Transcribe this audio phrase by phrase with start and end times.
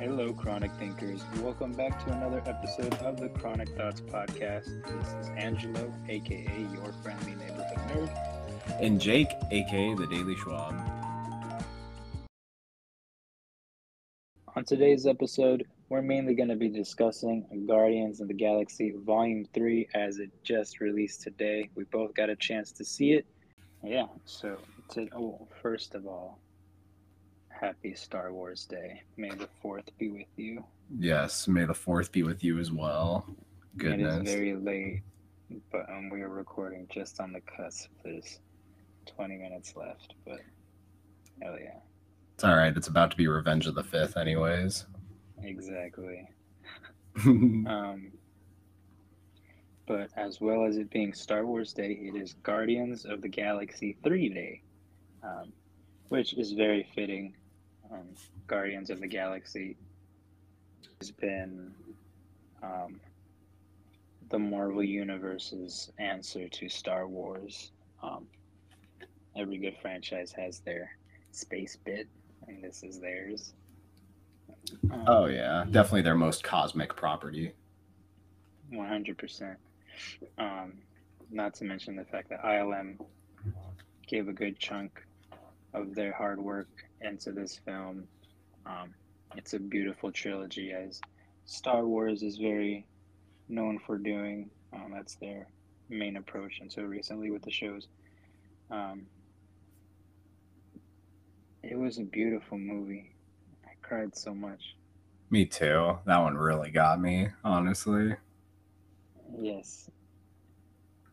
[0.00, 1.22] Hello, Chronic Thinkers.
[1.40, 4.84] Welcome back to another episode of the Chronic Thoughts Podcast.
[4.88, 8.80] This is Angelo, aka your friendly neighborhood nerd.
[8.80, 10.74] And Jake, aka the Daily Schwab.
[14.56, 19.90] On today's episode, we're mainly going to be discussing Guardians of the Galaxy Volume 3
[19.94, 21.70] as it just released today.
[21.76, 23.26] We both got a chance to see it.
[23.84, 24.58] Yeah, so,
[24.94, 26.40] to, oh, first of all,
[27.64, 29.02] happy Star Wars Day.
[29.16, 30.62] May the 4th be with you.
[30.98, 33.26] Yes, may the fourth be with you as well.
[33.78, 34.28] Goodness.
[34.28, 35.00] is very late,
[35.72, 37.88] but um, we are recording just on the cusp.
[38.04, 38.38] There's
[39.06, 40.40] 20 minutes left, but
[41.42, 41.78] hell yeah,
[42.34, 42.76] It's all right.
[42.76, 44.84] It's about to be Revenge of the Fifth, anyways.
[45.42, 46.28] exactly.
[47.24, 48.10] Um,
[49.86, 53.96] but as well as it being Star Wars Day, it is Guardians of the Galaxy
[54.02, 54.62] 3 Day,
[55.22, 55.52] um,
[56.08, 57.34] which is very fitting.
[57.92, 58.08] Um,
[58.46, 59.76] Guardians of the Galaxy
[61.00, 61.72] has been
[62.62, 63.00] um,
[64.30, 67.72] the Marvel Universe's answer to Star Wars.
[68.02, 68.26] Um,
[69.36, 70.90] every good franchise has their
[71.32, 72.08] space bit,
[72.46, 73.52] and this is theirs.
[74.90, 77.52] Um, oh yeah, definitely their most cosmic property.
[78.70, 79.58] One hundred percent.
[80.38, 80.74] Um,
[81.30, 82.98] not to mention the fact that ILM
[84.06, 85.02] gave a good chunk
[85.72, 86.68] of their hard work
[87.04, 88.04] into this film.
[88.66, 88.94] Um,
[89.36, 91.00] it's a beautiful trilogy, as
[91.44, 92.86] Star Wars is very
[93.48, 94.50] known for doing.
[94.72, 95.46] Um, that's their
[95.88, 97.88] main approach and so recently with the shows.
[98.70, 99.06] Um,
[101.62, 103.12] it was a beautiful movie.
[103.64, 104.76] I cried so much.
[105.30, 105.98] Me too.
[106.06, 108.14] That one really got me, honestly.
[109.40, 109.90] Yes.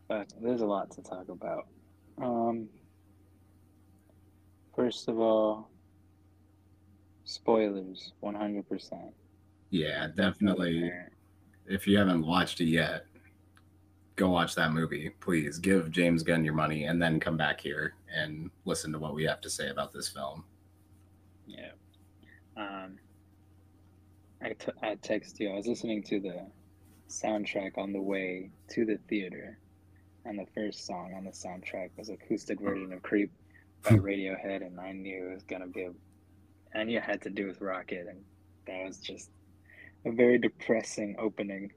[0.08, 1.66] But there's a lot to talk about.
[2.20, 2.68] Um,
[4.76, 5.70] first of all,
[7.24, 9.12] spoilers 100%.
[9.70, 10.92] Yeah, definitely.
[11.66, 13.06] If you haven't watched it yet,
[14.16, 15.58] go watch that movie, please.
[15.58, 19.24] Give James Gunn your money, and then come back here and listen to what we
[19.24, 20.44] have to say about this film.
[21.46, 21.70] Yeah.
[22.56, 22.98] Um,
[24.42, 25.50] I, t- I text you.
[25.50, 26.46] I was listening to the
[27.08, 29.58] soundtrack on the way to the theater,
[30.24, 33.30] and the first song on the soundtrack was acoustic version of "Creep"
[33.82, 35.92] by Radiohead, and I knew it was gonna be a,
[36.74, 38.20] It had to do with Rocket, and
[38.66, 39.30] that was just
[40.06, 41.70] a very depressing opening.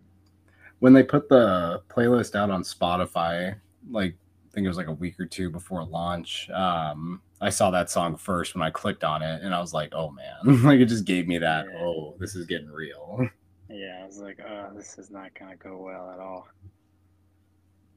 [0.80, 3.56] when they put the playlist out on Spotify,
[3.90, 7.72] like I think it was like a week or two before launch, um, I saw
[7.72, 10.80] that song first when I clicked on it, and I was like, "Oh man!" like
[10.80, 11.66] it just gave me that.
[11.72, 11.80] Yeah.
[11.80, 13.28] Oh, this is getting real.
[13.70, 16.48] Yeah, I was like, oh, this is not gonna go well at all.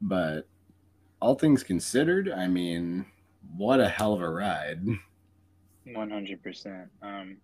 [0.01, 0.49] But
[1.21, 3.05] all things considered, I mean,
[3.57, 4.81] what a hell of a ride.
[5.95, 6.91] One hundred percent.
[7.03, 7.39] Um,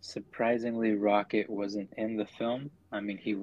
[0.00, 2.70] surprisingly, Rocket wasn't in the film.
[2.92, 3.36] I mean, he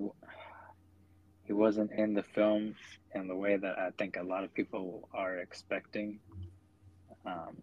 [1.44, 2.76] he wasn't in the film
[3.14, 6.20] in the way that I think a lot of people are expecting.
[7.26, 7.58] Um,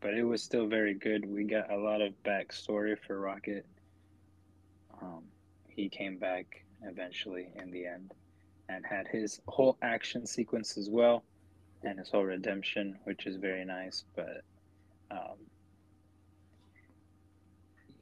[0.00, 1.24] but it was still very good.
[1.24, 3.64] We got a lot of backstory for Rocket.
[5.00, 5.24] Um,
[5.68, 8.12] he came back eventually in the end
[8.68, 11.24] and had his whole action sequence as well
[11.84, 14.04] and his whole redemption, which is very nice.
[14.14, 14.42] But
[15.12, 15.36] um,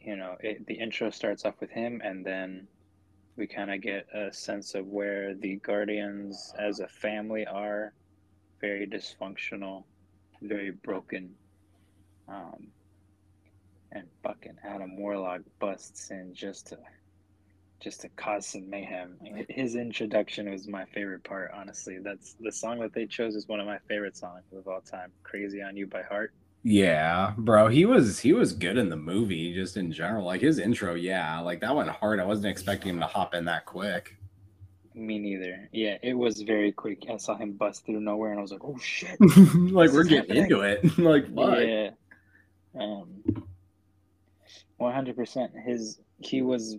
[0.01, 2.67] you know, it, the intro starts off with him, and then
[3.37, 7.93] we kind of get a sense of where the Guardians as a family are
[8.61, 9.85] very dysfunctional,
[10.43, 11.35] very broken.
[12.29, 12.69] Um,
[13.93, 16.79] and fucking Adam Warlock busts in just to
[17.81, 19.17] just to cause some mayhem.
[19.49, 21.99] His introduction was my favorite part, honestly.
[21.99, 25.11] That's the song that they chose is one of my favorite songs of all time.
[25.23, 26.35] Crazy on You by Heart.
[26.63, 30.27] Yeah, bro, he was he was good in the movie, just in general.
[30.27, 32.21] Like his intro, yeah, like that went hard.
[32.21, 34.17] I wasn't expecting him to hop in that quick.
[34.95, 35.69] Me neither.
[35.73, 37.07] Yeah, it was very quick.
[37.11, 39.17] I saw him bust through nowhere and I was like, oh shit.
[39.21, 40.45] like we're getting happening.
[40.45, 40.99] into it.
[40.99, 41.27] like.
[41.35, 41.91] Yeah.
[42.79, 43.23] Um,
[44.81, 45.65] 100%.
[45.65, 46.77] His, he was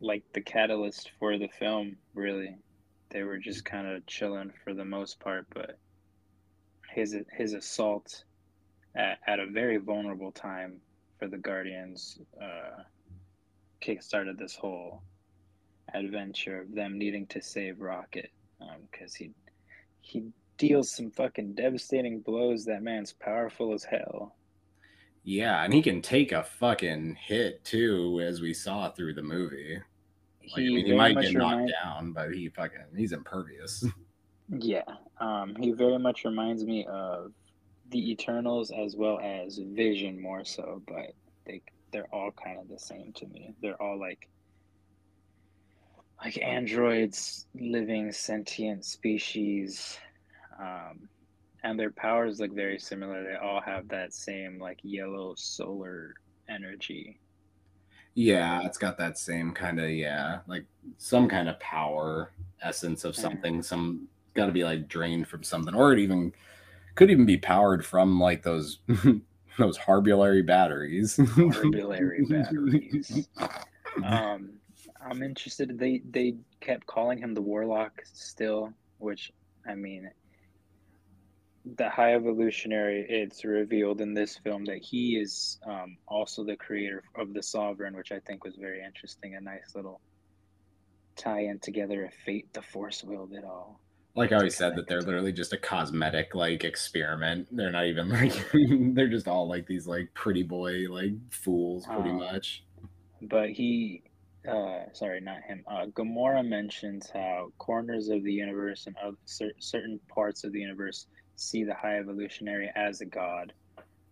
[0.00, 2.56] like the catalyst for the film, really.
[3.10, 5.78] They were just kind of chilling for the most part, but
[6.90, 8.24] his, his assault
[8.96, 10.80] at, at a very vulnerable time
[11.18, 12.82] for the Guardians uh,
[13.82, 15.02] kickstarted this whole
[15.94, 18.30] adventure of them needing to save Rocket
[18.90, 19.30] because he
[20.00, 20.24] he
[20.56, 22.64] deals some fucking devastating blows.
[22.64, 24.34] That man's powerful as hell.
[25.24, 29.78] Yeah, and he can take a fucking hit too, as we saw through the movie.
[30.52, 33.84] Like, I mean, he might get knocked remind- down, but he fucking he's impervious.
[34.48, 34.84] Yeah,
[35.18, 37.32] um, he very much reminds me of
[37.90, 41.14] the Eternals as well as Vision more so, but
[41.46, 41.62] they
[41.92, 43.54] they're all kind of the same to me.
[43.60, 44.28] They're all like
[46.22, 49.98] like androids, living sentient species,
[50.58, 51.08] um,
[51.62, 53.22] and their powers look very similar.
[53.22, 56.14] They all have that same like yellow solar
[56.48, 57.18] energy.
[58.14, 60.64] Yeah, it's got that same kind of yeah, like
[60.96, 62.32] some kind of power
[62.62, 63.62] essence of something.
[63.62, 66.32] Some got to be like drained from something, or it even
[66.96, 68.80] could even be powered from like those
[69.58, 71.16] those harbulary batteries.
[71.16, 73.28] Harbulary batteries.
[74.04, 74.50] um,
[75.08, 75.78] I'm interested.
[75.78, 79.32] They they kept calling him the Warlock still, which
[79.68, 80.10] I mean,
[81.76, 83.06] the High Evolutionary.
[83.08, 87.96] It's revealed in this film that he is um, also the creator of the Sovereign,
[87.96, 89.36] which I think was very interesting.
[89.36, 90.00] A nice little
[91.16, 93.80] tie in together of fate, the Force willed it all.
[94.16, 97.48] Like I always said, that they're literally just a cosmetic like experiment.
[97.52, 98.32] They're not even like
[98.94, 102.64] they're just all like these like pretty boy like fools, pretty Um, much.
[103.22, 104.02] But he,
[104.48, 105.64] uh, sorry, not him.
[105.66, 110.60] Uh, Gamora mentions how corners of the universe and other, cer- certain parts of the
[110.60, 113.52] universe see the High Evolutionary as a god.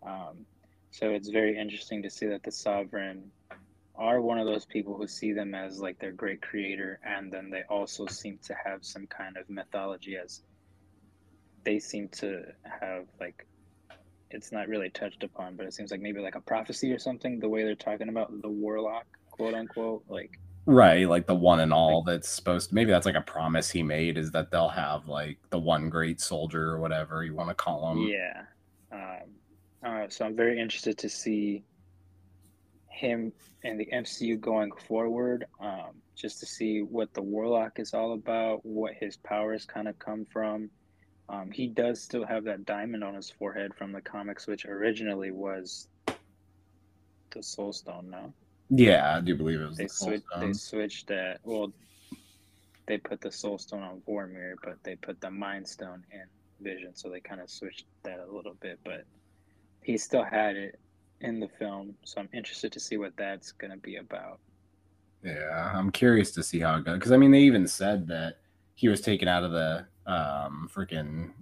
[0.07, 0.47] Um,
[0.91, 3.31] so it's very interesting to see that the Sovereign
[3.97, 7.51] are one of those people who see them as like their great creator, and then
[7.51, 10.43] they also seem to have some kind of mythology as
[11.65, 12.43] they seem to
[12.81, 13.47] have like
[14.31, 17.39] it's not really touched upon, but it seems like maybe like a prophecy or something.
[17.39, 21.73] The way they're talking about the warlock, quote unquote, like Right, like the one and
[21.73, 25.07] all that's supposed to maybe that's like a promise he made is that they'll have
[25.09, 27.99] like the one great soldier or whatever you want to call him.
[28.09, 28.43] yeah.
[28.91, 29.31] Um,
[29.85, 31.65] uh, so I'm very interested to see
[32.95, 33.33] him
[33.63, 38.65] and the MCU going forward, um, just to see what the warlock is all about,
[38.65, 40.71] what his powers kind of come from.
[41.29, 45.31] Um, he does still have that diamond on his forehead from the comics, which originally
[45.31, 45.89] was
[47.31, 48.11] the Soul Stone.
[48.11, 48.33] No.
[48.71, 51.73] Yeah, I do believe it was they the they switched that well
[52.87, 56.25] they put the soul stone on Vormir, but they put the mind stone in
[56.61, 59.05] Vision, so they kind of switched that a little bit, but
[59.83, 60.79] he still had it
[61.21, 64.41] in the film, so I'm interested to see what that's gonna be about.
[65.23, 68.37] Yeah, I'm curious to see how it goes because I mean they even said that
[68.75, 71.33] he was taken out of the um freaking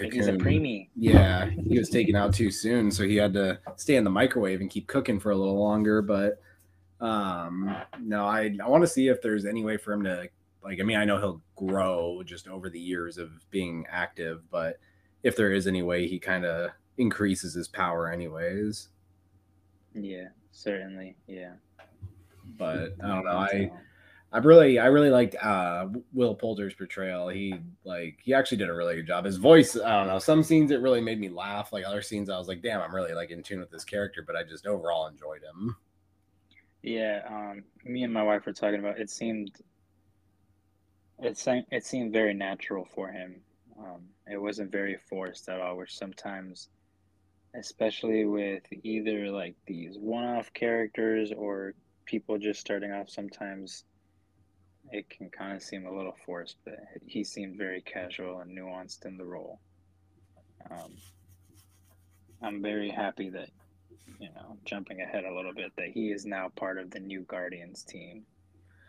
[0.00, 0.34] Like, he's a cocoon.
[0.34, 0.90] preemie.
[0.96, 4.60] Yeah, he was taken out too soon, so he had to stay in the microwave
[4.60, 6.02] and keep cooking for a little longer.
[6.02, 6.40] But
[7.00, 10.28] um, no, I I want to see if there's any way for him to
[10.62, 10.80] like.
[10.80, 14.78] I mean, I know he'll grow just over the years of being active, but
[15.22, 18.88] if there is any way he kind of increases his power, anyways.
[19.94, 21.16] Yeah, certainly.
[21.26, 21.54] Yeah.
[22.56, 23.38] But I don't know.
[23.38, 23.70] I
[24.32, 27.28] I really I really liked uh Will Poulter's portrayal.
[27.28, 29.24] He like he actually did a really good job.
[29.24, 31.72] His voice, I don't know, some scenes it really made me laugh.
[31.72, 34.22] Like other scenes I was like, damn, I'm really like in tune with this character,
[34.26, 35.76] but I just overall enjoyed him.
[36.82, 38.98] yeah, um, me and my wife were talking about.
[39.00, 39.60] It seemed,
[41.18, 43.40] it seemed, it seemed very natural for him.
[43.78, 45.76] Um, it wasn't very forced at all.
[45.76, 46.68] Which sometimes,
[47.58, 51.74] especially with either like these one-off characters or
[52.04, 53.84] people just starting off, sometimes
[54.90, 56.56] it can kind of seem a little forced.
[56.64, 59.58] But he seemed very casual and nuanced in the role.
[60.70, 60.92] Um,
[62.42, 63.50] I'm very happy that
[64.20, 67.20] you know, jumping ahead a little bit, that he is now part of the new
[67.22, 68.24] Guardians team.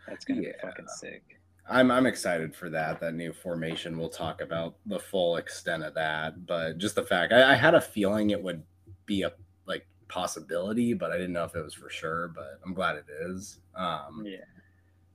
[0.08, 1.39] That's gonna be fucking sick.
[1.70, 3.00] I'm I'm excited for that.
[3.00, 3.98] That new formation.
[3.98, 7.74] We'll talk about the full extent of that, but just the fact I, I had
[7.74, 8.62] a feeling it would
[9.06, 9.32] be a
[9.66, 12.28] like possibility, but I didn't know if it was for sure.
[12.34, 13.60] But I'm glad it is.
[13.76, 14.38] Um, Yeah,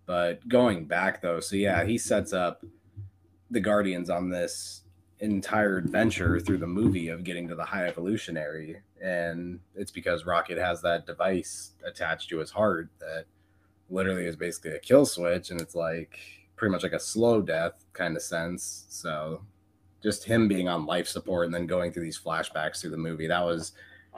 [0.05, 2.63] But going back though, so yeah, he sets up
[3.51, 4.83] the Guardians on this
[5.19, 8.81] entire adventure through the movie of getting to the high evolutionary.
[9.01, 13.25] And it's because Rocket has that device attached to his heart that
[13.89, 15.51] literally is basically a kill switch.
[15.51, 16.19] And it's like
[16.55, 18.85] pretty much like a slow death kind of sense.
[18.89, 19.41] So
[20.01, 23.27] just him being on life support and then going through these flashbacks through the movie,
[23.27, 23.73] that was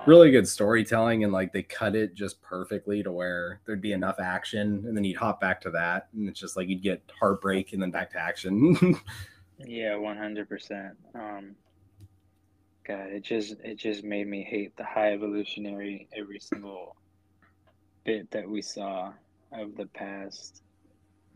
[0.06, 4.20] really good storytelling and like they cut it just perfectly to where there'd be enough
[4.20, 7.74] action and then you'd hop back to that and it's just like you'd get heartbreak
[7.74, 8.96] and then back to action
[9.66, 10.98] yeah, one hundred percent.
[11.16, 11.56] Um,
[12.86, 16.96] God, it just it just made me hate the high evolutionary every single
[18.04, 19.14] bit that we saw
[19.52, 20.62] of the past.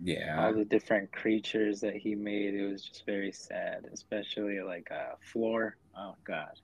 [0.02, 3.88] Yeah All the different creatures that he made, it was just very sad.
[3.94, 5.78] Especially like uh, Floor.
[5.98, 6.60] Oh God.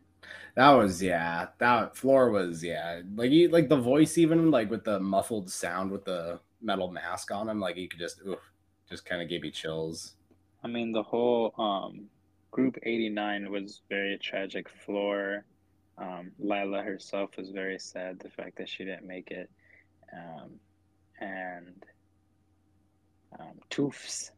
[0.56, 4.84] that was yeah that floor was yeah like you like the voice even like with
[4.84, 8.40] the muffled sound with the metal mask on him like you could just oof,
[8.90, 10.16] just kind of gave me chills
[10.64, 12.10] I mean, the whole um,
[12.52, 14.68] group 89 was very tragic.
[14.70, 15.46] Floor,
[15.98, 19.50] um, Lylla herself was very sad, the fact that she didn't make it.
[20.14, 20.60] um,
[21.20, 21.84] and
[23.40, 24.32] um, Toofs.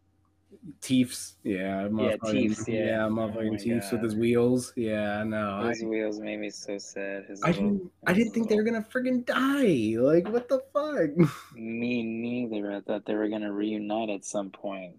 [0.82, 3.06] Teefs, yeah, motherfucking- Teefs, yeah.
[3.06, 4.74] Oh motherfucking my Teefs with his wheels.
[4.76, 7.26] Yeah, no, I, His wheels made me so sad.
[7.26, 10.00] His I little- didn't, I didn't think they were gonna friggin' die.
[10.02, 11.12] Like, what the fuck?
[11.56, 12.72] Me neither.
[12.74, 14.96] I thought they were gonna reunite at some point.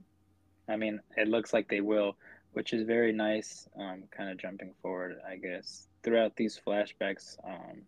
[0.68, 2.16] I mean, it looks like they will,
[2.52, 3.68] which is very nice.
[3.76, 5.88] Um, kind of jumping forward, I guess.
[6.04, 7.82] Throughout these flashbacks, um,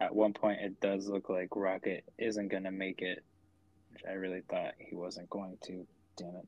[0.00, 3.24] at one point it does look like Rocket isn't gonna make it,
[3.92, 5.86] which I really thought he wasn't going to.
[6.16, 6.46] Damn it.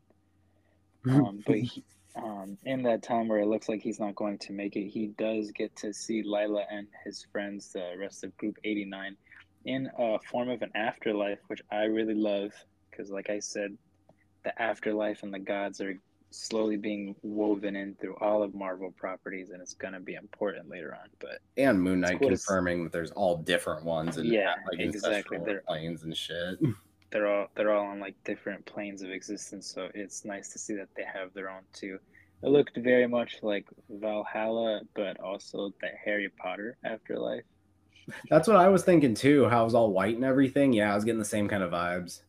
[1.11, 1.83] Um, but he,
[2.15, 5.09] um, in that time where it looks like he's not going to make it, he
[5.19, 9.17] does get to see Lylla and his friends, the rest of Group 89,
[9.65, 12.53] in a form of an afterlife, which I really love
[12.89, 13.77] because, like I said,
[14.45, 15.99] the afterlife and the gods are
[16.31, 20.95] slowly being woven in through all of Marvel properties, and it's gonna be important later
[20.95, 21.09] on.
[21.19, 25.09] But and Moon Knight cool confirming that there's all different ones and Yeah, like exactly.
[25.39, 26.61] ancestral They're- planes and shit.
[27.13, 30.75] They're all they're all on like different planes of existence, so it's nice to see
[30.75, 31.99] that they have their own too.
[32.43, 37.45] It looked very much like Valhalla, but also the Harry Potter afterlife.
[38.29, 39.49] That's what I was thinking too.
[39.49, 40.73] How it was all white and everything.
[40.73, 42.23] Yeah, I was getting the same kind of vibes.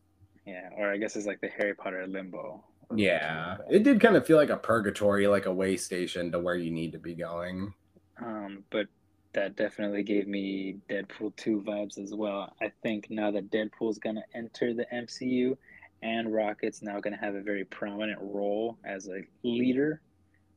[0.46, 2.63] Yeah, or I guess it's like the Harry Potter limbo.
[2.94, 6.56] Yeah, it did kind of feel like a purgatory, like a way station to where
[6.56, 7.74] you need to be going.
[8.22, 8.88] Um, but
[9.34, 12.54] that definitely gave me Deadpool 2 vibes as well.
[12.62, 15.58] I think now that Deadpool's gonna enter the MCU
[16.02, 20.02] and Rocket's now gonna have a very prominent role as a leader,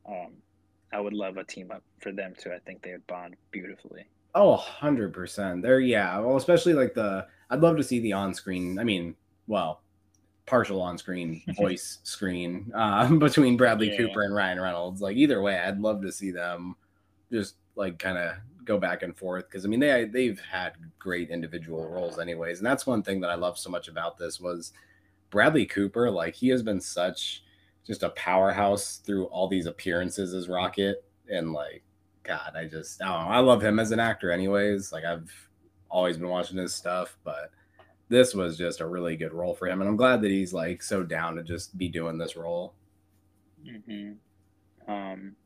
[0.08, 0.32] um,
[0.92, 2.52] I would love a team up for them too.
[2.52, 4.06] I think they would bond beautifully.
[4.34, 5.62] Oh, 100%.
[5.62, 6.18] There, yeah.
[6.18, 9.16] Well, especially like the, I'd love to see the on screen, I mean,
[9.46, 9.80] well,
[10.44, 13.96] partial on screen voice screen uh, between Bradley Yeah.
[13.96, 15.00] Cooper and Ryan Reynolds.
[15.00, 16.76] Like, either way, I'd love to see them
[17.32, 21.30] just like kind of go back and forth because I mean they they've had great
[21.30, 24.72] individual roles anyways and that's one thing that I love so much about this was
[25.30, 27.44] Bradley Cooper like he has been such
[27.86, 31.82] just a powerhouse through all these appearances as Rocket and like
[32.24, 35.32] God I just I know I love him as an actor anyways like I've
[35.88, 37.52] always been watching his stuff but
[38.08, 40.82] this was just a really good role for him and I'm glad that he's like
[40.82, 42.74] so down to just be doing this role.
[43.64, 44.12] Hmm
[44.88, 45.36] Um,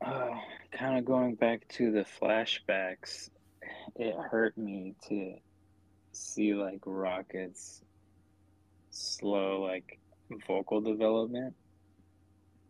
[0.04, 0.30] uh,
[0.72, 3.30] kind of going back to the flashbacks,
[3.96, 5.34] it hurt me to
[6.12, 7.82] see like Rocket's
[8.90, 9.98] slow like
[10.46, 11.54] vocal development.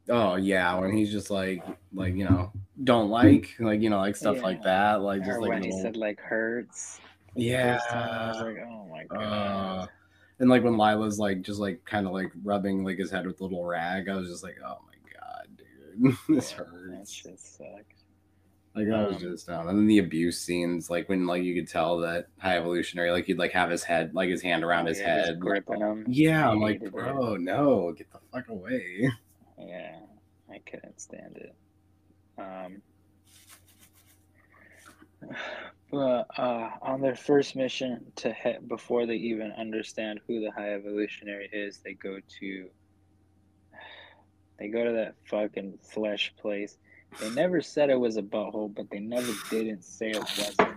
[0.08, 4.16] Oh yeah, when he's just like like you know don't like like you know like
[4.16, 7.00] stuff like that like just or like when he said like hurts.
[7.36, 9.88] yeah I was like, oh my uh, god.
[10.38, 13.40] and like when Lylla's like just like kind of like rubbing like his head with
[13.40, 14.78] a little rag I was just like oh
[16.28, 18.04] this Yeah, That hurts shit sucked.
[18.74, 21.54] like I was um, just um, and then the abuse scenes like when like you
[21.54, 24.86] could tell that high evolutionary like he'd like have his head like his hand around
[24.86, 26.04] his Yeah, just head gripping him.
[26.08, 26.92] yeah I I'm like hated it.
[26.92, 29.10] bro no get the fuck away
[29.58, 29.98] Yeah,
[30.50, 31.54] I couldn't stand it.
[32.38, 32.82] Um,
[35.90, 40.74] but uh, on their first mission to hit before they even understand who the High
[40.74, 42.68] Evolutionary is, they go to
[44.60, 46.78] they go to that fucking flesh place.
[47.20, 50.76] They never said it was a butthole, but they never didn't say it wasn't.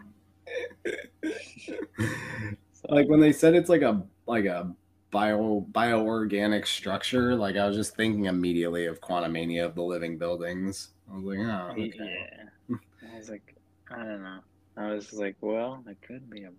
[1.63, 4.73] So, like when they said it's like a like a
[5.11, 10.89] bio bioorganic structure like i was just thinking immediately of quantumania of the living buildings
[11.11, 11.93] i was like oh okay.
[11.95, 12.77] yeah,
[13.13, 13.55] I was like,
[13.91, 14.39] I don't know.
[14.75, 16.51] I was like, well, it could be a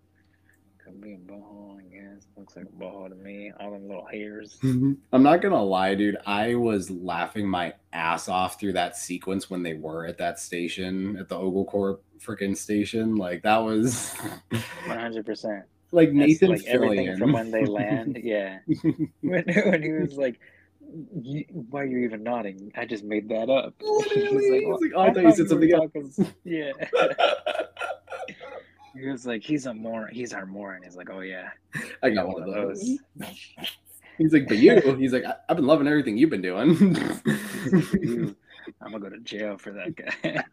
[0.85, 2.27] could be a butthole, I guess.
[2.37, 3.53] Looks like a butthole to me.
[3.59, 4.59] All them little hairs.
[4.63, 4.93] Mm-hmm.
[5.13, 9.63] i'm not gonna lie dude i was laughing my ass off through that sequence when
[9.63, 14.15] they were at that station at the OrgoCorp freaking station like that was
[14.87, 15.65] One hundred percent.
[15.93, 18.19] like nathan like everything from when they land.
[18.23, 18.59] Yeah,
[19.21, 20.39] when, when he was like,
[21.23, 22.73] you, "Why are you're even nodding?
[22.77, 26.35] I just made that up." Literally, like, "Oh, I thought you said something else." talking-
[26.45, 26.73] Yeah.
[28.99, 30.13] He was like, "He's a moron.
[30.13, 31.49] He's our moron." He's like, "Oh yeah,
[32.03, 32.99] i got one of those
[34.19, 36.97] he's like but you he's like I- i've been loving everything you've been doing
[38.81, 40.45] I'm gonna go to jail for that guy."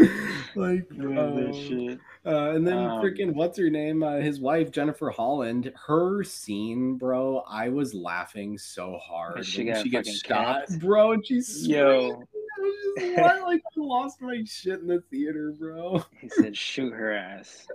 [0.54, 0.86] like
[1.18, 1.98] uh, shit.
[2.24, 6.94] uh, and then Um, freaking what's her name uh, his wife jennifer holland her scene
[6.96, 10.78] bro i was laughing so hard she she gets shot capped?
[10.80, 12.22] bro and she's Yo.
[12.60, 17.12] Was just like I lost my shit in the theater bro He said, "Shoot her
[17.12, 17.66] ass."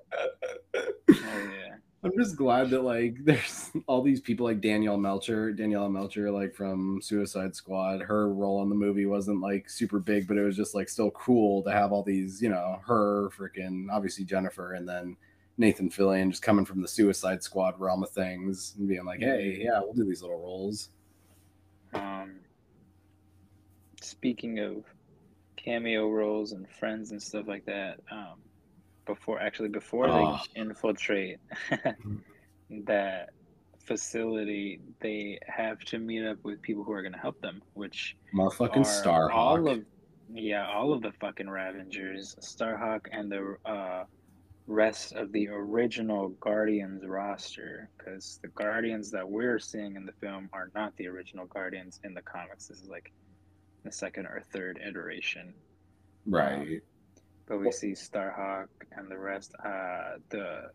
[0.76, 1.76] Oh yeah.
[2.06, 6.54] I'm just glad that like there's all these people like Daniela Melchior, Daniela Melchior, like
[6.54, 8.02] from Suicide Squad.
[8.02, 11.10] Her role in the movie wasn't like super big, but it was just like still
[11.12, 15.18] cool to have all these, you know, her freaking obviously Jennifer and then
[15.58, 19.60] Nathan Fillion just coming from the Suicide Squad realm of things and being like, hey,
[19.64, 20.90] yeah, we'll do these little roles.
[21.94, 22.36] Um,
[24.20, 24.84] speaking of
[25.58, 28.40] cameo roles and friends and stuff like that, um,
[29.06, 30.40] before actually before Oh.
[30.56, 31.38] they infiltrate
[32.86, 33.30] that
[33.80, 38.16] facility, they have to meet up with people who are going to help them, which
[38.34, 39.72] Motherfucking are all Starhawk.
[39.80, 39.86] of
[40.34, 44.06] yeah, all of the fucking Ravagers, Starhawk, and the uh,
[44.66, 47.90] rest of the original Guardians roster.
[47.96, 52.16] Because the Guardians that we're seeing in the film are not the original Guardians in
[52.16, 52.68] the comics.
[52.68, 53.12] This is like
[53.86, 55.54] the second or third iteration.
[56.26, 56.82] right.
[57.48, 59.54] But we see Starhawk and the rest.
[59.64, 60.72] Uh, the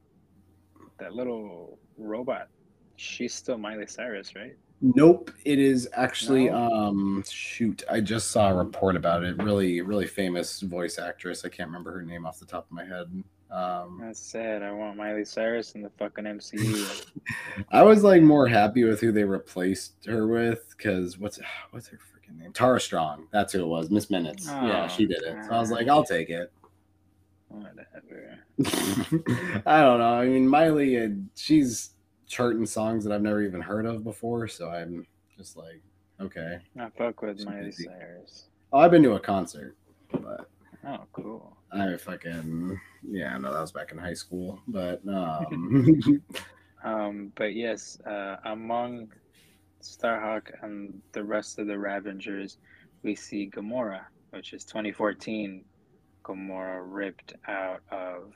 [0.99, 2.49] that little robot.
[2.97, 4.55] She's still Miley Cyrus, right?
[4.83, 6.57] Nope, it is actually No?
[6.73, 9.37] um shoot, I just saw a report about it.
[9.43, 11.45] Really, really famous voice actress.
[11.45, 13.23] I can't remember her name off the top of my head.
[13.51, 14.63] Um That's sad.
[14.63, 17.11] I want Miley Cyrus in the fucking MCU.
[17.73, 21.41] I was like more happy with who they replaced her with because what's
[21.73, 21.99] what's her
[22.35, 22.53] freaking name?
[22.53, 23.27] Tara Strong.
[23.33, 23.91] That's who it was.
[23.91, 24.47] Miss Minutes.
[24.47, 25.45] yeah, Oh, she did it.
[25.45, 26.53] So I was like, I'll take it.
[27.49, 28.39] Whatever.
[29.67, 30.15] I don't know.
[30.15, 31.91] I mean, Miley, uh, she's
[32.27, 35.07] charting songs that I've never even heard of before, so I'm
[35.37, 35.81] just like,
[36.21, 36.59] okay.
[36.79, 37.85] I fuck with She's Miley busy.
[37.85, 38.45] Cyrus.
[38.73, 39.77] Oh, I've been to a concert,
[40.13, 40.49] but
[40.87, 41.57] Oh, cool.
[41.73, 44.61] I fucking yeah, no, that was back in high school.
[44.69, 46.23] But um,
[46.85, 49.13] Um, but yes, uh, among
[49.83, 52.59] Starhawk and the rest of the Ravagers,
[53.03, 55.65] we see Gamora, which is 2014.
[56.25, 58.35] Gamora ripped out of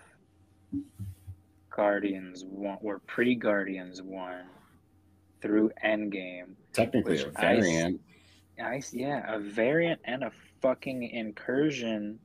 [1.71, 4.45] Guardians one, or pre Guardians one,
[5.43, 6.55] through Endgame.
[6.73, 8.01] technically a I variant.
[8.63, 10.33] I s- yeah, a variant and a
[10.63, 12.19] fucking incursion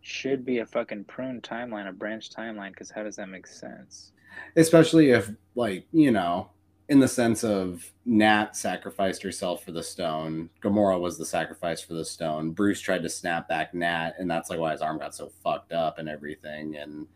[0.00, 2.70] should be a fucking prune timeline, a branch timeline.
[2.70, 4.12] Because how does that make sense?
[4.54, 6.50] especially if like you know
[6.88, 11.94] in the sense of nat sacrificed herself for the stone gamora was the sacrifice for
[11.94, 15.14] the stone bruce tried to snap back nat and that's like why his arm got
[15.14, 17.06] so fucked up and everything and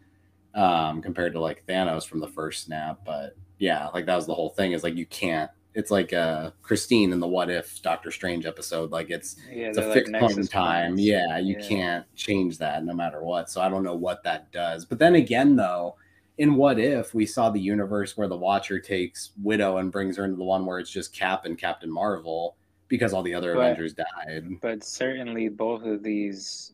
[0.54, 4.35] um compared to like thanos from the first snap but yeah like that was the
[4.35, 8.11] whole thing is like you can't it's like uh christine in the what if doctor
[8.11, 10.88] strange episode like it's Yeah, it's a like fixed point in time.
[10.92, 11.02] points.
[11.02, 11.68] Yeah, you Yeah.
[11.68, 13.48] can't change that no matter what.
[13.50, 14.85] So I don't know what that does.
[14.85, 15.94] But then again, though,
[16.40, 20.24] in What If, we saw the universe where the Watcher takes Widow and brings her
[20.24, 22.57] into the one where it's just Cap and Captain Marvel
[22.88, 24.59] because all the other But- Avengers died.
[24.62, 26.72] but certainly both of these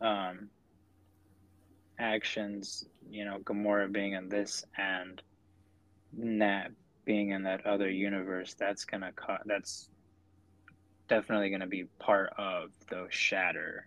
[0.00, 0.50] um,
[2.00, 5.22] actions, you know, Gamora being in this and
[6.12, 6.70] Nat
[7.04, 9.90] being in that other universe, that's gonna co- that's
[11.06, 13.86] definitely gonna be part of the shatter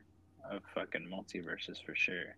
[0.50, 2.38] of fucking multiverses for sure.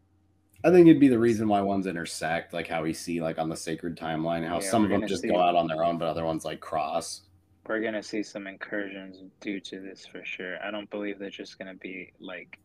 [0.64, 3.50] I think it'd be the reason why ones intersect, like how we see like on
[3.50, 5.98] the sacred timeline, how Yeah, some of them just see- go out on their own,
[5.98, 7.22] but other ones like cross.
[7.68, 10.58] We're gonna see some incursions due to this for sure.
[10.64, 12.58] I don't believe they're just gonna be like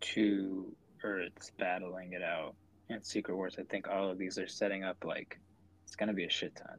[0.00, 2.54] two Earths battling it out
[2.88, 3.56] in Secret Wars.
[3.58, 5.38] I think all of these are setting up like
[5.84, 6.78] it's gonna be a shit ton.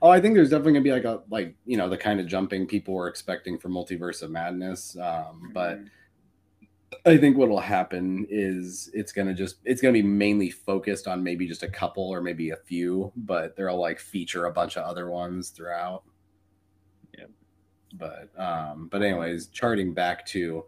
[0.00, 2.26] Oh, I think there's definitely gonna be like a like you know the kind of
[2.26, 4.96] jumping people were expecting for Multiverse of Madness.
[4.96, 5.90] Um, but Mhm.
[7.04, 11.48] I think what'll happen is it's gonna just it's gonna be mainly focused on maybe
[11.48, 15.10] just a couple or maybe a few, but they'll like feature a bunch of other
[15.10, 16.04] ones throughout.
[17.18, 17.30] Yep.
[17.94, 20.64] But um, but anyways, charting back to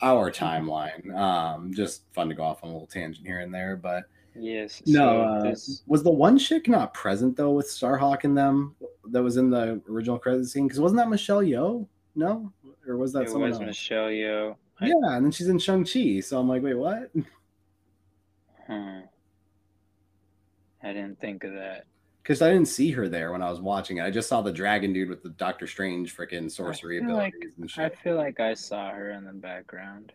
[0.00, 1.14] our timeline.
[1.14, 4.82] Um, just fun to go off on a little tangent here and there, but yes.
[4.86, 5.00] no,
[5.44, 5.54] so uh,
[5.86, 8.74] was the one chick not present though with Starhawk and them
[9.10, 10.66] that was in the original credit scene?
[10.66, 11.86] Because wasn't that Michelle Yeoh?
[12.16, 12.50] No,
[12.88, 13.66] or was that it someone was else?
[13.66, 14.56] Michelle Yeoh.
[14.80, 16.20] I- Yeah, and then she's in Shang Chi.
[16.20, 17.10] So I'm like, wait, what?
[18.66, 19.00] Hmm.
[20.82, 21.84] I didn't think of that.
[22.22, 24.02] Because I didn't see her there when I was watching it.
[24.04, 27.76] I just saw the dragon dude with the Doctor Strange freaking sorcery feel like- abilities
[27.76, 30.12] and I feel like I saw her in the background.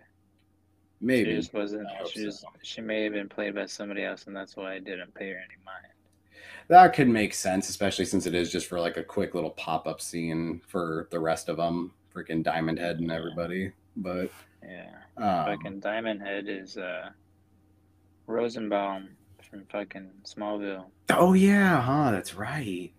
[1.02, 1.88] Maybe She just wasn't.
[2.12, 2.42] She just.
[2.42, 2.48] so.
[2.62, 5.38] She may have been played by somebody else, and that's why I didn't pay her
[5.38, 5.86] any mind.
[6.68, 9.88] that could make sense, especially since it is just for like a quick little pop
[9.88, 13.72] up scene for the rest of them, freaking Diamond Head and everybody.
[13.96, 14.30] But
[14.64, 14.92] Yeah.
[15.18, 17.10] um, fucking Diamond Head is uh
[18.28, 19.10] Rosenbaum
[19.50, 20.86] from fucking Smallville.
[21.12, 22.12] oh yeah, huh?
[22.12, 22.92] That's right.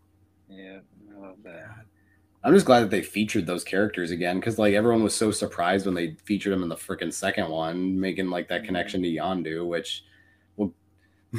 [0.48, 0.78] Yeah,
[1.14, 1.66] I love that.
[2.42, 5.84] I'm just glad that they featured those characters again because like everyone was so surprised
[5.86, 8.66] when they featured them in the freaking second one, making like that Mhm.
[8.66, 10.04] connection to Yondu, which
[10.56, 10.72] well,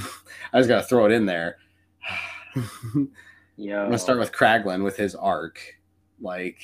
[0.54, 1.58] I just gotta throw it in there.
[3.58, 3.82] yeah.
[3.82, 5.60] I'm gonna start with Kraglin with his arc.
[6.22, 6.60] Like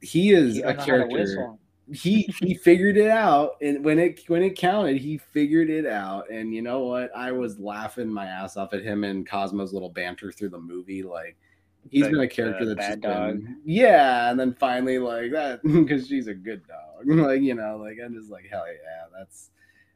[0.00, 1.54] he is he a don't how to character.
[1.92, 6.30] He he figured it out, and when it when it counted, he figured it out.
[6.30, 7.10] And you know what?
[7.16, 11.02] I was laughing my ass off at him and Cosmo's little banter through the movie.
[11.02, 11.36] Like
[11.90, 14.30] he's The- been a character that's bad been, yeah.
[14.30, 17.06] And then finally, like that because she's a good dog.
[17.06, 19.50] like you know, like I'm just like hell yeah, that's.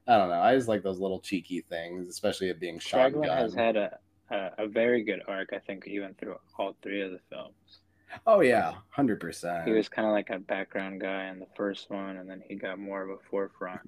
[0.08, 0.40] I don't know.
[0.40, 3.24] I just like those little cheeky things, especially it being shotgun.
[3.24, 3.98] Has had a,
[4.30, 7.80] a a very good arc, I think, even through all three of the films.
[8.26, 9.66] Oh yeah, hundred percent.
[9.66, 12.54] He was kind of like a background guy in the first one, and then he
[12.56, 13.80] got more of a forefront.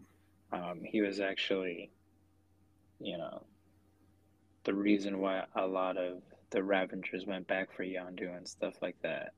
[0.52, 1.90] Um, he was actually,
[3.00, 3.44] you know,
[4.64, 8.96] the reason why a lot of the Ravagers went back for Yondu and stuff like
[9.02, 9.32] that.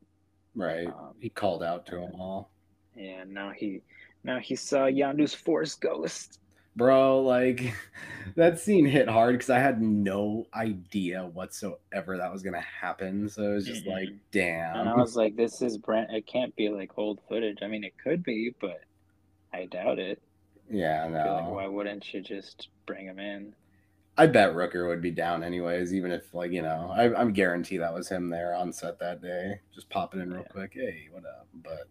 [0.54, 0.86] right.
[0.86, 2.50] Um, He called out to them all,
[2.96, 3.82] and now he,
[4.24, 6.38] now he saw Yondu's Force Ghost.
[6.80, 7.22] Bro.
[7.22, 7.74] Like
[8.36, 13.28] that scene hit hard because I had no idea whatsoever that was gonna happen.
[13.28, 14.20] So it was just like, Mhm.
[14.32, 14.76] damn.
[14.80, 16.10] And I was like, this is Brent.
[16.12, 17.58] It can't be like old footage.
[17.62, 18.80] I mean, it could be, but
[19.52, 20.22] I doubt it.
[20.70, 21.50] yeah, I feel like, no.
[21.50, 23.54] why wouldn't you just bring him in?
[24.16, 27.78] I bet Rooker would be down anyways, even if like you know, I, I'm guarantee
[27.78, 30.48] that was him there on set that day, just popping in real Yeah.
[30.48, 30.72] quick.
[30.74, 31.48] Hey, what up?
[31.54, 31.88] But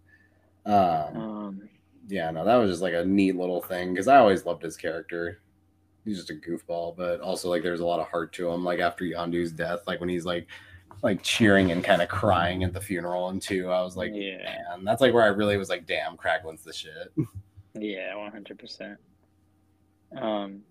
[0.72, 1.70] um, Um,
[2.08, 4.78] yeah, no, that was just like a neat little thing because I always loved his
[4.78, 5.42] character.
[6.06, 8.64] He's just a goofball, but also like there's a lot of heart to him.
[8.64, 10.48] Like after Yondu's death, like when he's like
[11.02, 14.38] like cheering and kind of crying at the funeral and two, I was like, yeah,
[14.70, 17.14] man, that's like where I really was like, damn, Kraglin's the shit.
[17.74, 18.98] yeah, one hundred percent.
[20.18, 20.62] Um,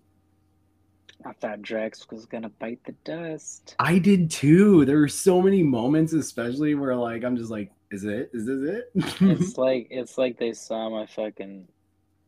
[1.25, 3.75] I thought Drax was gonna bite the dust.
[3.79, 4.85] I did too.
[4.85, 8.29] There were so many moments, especially where like I'm just like, is it?
[8.33, 8.91] Is this it?
[9.21, 11.67] It's like it's like they saw my fucking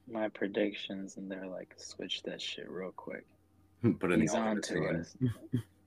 [0.10, 3.26] my predictions and they're like, switch that shit real quick.
[4.00, 4.96] Put in He's the on to scene.
[4.96, 5.16] us.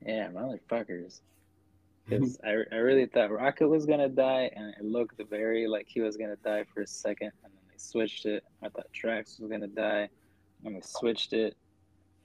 [0.05, 1.21] Yeah, motherfuckers.
[2.07, 6.01] Because I, I really thought Rocket was gonna die, and it looked very like he
[6.01, 8.43] was gonna die for a second, and then they switched it.
[8.61, 10.09] I thought Drax was gonna die,
[10.63, 11.55] and they switched it.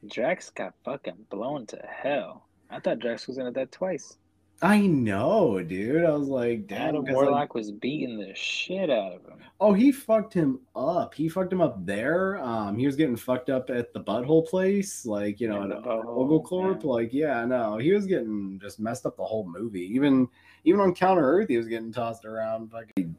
[0.08, 2.46] Drax got fucking blown to hell.
[2.70, 4.16] I thought Drax was gonna die twice.
[4.62, 6.04] I know, dude.
[6.04, 6.88] I was like, damn.
[6.88, 9.38] Adam 'cause, like, Warlock was beating the shit out of him.
[9.58, 11.14] Oh, he fucked him up.
[11.14, 12.38] He fucked him up there.
[12.38, 15.82] Um, he was getting fucked up at the butthole place, like you know, In at
[15.82, 16.88] the uh, butthole, Ogle yeah.
[16.90, 19.94] Like, yeah, no, he was getting just messed up the whole movie.
[19.94, 20.28] Even
[20.64, 22.70] even on Counter Earth, he was getting tossed around.
[22.70, 23.16] Fucking,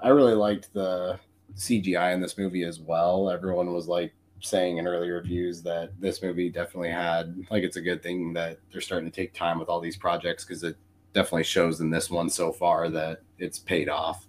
[0.00, 1.18] I really liked the
[1.56, 3.30] CGI in this movie as well.
[3.30, 7.80] Everyone was like saying in early reviews that this movie definitely had like it's a
[7.80, 10.76] good thing that they're starting to take time with all these projects because it
[11.14, 14.26] definitely shows in this one so far that it's paid off.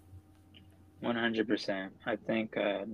[1.02, 1.92] One hundred percent.
[2.06, 2.86] I think uh,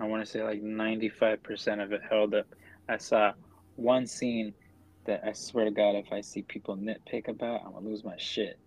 [0.00, 2.46] I want to say like ninety-five percent of it held up.
[2.88, 3.32] I saw
[3.76, 4.54] one scene
[5.04, 8.16] that I swear to God, if I see people nitpick about, I'm gonna lose my
[8.16, 8.58] shit.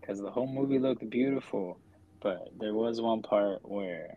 [0.00, 1.78] Because the whole movie looked beautiful,
[2.20, 4.16] but there was one part where,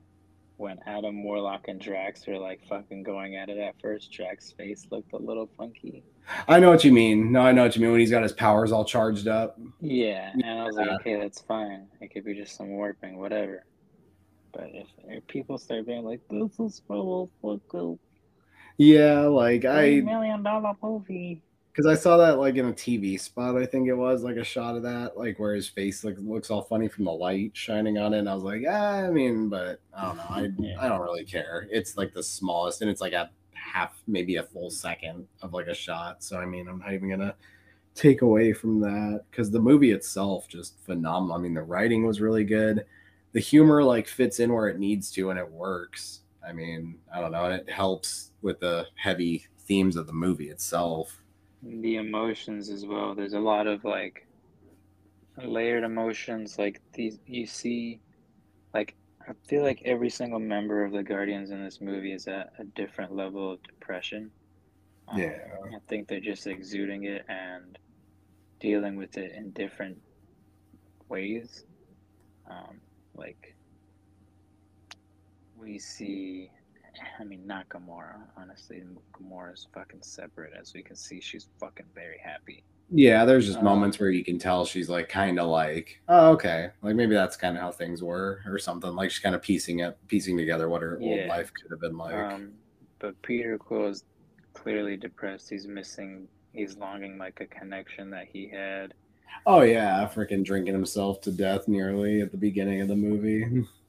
[0.61, 4.85] when Adam Warlock and Drax were like fucking going at it at first, Drax's face
[4.91, 6.03] looked a little funky.
[6.47, 7.31] I know what you mean.
[7.31, 9.59] No, I know what you mean when he's got his powers all charged up.
[9.81, 11.87] Yeah, and I was like, okay, that's fine.
[11.99, 13.65] It could be just some warping, whatever.
[14.53, 17.99] But if, if people start being like, this is for fucking
[18.77, 21.41] Yeah, like I million dollar movie.
[21.71, 23.55] Because I saw that like in a TV spot.
[23.55, 26.49] I think it was like a shot of that, like where his face like looks
[26.49, 28.19] all funny from the light shining on it.
[28.19, 30.25] And I was like, yeah, I mean, but I don't know.
[30.29, 30.75] I Yeah.
[30.79, 31.67] I don't really care.
[31.71, 35.67] It's like the smallest, and it's like a half, maybe a full second of like
[35.67, 36.23] a shot.
[36.23, 37.35] So I mean, I'm not even gonna
[37.95, 41.37] take away from that because the movie itself just phenomenal.
[41.37, 42.85] I mean, the writing was really good.
[43.31, 46.21] The humor like fits in where it needs to, and it works.
[46.45, 50.49] I mean, I don't know, and it helps with the heavy themes of the movie
[50.49, 51.20] itself.
[51.63, 53.15] The emotions as well.
[53.15, 54.27] There's a lot of like
[55.37, 56.57] layered emotions.
[56.57, 58.01] Like these, you see,
[58.73, 58.95] like
[59.27, 62.63] I feel like every single member of the Guardians in this movie is at a
[62.63, 64.31] different level of depression.
[65.07, 65.37] Um, Yeah.
[65.65, 67.77] I think they're just exuding it and
[68.59, 69.99] dealing with it in different
[71.09, 71.65] ways.
[72.49, 72.81] Um,
[73.15, 73.55] like
[75.55, 76.51] we see,
[77.19, 78.17] I mean, not Gamora.
[78.37, 80.53] Honestly, Gamora's fucking separate.
[80.59, 82.63] As we can see, she's fucking very happy.
[82.93, 86.31] Yeah, there's just Um, moments where you can tell she's like kind of like, oh,
[86.31, 88.93] okay, like maybe that's kind of how things were or something.
[88.95, 91.97] Like she's kind of piecing it, piecing together what her old life could have been
[91.97, 92.13] like.
[92.13, 92.51] Um,
[92.99, 94.03] but Peter Quill is
[94.53, 95.49] clearly depressed.
[95.49, 96.27] He's missing.
[96.53, 98.93] He's longing like a connection that he had.
[99.45, 103.65] oh yeah, freaking drinking himself to death nearly at the beginning of the movie.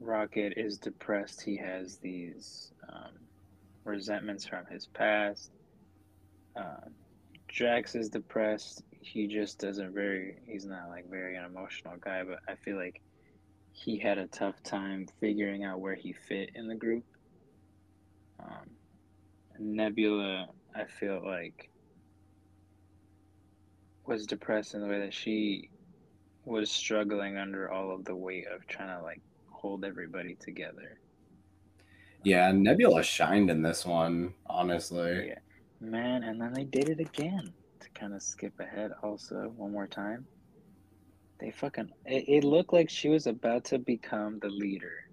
[0.00, 1.42] Rocket is depressed.
[1.42, 3.12] He has these um,
[3.84, 5.50] resentments from his past.
[6.54, 6.88] Uh,
[7.48, 8.82] Drax is depressed.
[9.00, 10.36] He just doesn't very.
[10.46, 13.00] He's not like very an emotional guy, but I feel like
[13.72, 17.04] he had a tough time figuring out where he fit in the group.
[18.40, 18.70] Um,
[19.58, 21.70] Nebula, I feel like,
[24.06, 25.70] was depressed in the way that she
[26.44, 29.20] was struggling under all of the weight of trying to like
[29.56, 30.98] hold everybody together.
[32.22, 35.28] Yeah, Nebula shined in this one, honestly.
[35.28, 35.38] Yeah,
[35.80, 38.92] man, and then they did it again to kind of skip ahead.
[39.02, 40.26] Also, one more time,
[41.38, 41.90] they fucking.
[42.04, 45.08] It, it looked like she was about to become the leader,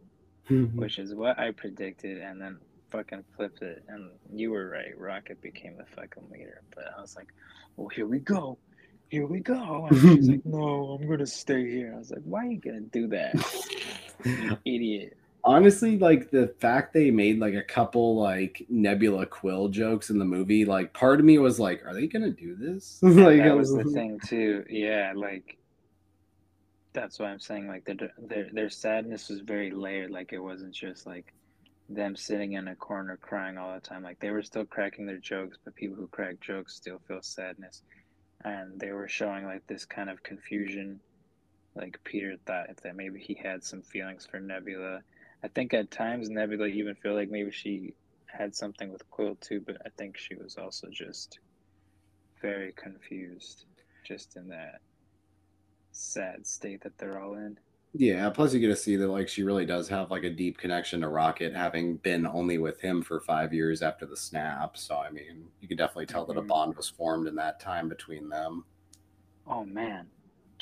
[0.49, 0.77] mm-hmm.
[0.77, 2.57] which is what I predicted, and then
[2.89, 3.83] fucking flipped it.
[3.87, 6.61] And you were right, Rocket became the fucking leader.
[6.73, 7.31] But I was like,
[7.75, 8.57] well, here we go
[9.13, 9.85] here we go.
[9.91, 11.93] And she's like, no, I'm gonna stay here.
[11.95, 13.35] I was like, why are you gonna do that?
[14.65, 15.17] idiot.
[15.45, 20.25] Honestly, like the fact they made like a couple like Nebula Quill jokes in the
[20.25, 22.99] movie, like part of me was like, are they gonna do this?
[23.03, 24.63] like that was the thing too.
[24.69, 25.57] Yeah, like
[26.93, 30.11] that's why I'm saying like their their their sadness was very layered.
[30.11, 31.33] Like it wasn't just like
[31.89, 34.01] them sitting in a corner crying all the time.
[34.03, 37.83] Like they were still cracking their jokes, but people who crack jokes still feel sadness
[38.45, 40.99] and they were showing like this kind of confusion.
[41.75, 45.01] Like Peter thought that maybe he had some feelings for Nebula.
[45.43, 47.93] I think at times Nebula even feel like maybe she
[48.27, 51.39] had something with Quill too, but I think she was also just
[52.41, 53.65] very confused,
[54.05, 54.81] just in that
[55.91, 57.57] sad state that they're all in.
[57.95, 60.57] Yeah, plus you get to see that like she really does have like a deep
[60.57, 64.77] connection to Rocket, having been only with him for five years after the snap.
[64.77, 66.47] So I mean, you can definitely tell that a mm-hmm.
[66.47, 68.65] bond was formed in that time between them.
[69.45, 70.07] Oh man,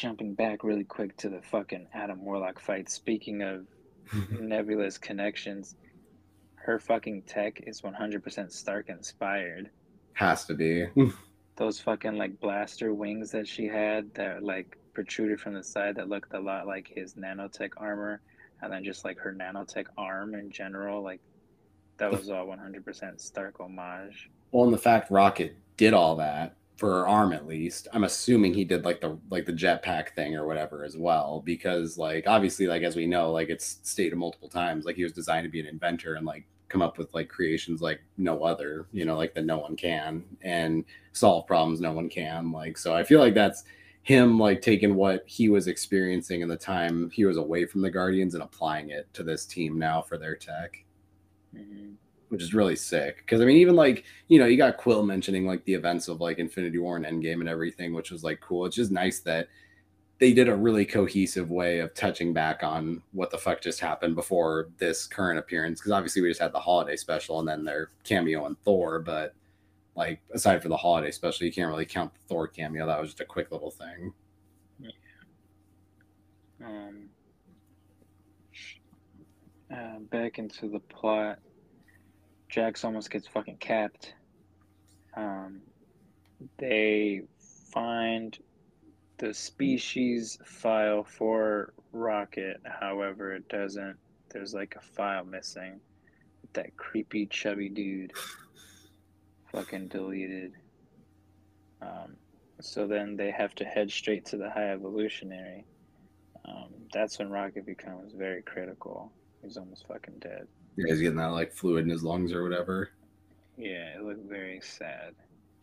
[0.01, 2.89] jumping back really quick to the fucking Adam Warlock fight.
[2.89, 3.67] Speaking of
[4.31, 5.75] nebulous connections,
[6.55, 9.69] her fucking tech is 100% Stark inspired.
[10.13, 10.87] Has to be.
[11.55, 16.09] Those fucking like blaster wings that she had that like protruded from the side that
[16.09, 18.21] looked a lot like his nanotech armor,
[18.63, 21.21] and then just like her nanotech arm in general, like
[21.97, 24.31] that was all 100% Stark homage.
[24.51, 28.53] Well, and the fact Rocket did all that for her arm at least, I'm assuming
[28.53, 32.67] he did like the like the jetpack thing or whatever as well, because like obviously
[32.67, 35.59] like as we know, like it's stated multiple times, like he was designed to be
[35.59, 39.33] an inventor and like come up with like creations like no other, you know, like
[39.35, 42.51] that no one can and solve problems no one can.
[42.51, 43.63] Like so I feel like that's
[44.03, 47.91] him like taking what he was experiencing in the time he was away from the
[47.91, 50.83] Guardians and applying it to this team now for their tech.
[51.55, 51.91] Mm-hmm.
[52.31, 53.17] Which is really sick.
[53.17, 56.21] Because I mean, even like, you know, you got Quill mentioning like the events of
[56.21, 58.65] like Infinity War and Endgame and everything, which was like cool.
[58.65, 59.47] It's just nice that
[60.17, 64.15] they did a really cohesive way of touching back on what the fuck just happened
[64.15, 65.79] before this current appearance.
[65.79, 69.35] Because obviously we just had the holiday special and then their cameo in Thor, but
[69.95, 73.09] like aside for the holiday special, you can't really count the thor cameo that was
[73.09, 74.13] just a quick little thing
[76.63, 77.09] um
[79.73, 81.39] uh, back into the plot
[82.51, 84.13] Drax almost gets fucking capped
[85.15, 85.61] um
[86.57, 87.21] they
[87.73, 88.37] find
[89.17, 93.97] the species file for rocket however it doesn't
[94.29, 95.79] there's like a file missing
[96.53, 98.13] that creepy chubby dude
[99.51, 100.53] fucking deleted.
[101.81, 102.15] Um,
[102.61, 105.65] so then they have to head straight to the high evolutionary.
[106.45, 109.11] Um, that's when Rocket becomes very critical.
[109.41, 110.47] He's almost fucking dead.
[110.77, 112.91] Yeah, he's getting that like fluid in his lungs or whatever.
[113.57, 115.13] Yeah, it looked very sad.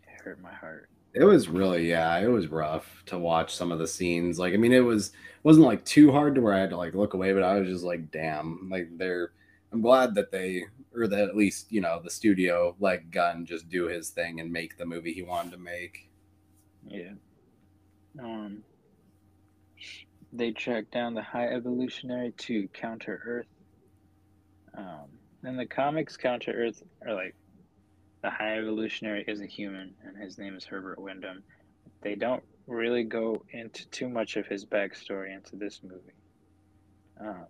[0.05, 0.89] It hurt my heart.
[1.15, 4.39] It was really yeah, it was rough to watch some of the scenes.
[4.39, 6.95] Like I mean, it was wasn't like too hard to where I had to like
[6.95, 9.33] look away, but I was just like, damn, like they're.
[9.71, 13.69] I'm glad that they or that at least you know the studio let Gunn just
[13.69, 16.09] do his thing and make the movie he wanted to make.
[16.87, 17.13] Yeah.
[18.21, 18.63] Um.
[20.33, 23.47] They tracked down the High Evolutionary to counter Earth.
[24.79, 25.09] Um,
[25.45, 27.35] in the comics, counter Earth are like
[28.23, 31.43] the High Evolutionary is a human, and his name is Herbert Wyndham.
[32.01, 36.13] They don't really go into too much of his backstory into this movie.
[37.21, 37.47] Um,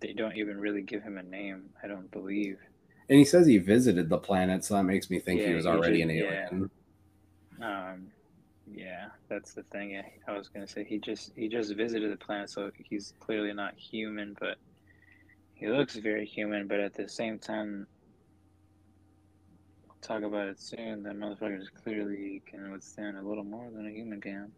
[0.00, 1.70] they don't even really give him a name.
[1.82, 2.58] I don't believe.
[3.08, 5.66] And he says he visited the planet, so that makes me think yeah, he was
[5.66, 6.70] already just, an alien.
[7.58, 7.90] Yeah.
[7.92, 8.06] Um,
[8.72, 10.00] yeah, that's the thing.
[10.28, 13.74] I was gonna say he just he just visited the planet, so he's clearly not
[13.76, 14.58] human, but
[15.60, 16.66] he looks very human.
[16.66, 17.86] But at the same time,
[19.86, 21.02] we'll talk about it soon.
[21.02, 24.50] That motherfucker clearly can withstand a little more than a human can.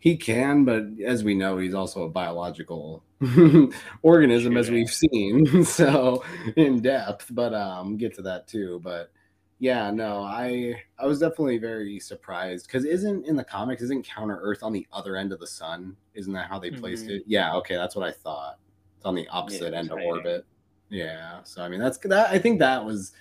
[0.00, 3.04] He can, but as we know, he's also a biological
[4.02, 5.64] organism, as we've seen.
[5.64, 6.24] So
[6.56, 8.80] in depth, but um, get to that too.
[8.82, 9.12] But
[9.58, 14.38] Yeah, no, I I was definitely very surprised because isn't in the comics isn't Counter
[14.42, 15.96] Earth on the other end of the sun?
[16.14, 17.16] Isn't that how they placed Mhm.
[17.16, 17.22] it?
[17.26, 18.58] Yeah, okay, that's what I thought.
[19.00, 20.44] It's on the opposite it's end of orbit.
[20.90, 22.28] Yeah, so I mean that's that.
[22.28, 23.12] I think that was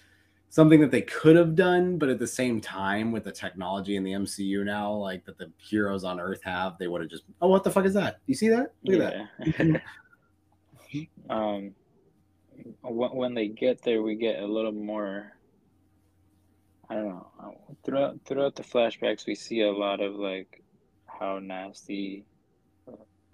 [0.50, 4.04] something that they could have done, but at the same time, with the technology in
[4.04, 7.48] the MCU now, like that the heroes on Earth have, they would have just oh,
[7.48, 8.20] what the fuck is that?
[8.26, 8.74] You see that?
[8.84, 9.82] Look at that.
[11.30, 11.76] Um,
[12.82, 15.34] when, when they get there, we get a little more.
[16.90, 17.28] I don't know.
[17.42, 17.52] uh,
[17.86, 20.64] Throughout throughout the flashbacks, we see a lot of like
[21.06, 22.26] how nasty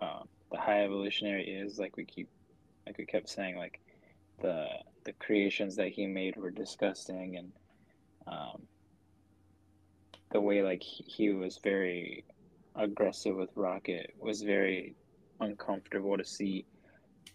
[0.01, 0.19] uh,
[0.51, 1.79] the high evolutionary is.
[1.79, 2.27] Like we keep,
[2.85, 3.79] like we kept saying, like
[4.41, 4.67] the
[5.05, 7.51] the creations that he made were disgusting, and
[8.27, 8.61] um,
[10.31, 12.23] the way like he, he was very
[12.75, 14.95] aggressive with Rocket was very
[15.39, 16.65] uncomfortable to see.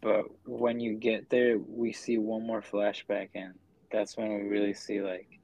[0.00, 3.54] But when you get there, we see one more flashback, and
[3.92, 5.40] that's when we really see like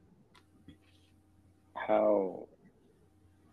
[1.74, 2.48] how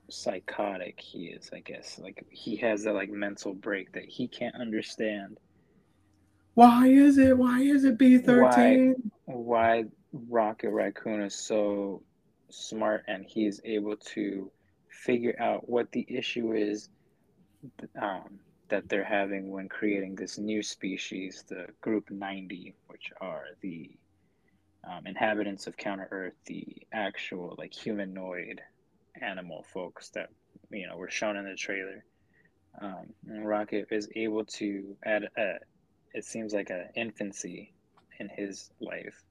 [0.10, 1.50] psychotic he is.
[1.54, 5.38] I guess like he has that like mental break that he can't understand
[6.56, 7.38] Why is it?
[7.38, 9.12] Why is it B thirteen?
[9.26, 12.04] why Rocket Raccoon is so
[12.50, 14.52] smart and he's able to
[14.90, 16.90] figure out what the issue is
[18.00, 18.40] um,
[18.70, 23.90] that they're having when creating this new species, the Group 90, which are the
[24.84, 28.62] um, inhabitants of Counter Earth, the actual like humanoid
[29.22, 30.30] animal folks that
[30.72, 32.04] you know were shown in the trailer.
[32.82, 35.60] Um, Rocket is able to, at a,
[36.14, 37.74] it seems like an infancy
[38.20, 39.24] in his life,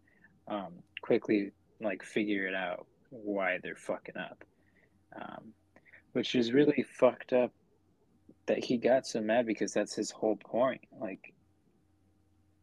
[0.48, 4.44] um, quickly like figure it out why they're fucking up,
[5.16, 5.52] um,
[6.12, 7.52] which is really fucked up.
[8.46, 10.80] That he got so mad because that's his whole point.
[11.00, 11.32] Like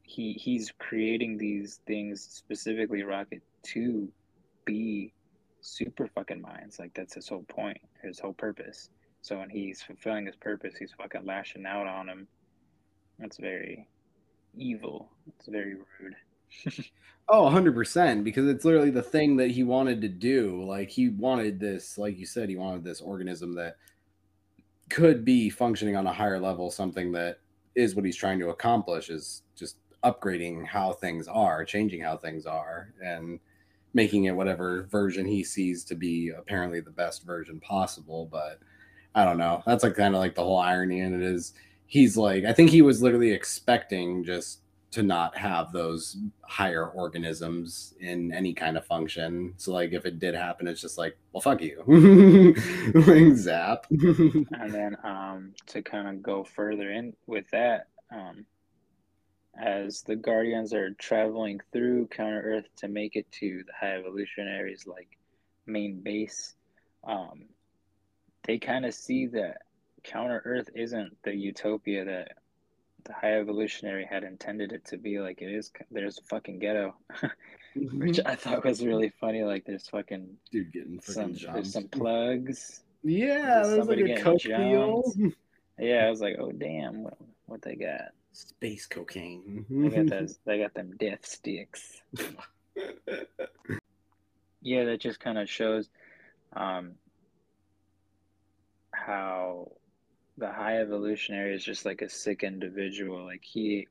[0.03, 4.09] he he's creating these things specifically Rocket to
[4.65, 5.13] be
[5.61, 6.79] super fucking minds.
[6.79, 8.89] Like that's his whole point, his whole purpose.
[9.21, 12.27] So when he's fulfilling his purpose, he's fucking lashing out on him.
[13.19, 13.87] That's very
[14.57, 15.09] evil.
[15.27, 16.15] It's very rude.
[17.31, 20.63] Oh, 100%, because it's literally the thing that he wanted to do.
[20.63, 23.75] Like, he wanted this, like you said, he wanted this organism that
[24.89, 27.37] could be functioning on a higher level, something that
[27.75, 32.47] is what he's trying to accomplish, is just upgrading how things are, changing how things
[32.47, 33.39] are, and
[33.93, 38.27] making it whatever version he sees to be apparently the best version possible.
[38.31, 38.59] But
[39.13, 39.61] I don't know.
[39.67, 41.53] That's like kind of like the whole irony in it is
[41.89, 47.93] he's like, I think he was literally expecting just to not have those higher organisms
[47.99, 49.53] in any kind of function.
[49.57, 52.55] So like if it did happen, it's just like, well, fuck you,
[53.35, 53.85] zap.
[53.91, 58.45] And then um, to kind of go further in with that, um,
[59.59, 64.85] as the Guardians are traveling through Counter Earth to make it to the High Evolutionaries
[64.87, 65.17] like
[65.65, 66.55] main base,
[67.03, 67.45] um,
[68.45, 69.63] they kind of see that
[70.03, 72.37] Counter Earth isn't the utopia that
[73.05, 75.19] the High Evolutionary had intended it to be.
[75.19, 76.95] Like it is, there's a fucking ghetto,
[77.75, 79.43] which I thought was really funny.
[79.43, 82.81] Like there's fucking dude getting some there's some plugs.
[83.03, 85.03] Yeah, There's like a coke deal.
[85.81, 88.11] Yeah, I was like, oh damn, what what they got?
[88.33, 89.65] Space cocaine.
[89.69, 90.37] They got those.
[90.43, 92.01] They got them death sticks.
[94.61, 95.89] Yeah, that just kind of shows
[96.53, 96.91] um,
[98.91, 99.71] how
[100.39, 103.25] the high evolutionary is just like a sick individual.
[103.25, 103.87] Like he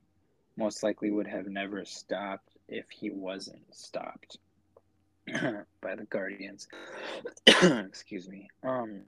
[0.57, 4.39] most likely would have never stopped if he wasn't stopped
[5.27, 6.67] by the guardians.
[7.47, 8.49] Excuse me.
[8.65, 9.03] Um,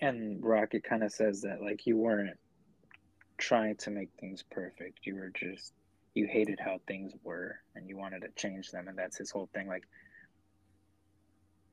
[0.00, 2.38] and Rocket kind of says that like you weren't
[3.36, 5.00] trying to make things perfect.
[5.04, 5.72] You were just
[6.14, 9.48] you hated how things were and you wanted to change them and that's his whole
[9.52, 9.82] thing like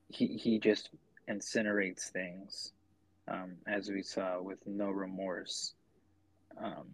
[0.10, 0.90] he he just
[1.30, 2.74] incinerates things
[3.27, 5.73] um, as we saw with no remorse
[6.63, 6.88] um,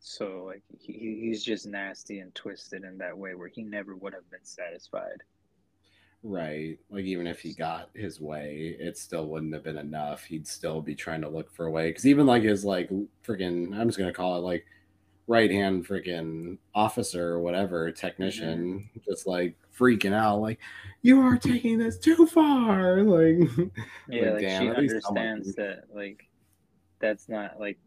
[0.00, 4.12] so like he, he's just nasty and twisted in that way where he never would
[4.12, 5.22] have been satisfied
[6.24, 6.78] Right.
[6.88, 10.24] Like even if he got his way, it still wouldn't have been enough.
[10.24, 11.90] He'd still be trying to look for a way.
[11.90, 12.88] Because even like his like
[13.22, 14.64] freaking, I'm just gonna call it like
[15.26, 20.58] right hand freaking officer or whatever technician, just like freaking out, like
[21.02, 23.02] you are taking this too far.
[23.04, 23.48] Like
[24.08, 26.28] yeah Like, like damn, she understands that like
[27.00, 27.78] that's not like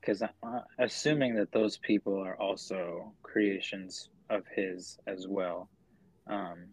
[0.00, 5.68] because i'm assuming that those people are also creations of his as well
[6.26, 6.68] um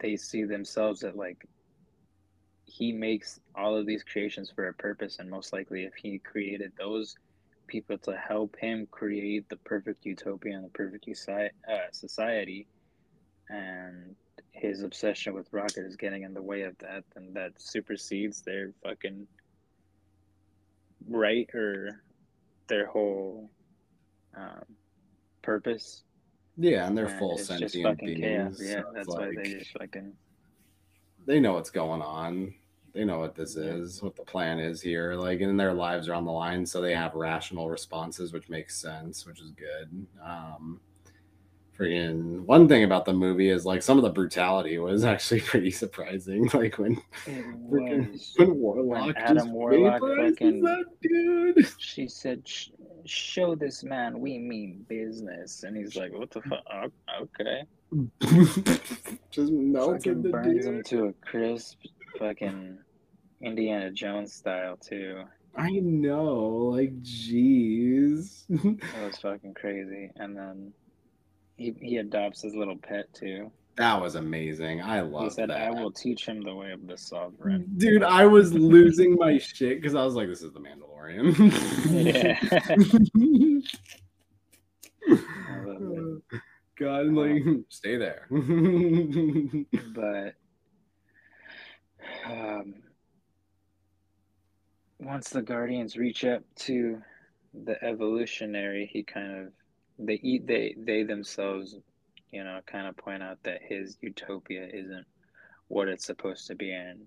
[0.00, 1.46] they see themselves that like
[2.66, 6.72] he makes all of these creations for a purpose and most likely if he created
[6.78, 7.16] those
[7.66, 12.66] people to help him create the perfect utopia and the perfect usi- uh, society,
[13.48, 14.14] and
[14.52, 18.72] his obsession with Rocket is getting in the way of that, and that supersedes their
[18.82, 19.26] fucking
[21.08, 22.02] right or
[22.68, 23.50] their whole
[24.36, 24.64] um,
[25.42, 26.02] purpose.
[26.56, 28.58] Yeah, and they're And full sentient beings.
[28.58, 28.60] chaos.
[28.60, 30.12] Yeah, so that's why like, they just fucking
[31.26, 32.54] they know what's going on.
[32.94, 35.14] They know what this is, what the plan is here.
[35.14, 38.76] Like, and their lives are on the line, so they have rational responses, which makes
[38.80, 40.06] sense, which is good.
[40.24, 40.80] Um,
[41.76, 45.72] freaking one thing about the movie is like some of the brutality was actually pretty
[45.72, 46.48] surprising.
[46.54, 51.66] Like when freaking when Warlock Adam Warlock fucking- that dude.
[51.78, 52.68] She said, "Sh-
[53.06, 56.92] "Show this man we mean business," and he's like, "What the fuck?
[57.22, 57.64] Okay."
[59.30, 60.86] just melted the burns him dude.
[60.86, 61.78] to a crisp,
[62.18, 62.78] fucking
[63.42, 65.24] Indiana Jones style too.
[65.56, 66.34] I know,
[66.74, 68.44] like, jeez.
[68.48, 70.10] that was fucking crazy.
[70.16, 70.72] And then
[71.56, 73.52] he he adopts his little pet too.
[73.76, 74.82] that was amazing.
[74.82, 75.24] I love.
[75.24, 75.62] He said, that.
[75.62, 79.80] "I will teach him the way of the sovereign." Dude, I was losing my shit
[79.80, 81.34] because I was like, this is the Mandalorian.
[85.08, 86.22] I love.
[86.76, 88.26] God, like, uh, stay there.
[89.94, 90.34] but
[92.26, 92.74] um,
[94.98, 97.00] once the guardians reach up to
[97.64, 99.52] the evolutionary he kind of
[99.98, 101.76] they eat they they themselves
[102.32, 105.06] you know kind of point out that his utopia isn't
[105.68, 107.00] what it's supposed to be and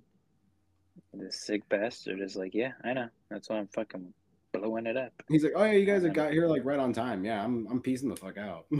[1.13, 4.13] the sick bastard is like yeah i know that's why i'm fucking
[4.53, 6.93] blowing it up He's like, oh yeah, you guys have got here like right on
[6.93, 7.25] time.
[7.25, 8.65] Yeah, I'm I'm piecing the fuck out.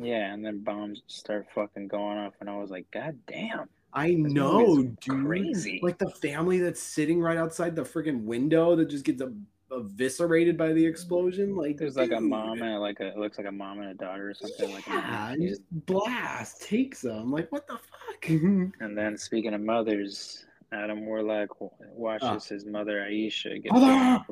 [0.00, 4.10] yeah and then bombs start fucking going off and i was like god damn I
[4.14, 5.24] know, dude.
[5.26, 5.80] crazy.
[5.82, 9.32] Like the family that's sitting right outside the freaking window that just gets a,
[9.70, 11.56] eviscerated by the explosion.
[11.56, 13.94] Like There's like a mom and like a it looks like a mom and a
[13.94, 15.32] daughter or something like Yeah, that.
[15.38, 17.30] and just blast takes them.
[17.32, 18.28] Like what the fuck?
[18.80, 21.48] And then speaking of mothers, Adam Warlock
[21.94, 22.54] watches Ah.
[22.54, 24.24] his mother Ayesha get Mother!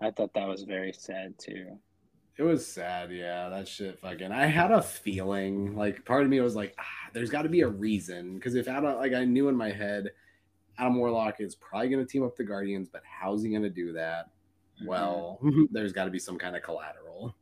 [0.00, 1.78] I thought that was very sad too.
[2.38, 3.48] It was sad, yeah.
[3.48, 4.30] That shit fucking.
[4.30, 7.62] I had a feeling, like, part of me was like, ah, there's got to be
[7.62, 8.34] a reason.
[8.34, 10.10] Because if Adam, like, I knew in my head,
[10.78, 13.70] Adam Warlock is probably going to team up the Guardians, but how's he going to
[13.70, 14.30] do that?
[14.78, 14.86] Mm-hmm.
[14.86, 17.34] Well, there's got to be some kind of collateral.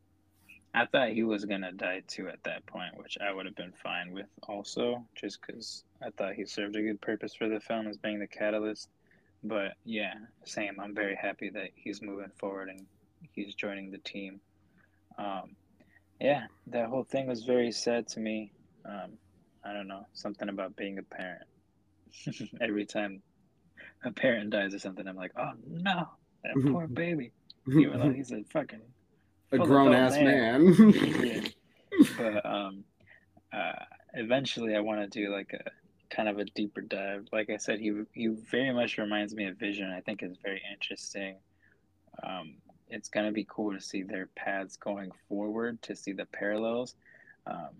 [0.76, 3.72] I thought he was gonna die too at that point, which I would have been
[3.72, 7.86] fine with also, just because I thought he served a good purpose for the film
[7.86, 8.88] as being the catalyst.
[9.45, 10.14] But yeah,
[10.45, 10.80] same.
[10.80, 12.86] I'm very happy that he's moving forward and
[13.32, 14.40] he's joining the team.
[15.18, 15.56] Um,
[16.20, 18.52] yeah, that whole thing was very sad to me.
[18.84, 19.12] Um,
[19.64, 21.44] I don't know, something about being a parent.
[22.60, 23.22] Every time
[24.04, 26.08] a parent dies or something, I'm like, oh no,
[26.44, 27.32] that poor baby.
[27.68, 28.82] Even though he's a fucking
[29.52, 30.64] a grown ass man.
[30.64, 30.92] man.
[31.22, 31.40] yeah.
[32.18, 32.84] But um,
[33.52, 33.84] uh,
[34.14, 35.70] eventually, I want to do like a
[36.14, 37.26] kind of a deeper dive.
[37.32, 39.90] Like I said, he he very much reminds me of Vision.
[39.90, 41.36] I think is very interesting.
[42.22, 42.56] Um,
[42.89, 46.95] it's gonna be cool to see their paths going forward, to see the parallels,
[47.47, 47.70] um,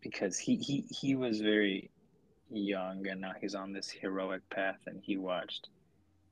[0.00, 1.90] because he he he was very
[2.50, 5.68] young and now he's on this heroic path, and he watched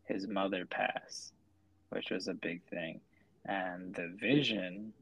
[0.05, 1.33] his mother pass,
[1.91, 3.01] which was a big thing,
[3.47, 4.93] and the Vision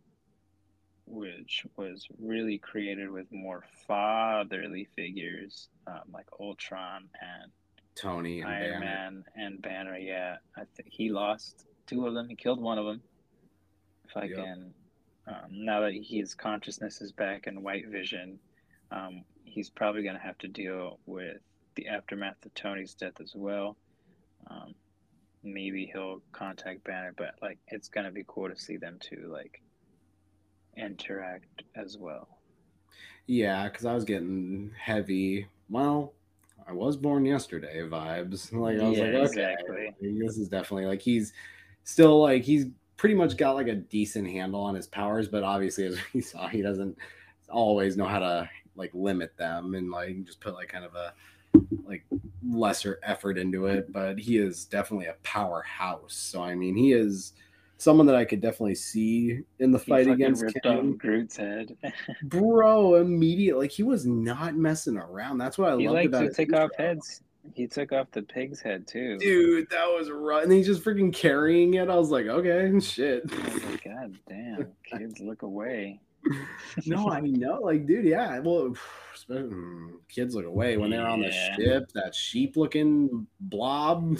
[1.10, 7.50] which was really created with more fatherly figures um, like Ultron and
[7.96, 8.80] Tony and Iron Banner.
[8.80, 9.98] Man and Banner.
[9.98, 12.28] Yeah, I think he lost two of them.
[12.28, 13.02] He killed one of them.
[14.08, 14.36] If I Yep.
[14.36, 14.74] can,
[15.26, 18.40] um, now that his consciousness is back in White Vision,
[18.90, 21.38] um, he's probably going to have to deal with
[21.76, 23.76] the aftermath of Tony's death as well.
[24.50, 24.74] Um,
[25.42, 29.28] maybe he'll contact Banner, but like it's going to be cool to see them two
[29.32, 29.62] like
[30.76, 32.28] interact as well.
[33.26, 35.46] Yeah, because I was getting heavy.
[35.68, 36.12] Well,
[36.66, 38.52] I was born yesterday vibes.
[38.58, 39.94] Like I was Yeah, like, okay, exactly.
[40.00, 41.32] this is definitely like he's
[41.84, 42.66] still like he's
[42.96, 46.48] pretty much got like a decent handle on his powers, but obviously as we saw,
[46.48, 46.96] he doesn't
[47.48, 51.12] always know how to like limit them and like just put like kind of a
[51.84, 52.04] like
[52.46, 53.92] lesser effort into it.
[53.92, 56.14] But he is definitely a powerhouse.
[56.14, 57.32] So I mean, he is
[57.80, 61.76] someone that I could definitely see in the fight against ripped Groot's head.
[62.24, 66.20] bro immediate like he was not messing around that's what i he loved liked about
[66.20, 67.22] to take off heads.
[67.54, 69.18] He took off the pig's head too.
[69.18, 73.30] dude that was right and he's just freaking carrying it i was like okay shit
[73.30, 76.00] like, God damn, kids, look away.
[76.86, 78.74] no i know like dude yeah well
[79.30, 81.56] mm, kids look away when they're on the Yeah.
[81.56, 84.18] ship that sheep looking blob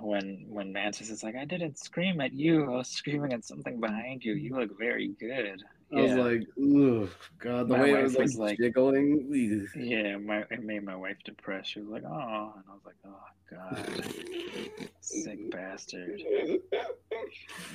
[0.00, 2.64] when when Mantis is like, I didn't scream at you.
[2.64, 4.34] I was screaming at something behind you.
[4.34, 5.62] You look very good.
[5.96, 7.08] I was like, oh
[7.38, 9.66] god, the My way it was like, was like- jiggling.
[9.74, 9.80] ugh.
[9.82, 11.70] yeah, my it made my wife depressed.
[11.70, 16.20] She was like, oh, and I was like, oh god, sick bastard.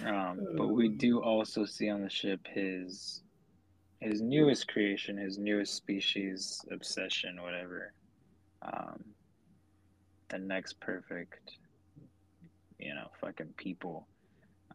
[0.05, 3.21] Um, but we do also see on the ship his
[3.99, 7.93] his newest creation, his newest species obsession, whatever.
[8.61, 9.03] Um,
[10.29, 11.57] the next perfect,
[12.79, 14.07] you know, fucking people.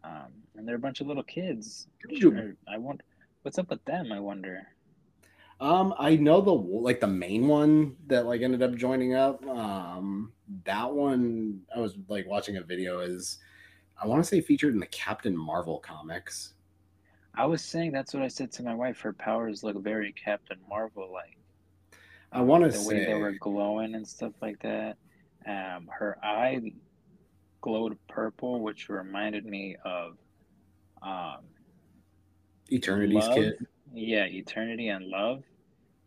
[0.03, 1.87] Um, and they're a bunch of little kids.
[2.17, 3.01] Sure, I want.
[3.41, 4.11] What's up with them?
[4.11, 4.67] I wonder.
[5.61, 9.45] Um, I know the like the main one that like ended up joining up.
[9.45, 10.31] Um,
[10.65, 13.39] that one I was like watching a video is
[14.01, 16.53] I want to say featured in the Captain Marvel comics.
[17.33, 18.99] I was saying that's what I said to my wife.
[19.01, 21.37] Her powers look very Captain Marvel like.
[22.31, 24.97] I want to the say way they were glowing and stuff like that.
[25.45, 26.73] Um, her eye
[27.61, 30.17] glowed purple, which reminded me of
[31.01, 31.39] um,
[32.71, 33.35] Eternity's Love?
[33.35, 33.67] kid.
[33.93, 35.43] yeah, Eternity and Love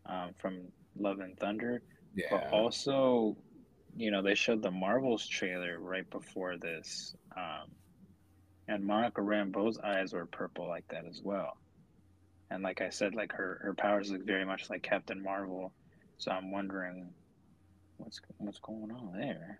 [0.05, 0.59] um, from
[0.97, 1.81] Love and Thunder.
[2.15, 2.27] Yeah.
[2.31, 3.35] But also,
[3.95, 7.69] you know, they showed the Marvels trailer right before this, um,
[8.67, 11.57] and Monica Rambeau's eyes were purple like that as well.
[12.51, 15.73] And like I said, like her her powers look very much like Captain Marvel.
[16.17, 17.09] So I'm wondering
[17.97, 19.59] what's what's going on there.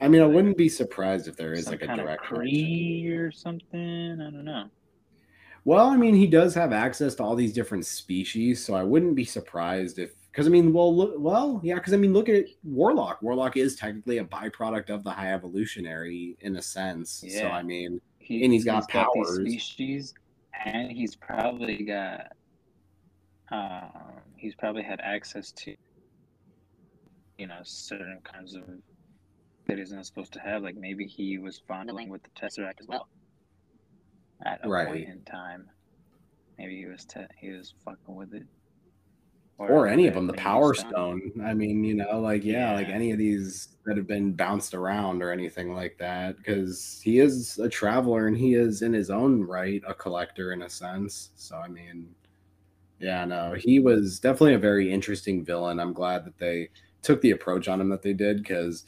[0.00, 2.24] I mean, I wouldn't be surprised if there is Some like a direct.
[2.24, 4.20] Kree or something.
[4.20, 4.66] I don't know.
[5.64, 9.14] Well, I mean, he does have access to all these different species, so I wouldn't
[9.14, 12.46] be surprised if, because I mean, well, look, well, yeah, because I mean, look at
[12.64, 13.20] Warlock.
[13.22, 17.22] Warlock is technically a byproduct of the High Evolutionary in a sense.
[17.26, 17.40] Yeah.
[17.40, 19.36] So I mean, He, And he's got these powers.
[19.38, 20.14] species,
[20.64, 22.32] and he's probably got.
[23.50, 25.74] Um, he's probably had access to.
[27.38, 28.62] You know, certain kinds of
[29.66, 30.62] that he's not supposed to have.
[30.62, 33.08] Like maybe he was fondling with the Tesseract as well.
[34.44, 34.86] At a Right.
[34.86, 35.68] point in time,
[36.58, 38.46] maybe he was te- he was fucking with it.
[39.58, 40.92] or any of them, the Power was done.
[40.92, 41.32] Stone.
[41.42, 45.20] I mean, you know, like yeah, like any of these that have been bounced around
[45.20, 49.42] or anything like that, because he is a traveler and he is in his own
[49.42, 51.30] right a collector in a sense.
[51.34, 52.14] So I mean,
[53.00, 55.80] yeah, no, he was definitely a very interesting villain.
[55.80, 56.70] I'm glad that they
[57.02, 58.84] took the approach on him that they did because.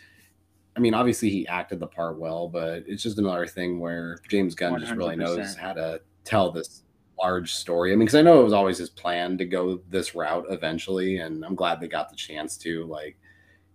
[0.76, 4.54] I mean, obviously he acted the part well, but it's just another thing where James
[4.54, 6.82] Gunn just really knows how to tell this
[7.20, 7.92] large story.
[7.92, 11.18] I mean, because I know it was always his plan to go this route eventually,
[11.18, 12.84] and I'm glad they got the chance to.
[12.86, 13.18] Like,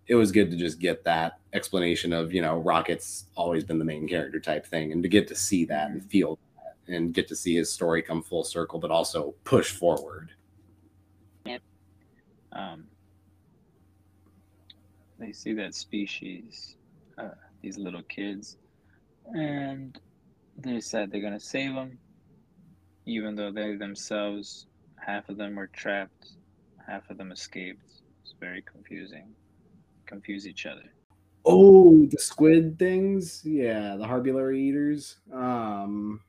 [0.08, 3.86] it was good to just get that explanation of you know Rocket's always been the
[3.86, 7.28] main character type thing, and to get to see that and feel that, and get
[7.28, 10.32] to see his story come full circle, but also push forward.
[12.54, 12.86] um,
[15.20, 16.76] they see that species,
[17.18, 17.30] uh,
[17.61, 18.57] these little kids,
[19.34, 19.97] and
[20.57, 21.97] they said they're gonna save them,
[23.05, 24.68] even though they themselves,
[24.99, 26.30] half of them were trapped,
[26.88, 27.82] half of them escaped.
[28.24, 29.34] It's very confusing.
[30.07, 30.84] Confuse each other.
[31.45, 35.18] Oh, the squid things, yeah, the Harbulary eaters.
[35.32, 36.22] Um,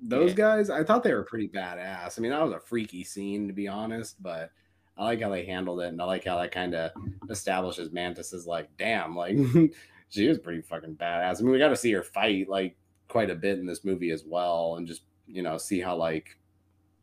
[0.00, 0.36] those Yeah.
[0.36, 2.18] guys, I thought they were pretty badass.
[2.18, 4.50] I mean, that was a freaky scene to be honest, but
[4.96, 6.92] I like how they handled it, and I like how that kind of
[7.28, 9.36] establishes Mantis as like, damn, like
[10.10, 11.38] she is pretty fucking badass.
[11.40, 12.76] I mean, we got to see her fight like
[13.08, 16.38] quite a bit in this movie as well, and just you know see how like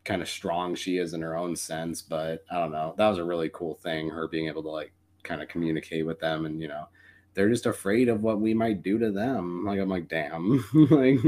[0.06, 2.02] kind of strong she is in her own sense.
[2.02, 4.94] But I don't know, that was a really cool thing, her being able to like
[5.24, 6.88] kind of communicate with them, and you know
[7.34, 9.66] they're just afraid of what we might do to them.
[9.66, 11.20] Like I'm like, damn, like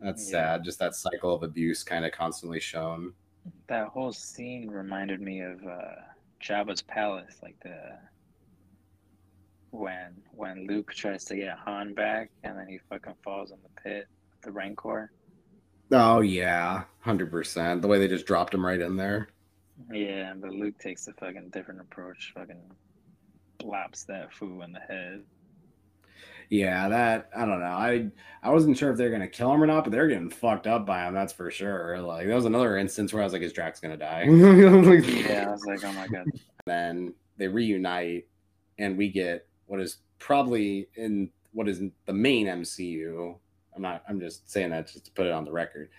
[0.00, 0.30] that's Yeah.
[0.30, 0.64] sad.
[0.64, 3.14] Just that cycle of abuse kind of constantly shown.
[3.68, 5.94] That whole scene reminded me of uh,
[6.40, 7.98] Jabba's palace, like the
[9.76, 13.80] when when Luke tries to get Han back, and then he fucking falls in the
[13.82, 14.06] pit,
[14.42, 15.10] the Rancor.
[15.92, 17.82] Oh yeah, hundred percent.
[17.82, 19.28] The way they just dropped him right in there.
[19.92, 22.32] Yeah, but Luke takes a fucking different approach.
[22.34, 22.60] Fucking
[23.58, 25.22] blaps that foo in the head.
[26.48, 27.66] Yeah, that I don't know.
[27.66, 28.08] I
[28.42, 30.86] I wasn't sure if they're gonna kill him or not, but they're getting fucked up
[30.86, 31.12] by him.
[31.14, 32.00] That's for sure.
[32.00, 35.50] Like that was another instance where I was like, "Is Drax gonna die?" Yeah, I
[35.52, 36.26] was like, oh my god.
[36.64, 38.28] then they reunite
[38.78, 43.36] and we get what is probably in what is the main MCU.
[43.74, 45.90] I'm not I'm just saying that just to put it on the record.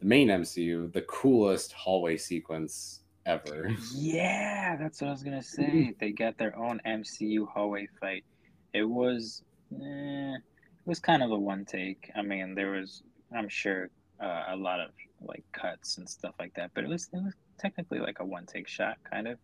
[0.00, 3.70] The main MCU, the coolest hallway sequence ever.
[3.94, 5.94] Yeah, that's what I was gonna say.
[6.00, 8.24] They got their own MCU hallway fight.
[8.72, 9.42] It was,
[9.74, 12.10] eh, it was kind of a one take.
[12.16, 13.02] I mean, there was,
[13.36, 13.90] I'm sure,
[14.22, 14.90] uh, a lot of
[15.20, 18.46] like cuts and stuff like that, but it was, it was technically like a one
[18.46, 19.38] take shot, kind of.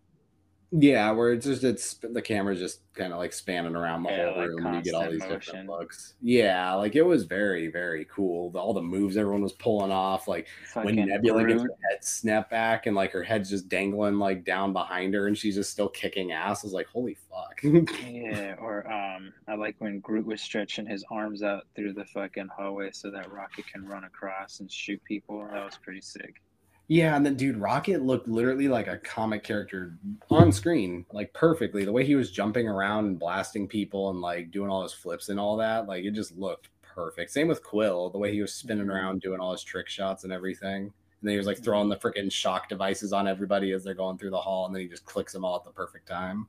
[0.72, 4.24] Yeah, where it's just it's the camera's just kind of like spanning around the Yeah,
[4.32, 6.14] whole like room and you get all these different looks.
[6.20, 8.50] Yeah, like it was very, very cool.
[8.50, 12.50] The- All the moves everyone was pulling off, like when Nebula gets her head snapped
[12.50, 15.88] back and like her head's just dangling like down behind her and she's just still
[15.88, 16.64] kicking ass.
[16.64, 17.60] I was like, holy fuck.
[17.62, 22.48] Yeah, or um, I like when Groot was stretching his arms out through the fucking
[22.56, 25.46] hallway so that Rocket can run across and shoot people.
[25.52, 26.42] That was pretty sick.
[26.88, 29.98] Yeah, and then dude, Rocket looked literally like a comic character
[30.30, 31.84] on screen, like perfectly.
[31.84, 35.28] The way he was jumping around and blasting people and like doing all his flips
[35.28, 37.32] and all that, like it just looked perfect.
[37.32, 38.94] Same with Quill, the way he was spinning Mhm.
[38.94, 40.84] around doing all his trick shots and everything.
[40.84, 44.16] And then he was like throwing the freaking shock devices on everybody as they're going
[44.16, 46.46] through the hall, and then he just clicks them all at the perfect time.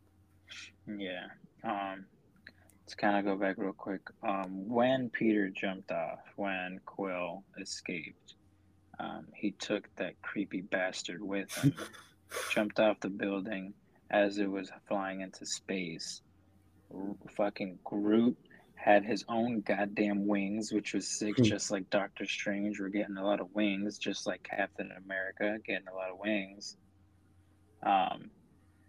[0.86, 1.28] Yeah.
[1.64, 2.06] Um,
[2.84, 4.02] let's kind of go back real quick.
[4.24, 8.36] Um, when Peter jumped off, when Quill escaped,
[9.00, 11.74] um, he took that creepy bastard with him,
[12.52, 13.74] jumped off the building
[14.10, 16.22] as it was flying into space.
[16.94, 18.38] R- fucking Groot
[18.76, 21.44] had his own goddamn wings, which was sick, Hmm.
[21.44, 22.80] just like Doctor Strange.
[22.80, 26.78] We're getting a lot of wings, just like Captain America getting a lot of wings.
[27.84, 28.32] Um,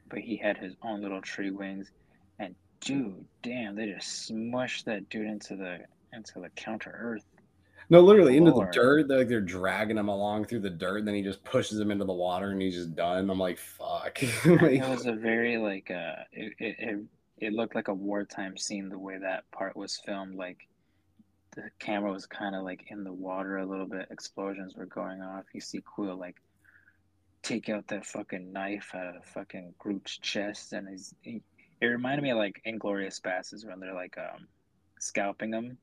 [0.09, 1.91] but he had his own little tree wings,
[2.39, 5.81] and dude, damn, they just smushed that dude into the
[6.13, 7.25] into the counter Earth.
[7.91, 8.73] No, literally into the Lord.
[8.73, 9.09] dirt.
[9.09, 11.91] They're, like they're dragging him along through the dirt, and then he just pushes him
[11.91, 13.31] into the water, and he's just done.
[13.31, 14.21] I'm like, fuck.
[14.45, 16.99] Like, It was a very like uh, it, it it
[17.39, 20.35] it looked like a wartime scene the way that part was filmed.
[20.37, 20.69] Like
[21.55, 24.09] the camera was kind of like in the water a little bit.
[24.11, 25.45] Explosions were going off.
[25.55, 26.37] You see Quill like
[27.43, 31.41] take out that fucking knife out of fucking Groot's chest, and he's he,
[31.81, 34.47] it reminded me of like Inglorious Bastards when they're like um
[34.99, 35.79] scalping him.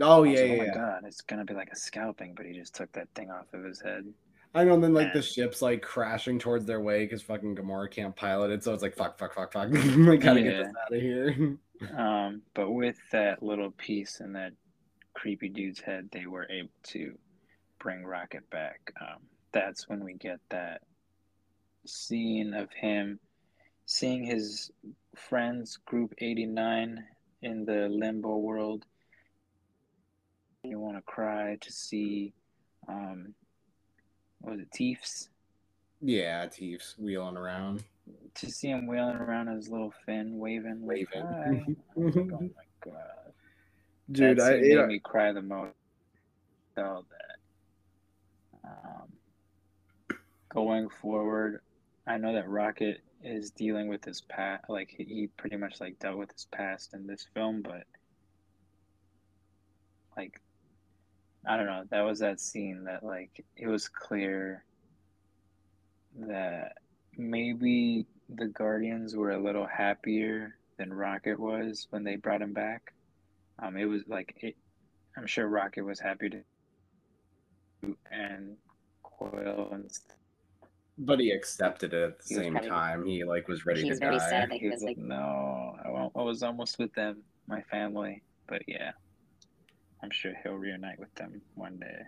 [0.00, 0.74] Oh was yeah, yeah, oh my yeah.
[0.74, 3.64] god, it's gonna be like a scalping, but he just took that thing off of
[3.64, 4.04] his head.
[4.54, 7.90] I know, and then like the ship's like crashing towards their way because fucking Gamora
[7.90, 9.68] can't pilot it, so it's like fuck, fuck, fuck, fuck.
[9.72, 11.58] like gotta get this out of here.
[11.94, 14.52] Um, but with that little piece in that
[15.12, 17.18] creepy dude's head, they were able to
[17.78, 18.92] bring Rocket back.
[18.98, 19.18] Um,
[19.52, 20.80] that's when we get that
[21.84, 23.20] scene of him
[23.86, 24.70] seeing his
[25.14, 27.04] friends, Group 89,
[27.42, 28.84] in the limbo world.
[30.68, 32.32] You want to cry to see,
[32.88, 33.34] um,
[34.40, 35.28] what was it, Teefs?
[36.02, 37.84] yeah, Teefs wheeling around,
[38.34, 41.22] To see him wheeling around his little fin, waving, waving.
[41.22, 42.48] "Hi." I was like, oh my
[42.84, 43.32] god.
[44.10, 45.72] Dude, that I made it, me cry the most.
[46.74, 48.68] Felt that.
[48.68, 50.18] Um,
[50.50, 51.60] going forward,
[52.06, 54.64] I know that Rocket is dealing with his past.
[54.68, 57.84] Like he, he pretty much like dealt with his past in this film, but
[60.16, 60.40] like
[61.46, 61.84] I don't know.
[61.90, 64.64] That was that scene that like it was clear
[66.18, 66.72] that
[67.16, 72.92] maybe the Guardians were a little happier than Rocket was when they brought him back.
[73.62, 74.56] Um, it was like it.
[75.16, 76.42] I'm sure Rocket was happy to,
[78.10, 78.56] and
[79.02, 80.16] Quill and stuff.
[80.98, 83.06] but he accepted it at the He same probably- time.
[83.06, 84.28] He like was ready he to was very die.
[84.30, 86.92] sad that he he was was like, like, "No, I, wa- I was almost with
[86.94, 88.92] them, my family." But yeah,
[90.02, 92.02] I'm sure he'll reunite with them one day.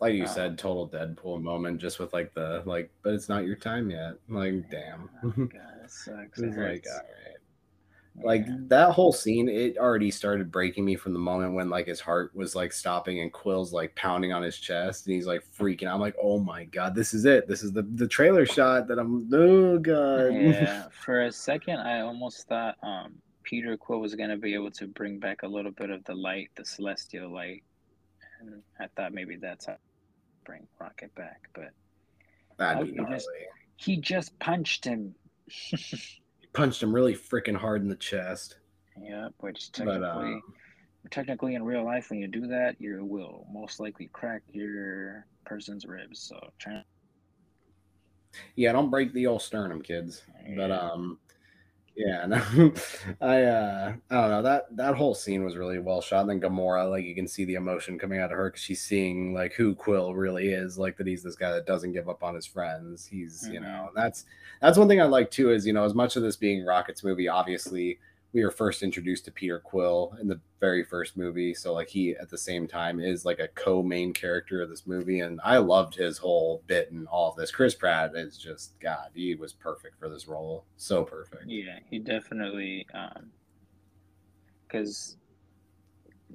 [0.00, 0.26] Like you Oh.
[0.26, 4.14] said, total Deadpool moment, just with like the like, but it's not your time yet.
[4.28, 5.08] Like, damn.
[5.24, 5.50] Oh, God,
[5.80, 6.38] that sucks.
[6.40, 7.36] It It like, all right.
[8.24, 8.56] Like Yeah.
[8.68, 12.34] that whole scene, it already started breaking me from the moment when like his heart
[12.34, 15.86] was like stopping and Quill's like pounding on his chest and he's like freaking.
[15.86, 17.46] I'm like, oh my god, this is it.
[17.46, 19.28] This is the the trailer shot that I'm.
[19.34, 20.32] Oh god.
[20.34, 23.14] Yeah, for a second, I almost thought um,
[23.46, 26.50] Peter Quill was gonna be able to bring back a little bit of the light,
[26.56, 27.62] the celestial light,
[28.40, 29.76] and I thought maybe that's how
[30.44, 31.48] bring Rocket back.
[31.54, 31.70] But
[32.58, 33.14] That'd be he gnarly.
[33.16, 33.28] just-
[33.78, 35.14] he just punched him.
[35.46, 38.56] he Punched him really freaking hard in the chest.
[39.00, 40.42] yeah, which But technically, um,
[41.10, 45.84] technically in real life, when you do that, you will most likely crack your person's
[45.84, 46.20] ribs.
[46.20, 46.82] So try.
[48.56, 50.22] yeah, don't break the old sternum, kids.
[50.56, 51.18] But um,
[51.96, 52.72] yeah, no,
[53.22, 56.28] I uh, I don't know that that whole scene was really well shot.
[56.28, 58.82] And then Gamora, like you can see the emotion coming out of her because she's
[58.82, 62.22] seeing like who Quill really is, like that he's this guy that doesn't give up
[62.22, 63.06] on his friends.
[63.06, 63.62] He's you Mhm.
[63.62, 64.26] know that's
[64.60, 67.02] that's one thing I like too is you know as much of this being Rocket's
[67.02, 67.98] movie, obviously
[68.32, 72.14] we were first introduced to Peter Quill in the very first movie, so like he
[72.16, 75.94] at the same time is like a co-main character of this movie, and I loved
[75.94, 77.50] his whole bit and all of this.
[77.50, 81.44] Chris Pratt is just God, he was perfect for this role, so perfect.
[81.46, 83.30] Yeah, he definitely um
[84.66, 85.16] because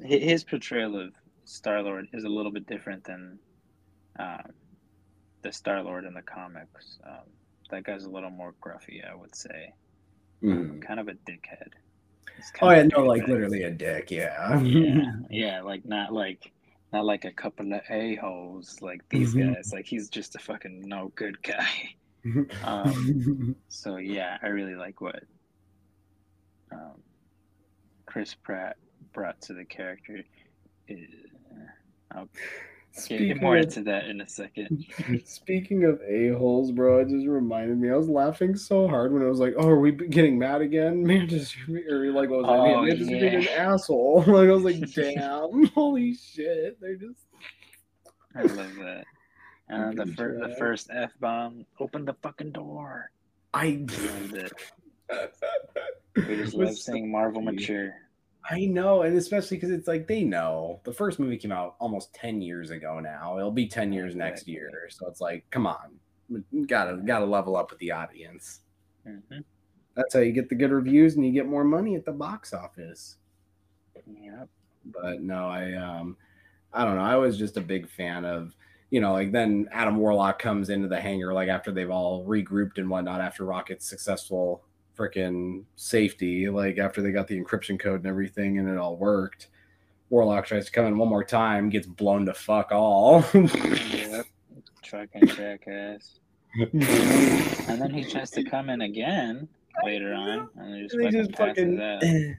[0.03, 1.13] his portrayal of
[1.45, 3.37] Star Lord is a little bit different than
[4.19, 4.51] um,
[5.41, 6.99] the Star Lord in the comics.
[7.05, 7.25] Um,
[7.69, 9.73] that guy's a little more gruffy, I would say.
[10.43, 10.81] Mhm.
[10.81, 11.69] Kind of a dickhead.
[12.61, 14.09] Oh yeah, no, like literally a dick.
[14.09, 14.59] Yeah.
[14.61, 16.51] Yeah, yeah, like not like
[16.91, 19.53] not like a couple of a holes like these Mhm.
[19.55, 19.71] guys.
[19.73, 21.95] Like he's just a fucking no good guy.
[22.63, 25.23] Um, so yeah, I really like what
[26.71, 27.01] um,
[28.05, 28.77] Chris Pratt
[29.13, 30.23] brought to the character.
[32.15, 32.25] Uh,
[32.93, 34.85] I'll get Speaking more of- into that in a second.
[35.25, 37.89] Speaking of a-holes, bro, it just reminded me.
[37.89, 41.01] I was laughing so hard when it was like, oh, are we getting mad again?
[41.07, 42.87] Mantis, or like, what was Oh, that?
[42.87, 44.23] Mantis being an asshole.
[44.27, 46.79] Like, I was like, damn, holy shit.
[46.81, 47.25] They're just.
[48.35, 49.05] I love that.
[49.69, 53.09] And the, fir- the first f bomb, open the fucking door.
[53.53, 53.85] I.
[53.87, 54.53] Loved it.
[56.15, 57.93] We just love seeing Marvel mature.
[58.49, 62.13] I know, and especially because it's like they know the first movie came out almost
[62.13, 63.37] ten years ago now.
[63.37, 65.99] It'll be ten years next year, so it's like, come on,
[66.67, 68.61] gotta gotta level up with the audience.
[69.05, 69.39] hmm
[69.95, 72.53] That's how you get the good reviews and you get more money at the box
[72.53, 73.17] office.
[74.07, 74.49] Yep.
[74.85, 76.17] But no, I um,
[76.73, 77.03] I don't know.
[77.03, 78.55] I was just a big fan of
[78.89, 82.77] you know, like then Adam Warlock comes into the hangar like after they've all regrouped
[82.77, 84.63] and whatnot after Rocket's successful
[84.97, 89.47] freaking safety, like after they got the encryption code and everything and it all worked.
[90.09, 93.23] Warlock tries to come in one more time, gets blown to fuck all.
[93.33, 94.25] Yep.
[94.85, 96.19] Fucking jackass.
[96.71, 99.47] And then he tries to come in again
[99.85, 102.37] later on, and he just They fucking just fucking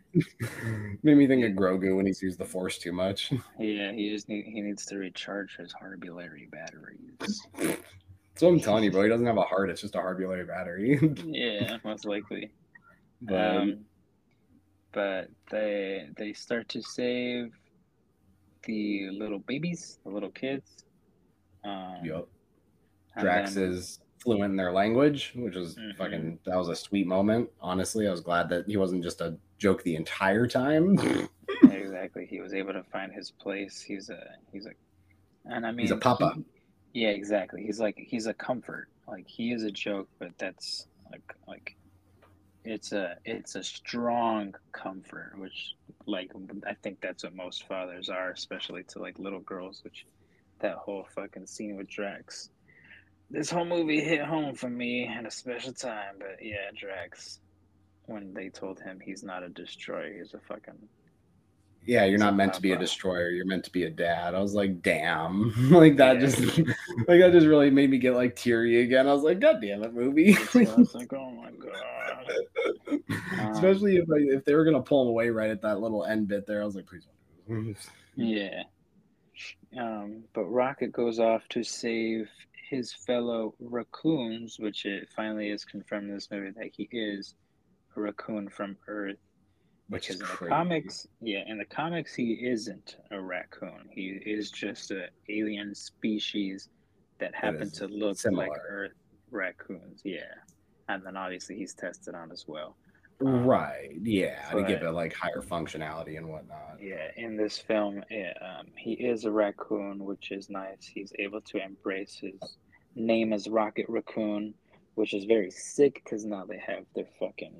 [1.02, 3.32] made me think of Grogu when he's used the Force too much.
[3.58, 7.46] Yeah, he just need, he needs to recharge his Harbulary batteries.
[8.34, 9.70] So I'm telling you, bro, he doesn't have a heart.
[9.70, 10.98] It's just a Harbulary battery.
[11.26, 12.50] Yeah, most likely.
[13.20, 13.84] but Um,
[14.92, 17.52] but they they start to save
[18.64, 20.84] the little babies, the little kids.
[21.64, 22.28] Um, yup.
[23.18, 25.96] Drax then- is fluent in their language, which was Mhm.
[25.96, 27.50] fucking that was a sweet moment.
[27.60, 30.96] Honestly, I was glad that he wasn't just a joke the entire time.
[31.64, 32.26] exactly.
[32.26, 33.80] He was able to find his place.
[33.82, 34.70] He's a he's a,
[35.46, 36.34] and I mean He's a papa.
[36.36, 36.44] he-
[36.92, 37.62] yeah, exactly.
[37.64, 38.88] He's like he's a comfort.
[39.08, 41.76] Like he is a joke, but that's like like
[42.64, 45.74] it's a it's a strong comfort, which
[46.06, 46.30] like
[46.66, 49.80] I think that's what most fathers are, especially to like little girls.
[49.84, 50.06] Which
[50.60, 52.50] that whole fucking scene with Drax.
[53.30, 57.40] This whole movie hit home for me at a special time, but yeah, Drax.
[58.06, 60.88] When they told him he's not a destroyer, he's a fucking
[61.84, 63.30] yeah, you're not meant to be a destroyer.
[63.30, 64.34] You're meant to be a dad.
[64.34, 66.20] I was like, damn, like that Yeah.
[66.26, 69.08] just like that just really made me get like teary again.
[69.08, 70.36] I was like, god damn it, movie.
[70.36, 72.30] I was like, oh my god.
[72.88, 76.04] Um, Especially if like, if they were gonna pull him away right at that little
[76.04, 77.04] end bit there, I was like, please
[77.48, 77.90] don't do this.
[78.16, 78.64] Yeah.
[79.78, 82.28] Um, but Rocket goes off to save
[82.68, 87.34] his fellow raccoons, which it finally is confirmed in this movie that he is
[87.96, 89.16] a raccoon from Earth.
[89.88, 90.50] Which is crazy.
[90.50, 93.88] comics, yeah, in the comics he isn't a raccoon.
[93.90, 96.68] He is just a alien species
[97.18, 98.50] that happen is to look like.
[98.68, 98.92] Earth
[99.30, 100.00] raccoons.
[100.04, 100.20] Yeah,
[100.88, 102.76] and then obviously he's tested on as well.
[103.20, 103.90] Right.
[104.02, 104.50] Yeah.
[104.50, 106.78] to give but- it like higher functionality and whatnot.
[106.80, 110.84] Yeah, in this film, yeah, um, he is a raccoon, which is nice.
[110.92, 112.56] He's able to embrace his
[112.96, 114.54] name as Rocket Raccoon,
[114.94, 117.54] which is very sick because now they have their fucking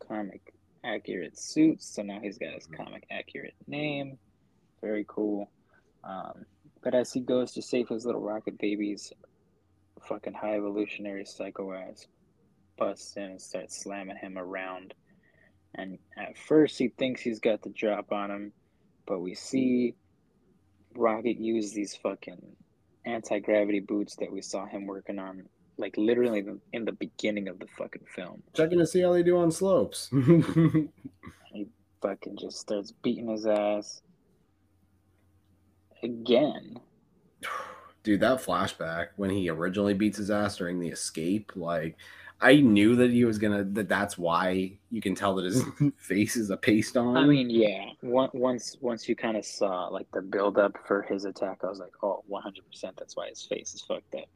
[0.00, 0.43] comic
[0.94, 1.94] accurate suits.
[1.94, 4.18] So now he's got his comic accurate name.
[4.80, 5.50] Very cool.
[6.02, 6.44] Um,
[6.82, 9.12] but as he goes to save his little rocket babies,
[10.08, 12.06] fucking high evolutionary psycho ass
[12.76, 14.94] busts in and starts slamming him around.
[15.74, 18.52] And at first, he thinks he's got the drop on him,
[19.06, 19.94] but we see
[20.96, 22.56] Rocket use these fucking
[23.04, 27.58] anti gravity boots that we saw him working on, like literally in the beginning of
[27.58, 28.42] the fucking film.
[28.54, 30.10] Checking to see how they do on slopes.
[31.52, 31.68] He
[32.02, 34.02] fucking just starts beating his ass
[36.02, 36.80] again.
[38.02, 41.96] Dude, that flashback when he originally beats his ass during the escape, like
[42.40, 45.64] I knew that he was gonna that that's why you can tell that his
[45.96, 47.16] face is a paste on.
[47.16, 47.86] I mean, yeah.
[48.02, 51.78] Once once you kind of saw like the build up for his attack, I was
[51.78, 52.96] like, oh, 100%.
[52.98, 54.28] That's why his face is fucked up.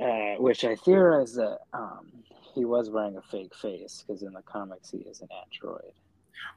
[0.00, 2.10] Uh, which I theorize that um,
[2.54, 5.92] he was wearing a fake face because in the comics he is an android.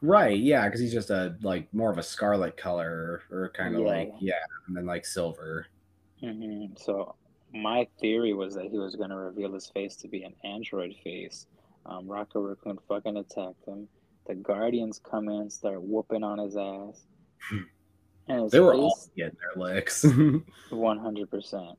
[0.01, 3.81] right, yeah, because he's just a like more of a scarlet color or kind of
[3.81, 3.87] Yeah.
[3.87, 4.33] like yeah,
[4.67, 5.67] and then like silver.
[6.19, 7.15] hmm So
[7.53, 10.95] my theory was that he was going to reveal his face to be an android
[11.03, 11.45] face.
[11.85, 13.87] Um, Rocket Raccoon fucking attacked him.
[14.27, 17.05] The Guardians come in, start whooping on his ass.
[18.27, 20.05] And his They were face, all getting their licks.
[20.71, 21.77] One hundred percent.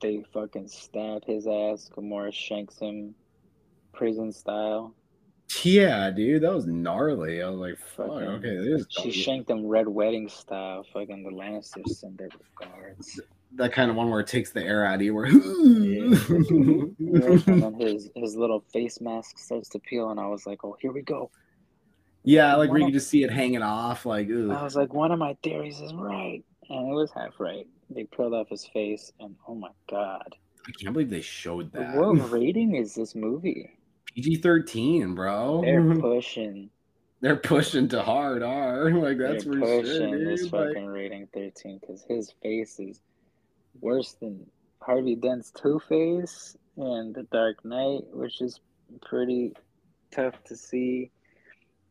[0.00, 1.90] They fucking stab his ass.
[1.96, 3.14] Gamora shanks him,
[3.92, 4.94] prison style.
[5.64, 7.42] Yeah, dude, that was gnarly.
[7.42, 10.84] I was like, fuck, Fucking- okay, this She shanked him red wedding style.
[10.92, 12.28] Fucking the Lannisters send their
[12.60, 13.18] guards.
[13.54, 15.14] that kind of one where it takes the air out of you.
[15.14, 16.94] Where and
[17.62, 20.92] then his his little face mask starts to peel, and I was like, "Oh, here
[20.92, 21.30] we go."
[22.24, 24.04] yeah, like where you One can just see it hanging off.
[24.04, 27.66] Like, I was like, "One of my theories is right," and it was half right.
[27.90, 30.36] They peeled off his face, and oh my god,
[30.66, 31.94] I can't believe they showed that.
[31.94, 33.70] what rating is this movie?
[34.14, 35.62] PG thirteen, bro.
[35.62, 36.70] They're pushing.
[37.20, 38.90] They're pushing to hard R.
[38.92, 40.42] Like that's they're for sure, pushing this.
[40.52, 43.00] Like, fucking rating thirteen because his face is
[43.80, 44.46] worse than
[44.80, 48.60] Harvey Dent's Two Face and The Dark Knight, which is
[49.02, 49.54] pretty
[50.10, 51.10] tough to see.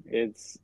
[0.06, 0.58] It's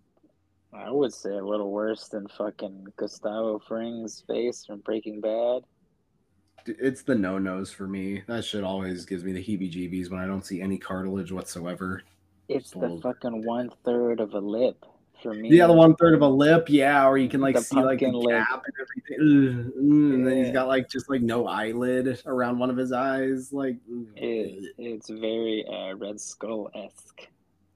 [0.75, 5.61] I would say a little worse than fucking Gustavo Fring's face from Breaking Bad.
[6.65, 8.23] it's the no nos for me.
[8.27, 12.01] That shit always gives me the heebie jeebies when I don't see any cartilage whatsoever.
[12.49, 14.83] It's the fucking one third of a lip
[15.21, 15.49] for me.
[15.55, 17.99] Yeah, the one third of a lip, yeah, or you can like The see like
[17.99, 18.43] the pumpkin lip.
[18.49, 19.69] gap and everything.
[19.69, 23.53] Ugh, And then he's got like just like no eyelid around one of his eyes,
[23.53, 23.77] like.
[24.15, 27.27] It, it's very uh, Red Skull esque.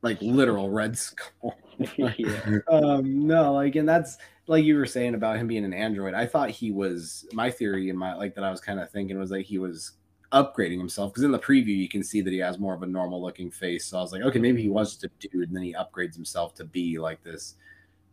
[0.02, 1.56] like literal red skull.
[2.18, 2.60] yeah.
[2.70, 4.18] um no like and that's
[4.48, 7.90] like you were saying about him being an android i thought he was my theory
[7.90, 9.94] and my like that i was kind of thinking was like he was
[10.34, 12.88] upgrading himself because in the preview you can see that he has more of a
[12.88, 15.56] normal looking face so i was like okay maybe he was just a dude and
[15.56, 17.56] then he upgrades himself to be like this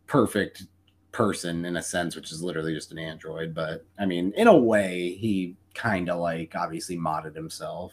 [0.07, 0.67] perfect
[1.11, 4.57] person in a sense which is literally just an android but i mean in a
[4.57, 7.91] way he kind of like obviously modded himself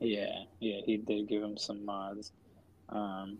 [0.00, 2.32] Yeah, yeah, he did give him some mods.
[2.88, 3.38] Um,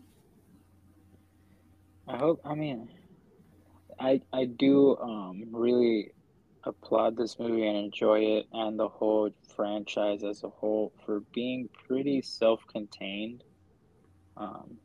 [2.07, 2.41] I hope.
[2.45, 2.89] I mean,
[3.99, 6.11] I I do um really
[6.63, 11.69] applaud this movie and enjoy it and the whole franchise as a whole for being
[11.87, 13.43] pretty self-contained.
[14.35, 14.77] Um,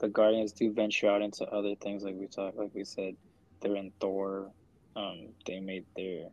[0.00, 3.16] the Guardians do venture out into other things, like we talked, like we said,
[3.60, 4.52] they're in Thor.
[4.96, 6.28] Um, they made their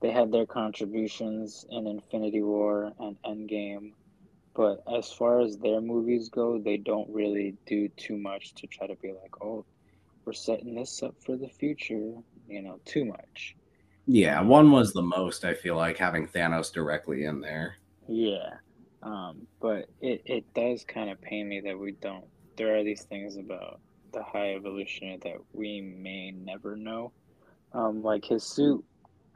[0.00, 3.92] they had their contributions in Infinity War and Endgame,
[4.54, 8.86] but as far as their movies go, they don't really do too much to try
[8.86, 9.64] to be like, oh,
[10.24, 12.12] we're setting this up for the future,
[12.48, 13.56] you know, too much.
[14.06, 17.76] yeah one was the most i feel like having thanos directly in there
[18.08, 18.50] Yeah.
[19.02, 22.24] Um, but it, it does kind of pain me that we don't.
[22.56, 23.80] There are these things about
[24.12, 27.12] the high evolutionary that we may never know.
[27.72, 28.84] Um, like his suit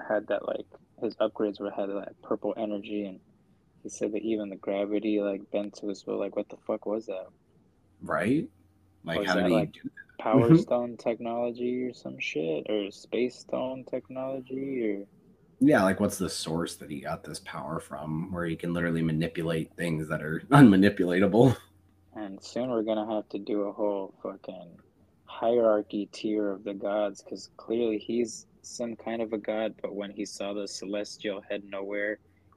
[0.08, 0.66] had that like
[1.02, 3.18] his upgrades were had that purple energy, and
[3.86, 6.18] he said that even the gravity like bent to his will.
[6.18, 7.28] Like, what the fuck was that?
[8.02, 8.48] right
[9.04, 9.80] like Was how did he like, do
[10.16, 10.54] Power Mhm.
[10.54, 15.06] stone technology or some shit, or space stone technology, or
[15.60, 19.02] Yeah, like what's the source that he got this power from where he can literally
[19.02, 21.56] manipulate things that are unmanipulatable?
[22.14, 24.80] And soon we're gonna have to do a whole fucking
[25.24, 30.10] hierarchy tier of the gods because clearly he's some kind of a god, but when
[30.10, 32.16] he saw the celestial head Knowhere,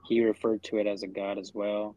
[0.09, 1.95] he referred to it as a god as well.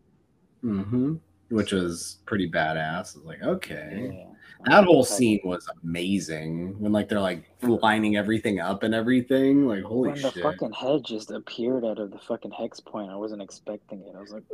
[0.63, 1.15] Mm-hmm.
[1.49, 2.77] Which was pretty badass.
[2.77, 4.11] I was like, okay.
[4.15, 4.27] Yeah.
[4.67, 9.67] That whole scene was amazing when like they're like lining everything up and everything.
[9.67, 10.43] Like, holy when the shit.
[10.43, 14.15] fucking head just appeared out of the fucking hex point, I wasn't expecting it.
[14.17, 14.45] I was like,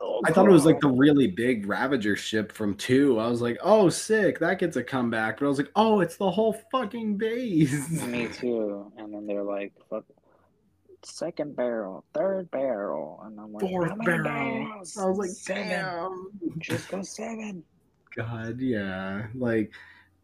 [0.00, 3.18] oh, I thought it was like the really big Ravager ship from two.
[3.18, 5.40] I was like, oh, sick, that gets a comeback.
[5.40, 7.90] But I was like, oh, it's the whole fucking base.
[8.04, 8.92] Me too.
[8.96, 10.04] And then they're like, fuck.
[11.04, 14.24] Second barrel, third barrel, and I'm like, Fourth barrel.
[14.24, 14.96] barrels?
[14.96, 15.68] I was like, seven.
[15.68, 16.30] damn.
[16.58, 17.64] Just go seven.
[18.14, 19.26] God, yeah.
[19.34, 19.72] Like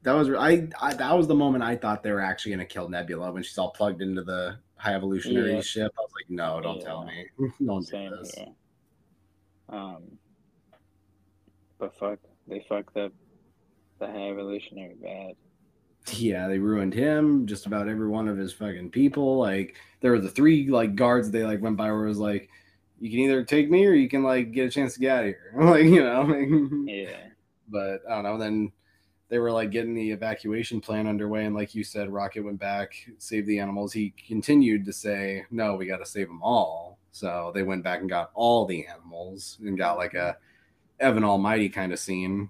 [0.03, 2.89] that was I, I that was the moment I thought they were actually gonna kill
[2.89, 5.61] Nebula when she's all plugged into the high evolutionary Yeah.
[5.63, 5.93] ship.
[5.99, 7.27] I was like, no, don't tell me.
[7.67, 8.35] Don't do Same this.
[8.37, 8.47] here.
[9.71, 10.03] Um,
[11.79, 13.13] but fuck, they fucked up
[13.99, 15.33] the high evolutionary bad.
[16.13, 19.39] Yeah, they ruined him, just about every one of his fucking people.
[19.39, 22.49] Like there were the three like guards they like went by where it was like,
[23.01, 25.25] you can either take me or you can like get a chance to get out
[25.25, 25.53] of here.
[25.57, 26.49] like, you know, like,
[26.87, 27.17] Yeah,
[27.69, 28.39] but I don't know.
[28.39, 28.73] Then
[29.29, 32.95] they were like getting the evacuation plan underway, and like you said, Rocket went back,
[33.19, 33.93] saved the animals.
[33.93, 38.01] He continued to say, "No, we got to save them all." So they went back
[38.01, 40.37] and got all the animals and got like a
[41.01, 42.49] Evan Almighty kind of scene,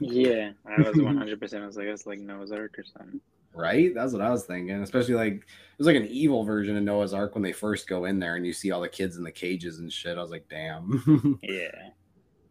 [0.00, 0.52] yeah.
[0.66, 1.62] I was one hundred percent.
[1.62, 3.20] I was like, that's like Noah's Ark or something.
[3.54, 3.94] right?
[3.94, 4.82] That's what I was thinking.
[4.82, 5.44] Especially like it
[5.78, 8.46] was like an evil version of Noah's Ark when they first go in there and
[8.46, 10.16] you see all the kids in the cages and shit.
[10.18, 11.38] I was like, damn.
[11.42, 11.90] Yeah,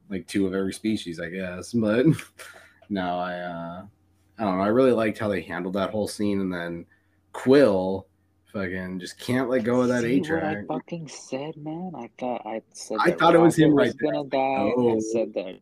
[0.09, 1.74] like two of every species, I guess.
[1.74, 2.05] But
[2.89, 3.86] no, I uh
[4.39, 4.63] I don't know.
[4.63, 6.86] I really liked how they handled that whole scene and then
[7.34, 8.07] Quill
[8.57, 10.67] fucking just can't let go of that A what I track.
[10.67, 11.91] fucking said, man.
[11.95, 12.97] I thought I said.
[13.01, 14.11] I thought it was him Rocket right there.
[14.13, 14.73] gonna die.
[14.77, 14.95] Oh.
[14.95, 15.59] I said that.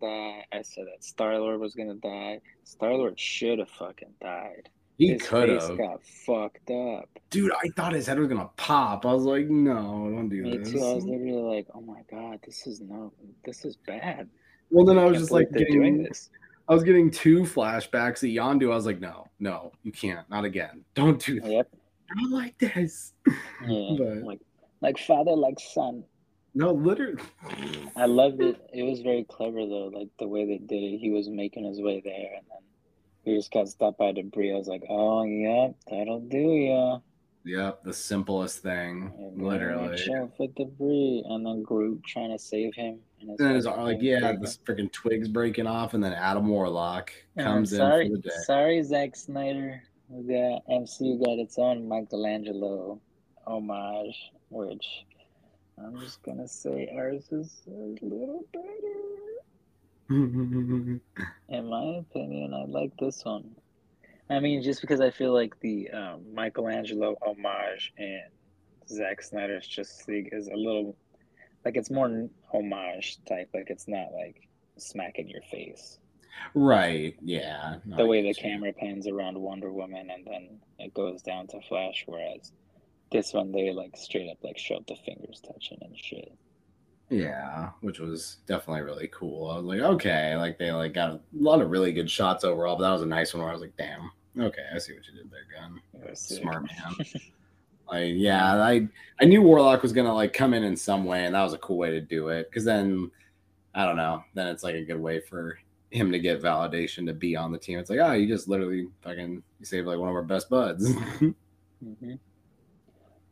[0.00, 2.40] That I said that Star Lord was gonna die.
[2.64, 4.68] Star Lord should have fucking died.
[4.96, 5.78] He could have.
[5.78, 7.08] got fucked up.
[7.30, 9.04] Dude, I thought his head was gonna pop.
[9.06, 10.72] I was like, no, don't do Me this.
[10.72, 10.78] too.
[10.84, 13.12] I was literally like, "Oh my god, this is no,
[13.44, 14.28] this is bad."
[14.70, 16.30] well, then I was just like getting, this.
[16.68, 18.70] I was getting two flashbacks at Yondu.
[18.72, 20.84] I was like, no, no, you can't, not again.
[20.94, 21.50] Don't do that.
[21.50, 21.68] Yep.
[22.10, 23.12] I don't like this.
[23.66, 23.94] Yeah.
[23.98, 24.40] But- Like,
[24.80, 26.04] like father, like son.
[26.54, 27.22] No, literally.
[27.94, 28.60] I loved it.
[28.72, 30.98] It was very clever though, like the way they did it.
[30.98, 32.62] He was making his way there, and then
[33.22, 34.52] he just got stopped by debris.
[34.52, 36.98] I was like, "Oh, yep, that'll do ya."
[37.44, 39.96] Yep, the simplest thing, And literally.
[40.36, 42.98] for debris, and then Groot trying to save him.
[43.20, 47.12] And And then it's like, yeah, this freaking twigs breaking off, and then Adam Warlock
[47.38, 48.34] comes sorry, in for the day.
[48.44, 49.82] sorry, Zack Snyder.
[50.10, 53.00] We got MCU got its own Michelangelo
[53.46, 55.06] homage, which
[55.78, 58.64] I'm just gonna say ours is a little better.
[61.48, 63.54] In my opinion, I like this one.
[64.28, 68.32] I mean, just because I feel like the um, Michelangelo homage and
[68.88, 70.96] Zack Snyder's Justice League is a little
[71.64, 73.48] like it's more homage type.
[73.54, 75.99] Like it's not like smack in your face.
[76.54, 77.76] Right, yeah.
[77.84, 81.60] no, the way the camera pans around Wonder Woman and then it goes down to
[81.68, 82.52] Flash, whereas
[83.12, 86.32] this one they like straight up like showed the fingers touching and shit.
[87.08, 89.50] Yeah, which was definitely really cool.
[89.50, 92.76] I was like, okay, like they like got a lot of really good shots overall,
[92.76, 95.06] but that was a nice one where I was like, damn, okay, I see what
[95.06, 96.14] you did there, Gunn.
[96.14, 97.06] Smart man.
[97.90, 98.86] Like, yeah, I
[99.20, 101.58] I knew Warlock was gonna like come in in some way, and that was a
[101.58, 102.48] cool way to do it.
[102.48, 103.10] Because then,
[103.74, 105.58] I don't know, then it's like a good way for
[105.90, 107.78] him to get validation to be on the team.
[107.78, 110.92] It's like, oh, you just literally fucking you saved like one of our best buds.
[111.20, 112.12] hmm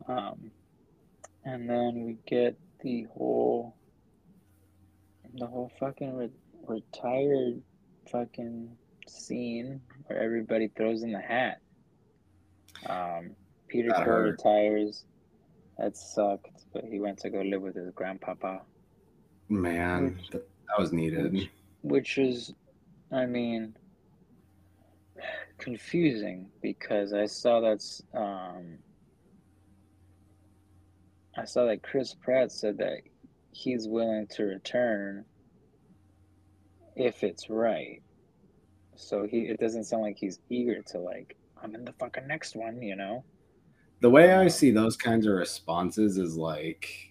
[0.07, 0.51] Um,
[1.45, 3.75] and then we get the whole,
[5.35, 6.29] the whole fucking re-
[6.67, 7.61] retired
[8.11, 8.75] fucking
[9.07, 11.61] scene where everybody throws in the hat.
[12.87, 13.31] Um,
[13.67, 14.31] Peter Quill hurt.
[14.31, 15.05] retires.
[15.77, 18.61] That sucked, but he went to go live with his grandpapa,
[19.47, 20.43] Man, that
[20.77, 21.31] was needed.
[21.31, 21.49] which,
[21.81, 22.53] which is,
[23.11, 23.75] I mean,
[25.57, 28.79] confusing because I saw that's um,
[31.37, 33.01] I saw that Chris Pratt said that
[33.51, 35.25] he's willing to return
[36.95, 38.01] if it's right.
[38.95, 42.55] So he it doesn't sound like he's eager to like I'm in the fucking next
[42.55, 43.23] one, you know.
[44.01, 47.08] The way I see those kinds of responses is like,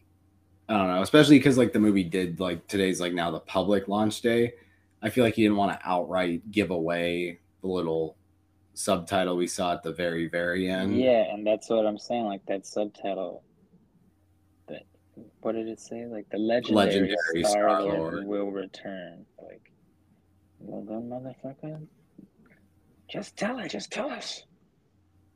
[0.69, 3.89] I don't know, especially because like the movie did like today's like now the public
[3.89, 4.53] launch day.
[5.01, 8.17] I feel like he didn't want to outright give away the little
[8.75, 10.99] subtitle we saw at the very very end.
[10.99, 12.27] Yeah, and that's what I'm saying.
[12.27, 13.43] Like that subtitle.
[14.67, 14.83] That
[15.41, 16.05] what did it say?
[16.05, 18.27] Like the legendary, Legendary Star Star-Lord.
[18.27, 19.25] Will return.
[19.43, 19.73] Like,
[20.59, 21.81] well done, motherfucker.
[23.09, 23.71] Just tell it.
[23.71, 24.43] Just tell us.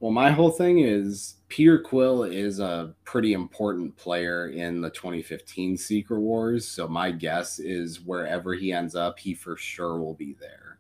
[0.02, 5.76] Well, my whole thing is Peter Quill is a pretty important player in the 2015
[5.76, 6.66] Secret Wars.
[6.66, 10.78] So my guess is wherever he ends up, he for sure will be there.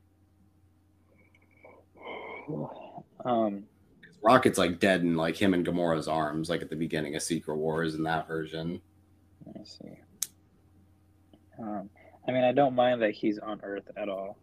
[3.24, 3.62] Um.
[4.24, 7.56] Rocket's like dead in like him and Gamora's arms, like at the beginning of Secret
[7.56, 8.80] Wars in that version.
[9.46, 10.00] Me see.
[11.60, 11.88] Um,
[12.26, 14.36] I mean, I don't mind that he's on Earth at all,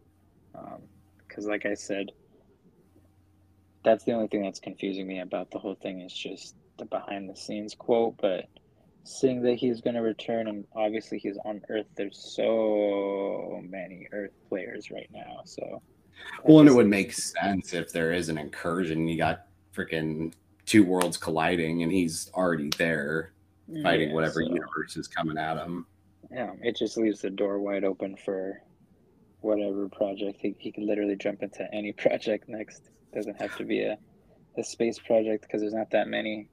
[1.27, 2.11] because, like I said,
[3.83, 7.75] that's the only thing that's confusing me about the whole thing is just the behind-the-scenes
[7.75, 8.15] quote.
[8.21, 8.45] But
[9.03, 14.33] seeing that he's going to return, and obviously he's on Earth, there's so many Earth
[14.49, 15.41] players right now.
[15.45, 15.81] So,
[16.43, 19.07] Well, and it would make sense if there is an incursion.
[19.07, 20.33] You got freaking
[20.65, 23.31] two worlds colliding, and he's already there
[23.71, 25.85] mm, fighting Yeah, whatever so- universe is coming at him.
[26.31, 28.61] Yeah, it just leaves the door wide open for
[29.41, 30.37] whatever project.
[30.39, 32.89] He, he could literally jump into any project next.
[33.13, 33.97] Doesn't have to be a,
[34.57, 36.49] a space project because there's not that many.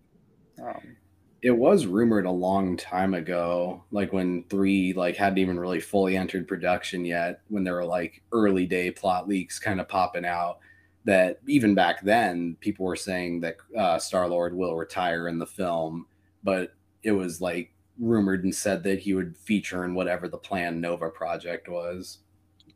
[0.63, 0.97] Um,
[1.43, 6.17] it was rumored a long time ago like when three like hadn't even really fully
[6.17, 10.59] entered production yet when there were like early day plot leaks kind of popping out
[11.05, 15.47] that even back then people were saying that uh, star lord will retire in the
[15.47, 16.07] film
[16.43, 20.81] but it was like rumored and said that he would feature in whatever the planned
[20.81, 22.21] nova project was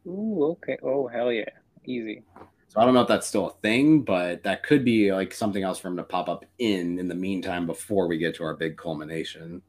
[0.07, 0.79] ooh, okay.
[0.83, 1.49] Oh, hell yeah.
[1.87, 2.23] Easy.
[2.71, 5.63] So i don't know if that's still a thing but that could be like something
[5.63, 8.55] else for him to pop up in in the meantime before we get to our
[8.55, 9.61] big culmination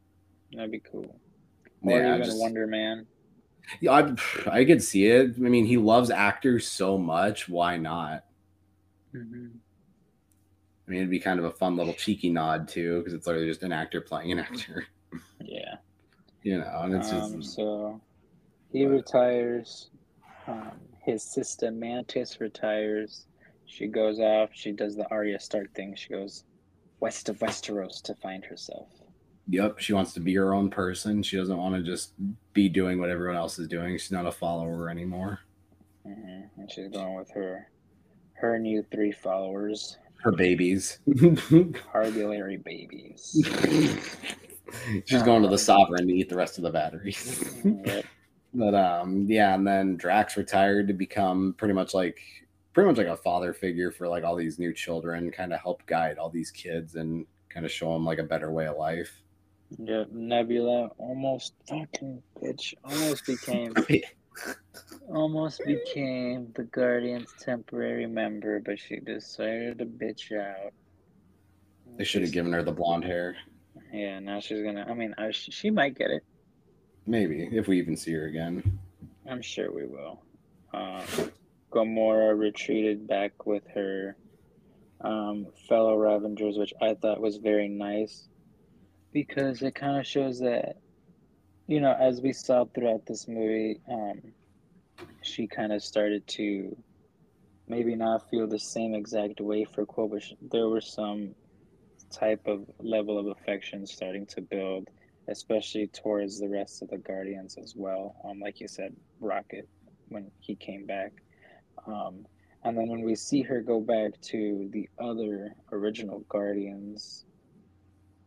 [0.53, 1.17] That'd be cool.
[1.81, 3.07] Or Yeah, even just- Wonder Man.
[3.79, 4.15] Yeah, I,
[4.59, 5.35] I could see it.
[5.37, 7.47] I mean, he loves actors so much.
[7.47, 8.25] Why not?
[9.13, 9.47] hmm
[10.85, 13.47] I mean, it'd be kind of a fun little cheeky nod too, because it's literally
[13.47, 14.85] just an actor playing an actor.
[15.41, 15.75] Yeah.
[16.43, 18.01] You know, and it's just Um, so
[18.73, 19.91] he retires.
[20.47, 20.71] Um,
[21.03, 23.25] his sister Mantis retires.
[23.65, 24.49] She goes off.
[24.53, 25.95] She does the Arya Stark thing.
[25.95, 26.43] She goes
[26.99, 28.87] west of Westeros to find herself.
[29.47, 31.23] Yep, she wants to be her own person.
[31.23, 32.13] She doesn't want to just
[32.53, 33.97] be doing what everyone else is doing.
[33.97, 35.39] She's not a follower anymore.
[36.05, 37.67] hmm And she's going with her
[38.35, 40.97] her new three followers, Her babies.
[41.07, 43.37] Harbulary babies.
[45.05, 47.61] She's going to the sovereign to eat the rest of the batteries.
[47.63, 48.05] Yep.
[48.53, 52.19] But um yeah, and then Drax retired to become pretty much like
[52.73, 55.85] pretty much like a father figure for like all these new children, kind of help
[55.85, 59.21] guide all these kids and kind of show them like a better way of life.
[59.77, 63.73] Yeah, Nebula almost fucking bitch almost became
[65.09, 70.73] almost became the Guardian's temporary member, but she decided to bitch out.
[71.97, 73.35] They should have given her the blonde hair.
[73.93, 74.85] Yeah, now she's gonna.
[74.89, 76.23] I mean, I, she might get it.
[77.05, 78.79] Maybe if we even see her again.
[79.29, 80.21] I'm sure we will.
[80.73, 81.03] Um,
[81.71, 84.15] Gamora retreated back with her
[85.01, 88.27] um, fellow Ravagers, which I thought was very nice
[89.13, 90.77] because it kind of shows that,
[91.67, 94.21] you know, as we saw throughout this movie, um,
[95.21, 96.75] she kind of started to
[97.67, 101.33] maybe not feel the same exact way for Quill, but there were some
[102.11, 104.89] type of level of affection starting to build,
[105.31, 108.15] especially towards the rest of the Guardians as well.
[108.23, 109.67] Um, like you said, Rocket
[110.09, 111.13] when he came back.
[111.87, 112.25] Um,
[112.63, 117.25] and then when we see her go back to the other original Guardians,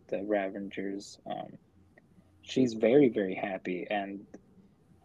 [0.09, 1.53] the Ravagers, um,
[2.43, 3.87] she's very, very happy.
[3.89, 4.27] And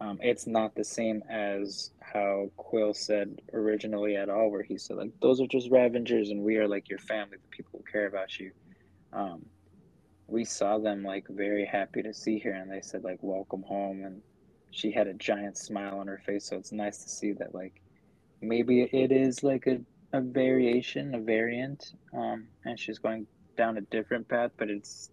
[0.00, 4.96] um, it's not the same as how Quill said originally at all, where he said,
[4.96, 8.06] like, those are just Ravagers and we are like your family, the people who care
[8.06, 8.50] about you.
[9.12, 9.44] Um,
[10.30, 14.04] we saw them like very happy to see her and they said, like, welcome home.
[14.04, 14.22] And
[14.70, 16.46] she had a giant smile on her face.
[16.46, 17.80] So it's nice to see that, like,
[18.40, 19.80] maybe it is like a,
[20.12, 23.26] a variation, a variant, um, and she's going
[23.56, 25.10] down a different path, but it's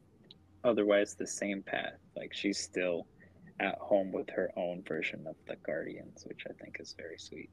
[0.63, 1.93] otherwise the same path.
[2.15, 3.07] Like she's still
[3.59, 7.49] at home with her own version of the Guardians, which I think is very sweet.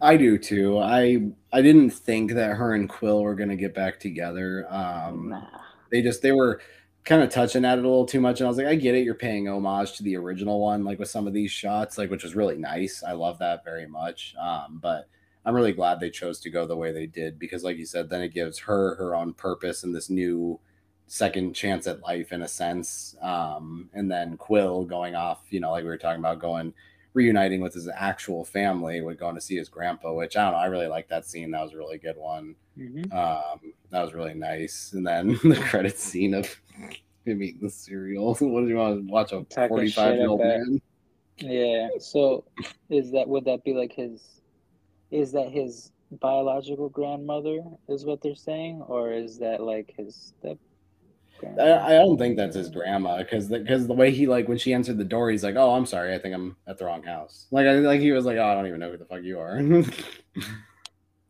[0.00, 0.78] I do too.
[0.78, 4.66] I I didn't think that her and Quill were gonna get back together.
[4.70, 5.46] Um, Nah.
[5.90, 6.60] They just they were
[7.04, 8.94] kind of touching at it a little too much and i was like i get
[8.94, 12.10] it you're paying homage to the original one like with some of these shots like
[12.10, 15.08] which was really nice i love that very much um but
[15.44, 18.08] i'm really glad they chose to go the way they did because like you said
[18.08, 20.60] then it gives her her own purpose and this new
[21.06, 25.70] second chance at life in a sense um and then quill going off you know
[25.70, 26.72] like we were talking about going
[27.12, 30.58] reuniting with his actual family with going to see his grandpa which i don't know
[30.58, 33.12] i really like that scene that was a really good one Mhm.
[33.12, 34.92] um, that was really nice.
[34.94, 36.46] And then the credit scene of
[37.26, 38.34] him eating the cereal.
[38.40, 39.32] what do you want to watch?
[39.32, 40.80] A forty-five year old man?
[41.38, 41.88] Yeah.
[41.98, 42.44] So,
[42.88, 44.40] is that would that be like his?
[45.10, 47.60] Is that his biological grandmother?
[47.88, 50.56] Is what they're saying, or is that like his step?
[51.58, 54.72] I, I don't think that's his grandma because because the, way he like when she
[54.72, 57.46] answered the door, he's like, "Oh, I'm sorry, I think I'm at the wrong house."
[57.50, 59.38] Like I like he was like, "Oh, I don't even know who the fuck you
[59.38, 59.60] are."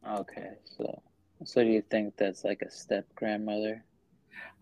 [0.09, 1.03] Okay, so
[1.45, 3.85] so do you think that's like a step grandmother?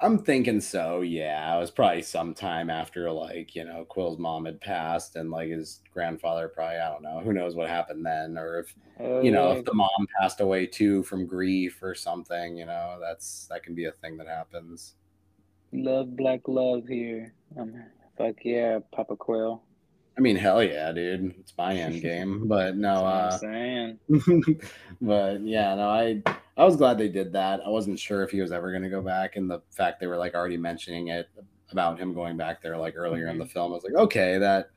[0.00, 1.00] I'm thinking so.
[1.00, 5.48] Yeah, it was probably sometime after like you know Quill's mom had passed and like
[5.48, 8.74] his grandfather probably I don't know who knows what happened then or if
[9.24, 9.58] you know yeah.
[9.58, 9.62] if oh.
[9.62, 13.86] the mom passed away too from grief or something you know that's that can be
[13.86, 14.94] a thing that happens
[15.72, 17.32] love black love here.
[17.58, 17.74] Um,
[18.16, 19.62] fuck yeah, Papa Quill.
[20.16, 23.98] i mean hell yeah dude it's my end game but no uh saying.
[25.00, 26.20] but yeah no i
[26.56, 28.88] i was glad they did that i wasn't sure if he was ever going to
[28.90, 31.28] go back and the fact they were like already mentioning it
[31.70, 34.70] about him going back there like earlier in the film i was like okay that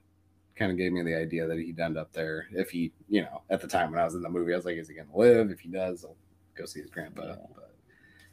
[0.55, 3.41] kind of gave me the idea that he'd end up there if he you know
[3.49, 5.03] at the time when i was in the movie i was like is he to
[5.15, 6.15] live if he does i'll
[6.55, 7.35] go see his grandpa Yeah.
[7.55, 7.73] but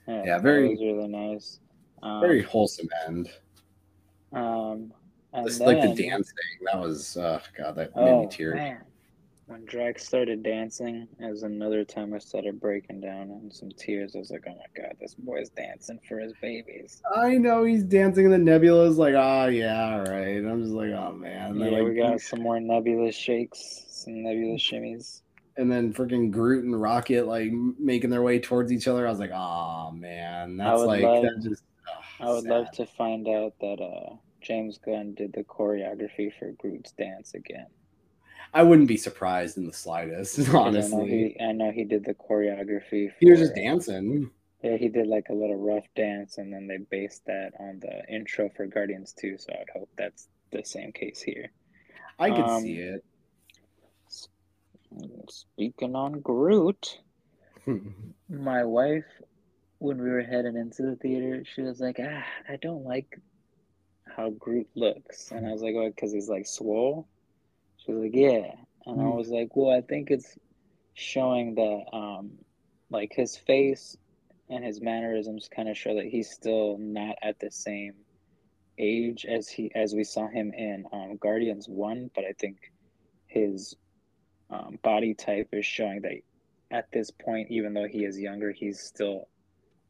[0.09, 1.61] Yeah, Yeah, very- really nice.
[2.03, 3.31] Um, very wholesome end
[4.33, 4.93] Um,
[5.33, 6.35] and Just like the then- dancing,
[6.73, 8.55] that was uh god, that made Oh me tear.
[8.55, 8.79] man,
[9.47, 14.15] when Drax started dancing, was another time I started breaking down and some tears.
[14.15, 17.85] I was like, "Oh my god, this boy's dancing for his babies." I know he's
[17.85, 20.37] dancing, in the nebula's like, oh yeah, all right.
[20.39, 21.57] I'm just like, oh man.
[21.57, 25.23] Yeah, like, we got some more nebula shakes, some nebula shimmies.
[25.57, 29.07] and then freaking Groot and Rocket like making their way towards each other.
[29.07, 31.63] I was like, oh man, that's like love- that just.
[32.21, 36.53] Ugh, I would love to find out that uh, James Gunn did the choreography for
[36.53, 37.67] Groot's dance again.
[38.53, 41.09] I wouldn't be surprised in the slightest, 'Cause I know honestly.
[41.09, 43.11] he, I know he did the choreography.
[43.11, 44.31] For, He was just dancing.
[44.63, 48.05] Yeah, he did like a little rough dance, and then they based that on the
[48.13, 49.39] intro for Guardians 2.
[49.39, 51.51] So I'd hope that's the same case here.
[52.19, 53.05] I could Um, see it.
[55.29, 57.01] Speaking on Groot,
[58.29, 59.05] my wife,
[59.79, 63.21] when we were heading into the theater, she was like, "Ah, I don't like
[64.17, 65.95] how Groot looks," and I was like, "What?
[65.95, 67.09] Because he's like swole."
[67.77, 68.55] She was like, "Yeah,"
[68.87, 69.17] and I Hmm.
[69.17, 70.39] was like, "Well, I think it's
[70.95, 72.39] showing that, um,
[72.91, 73.97] like his face
[74.49, 77.95] and his mannerisms kind of show that he's still not at the same
[78.79, 82.57] age as he as we saw him in um, Guardians One, but I think
[83.27, 83.77] his
[84.51, 86.15] um, body type is showing that
[86.71, 89.29] at this point, even though he is younger, he's still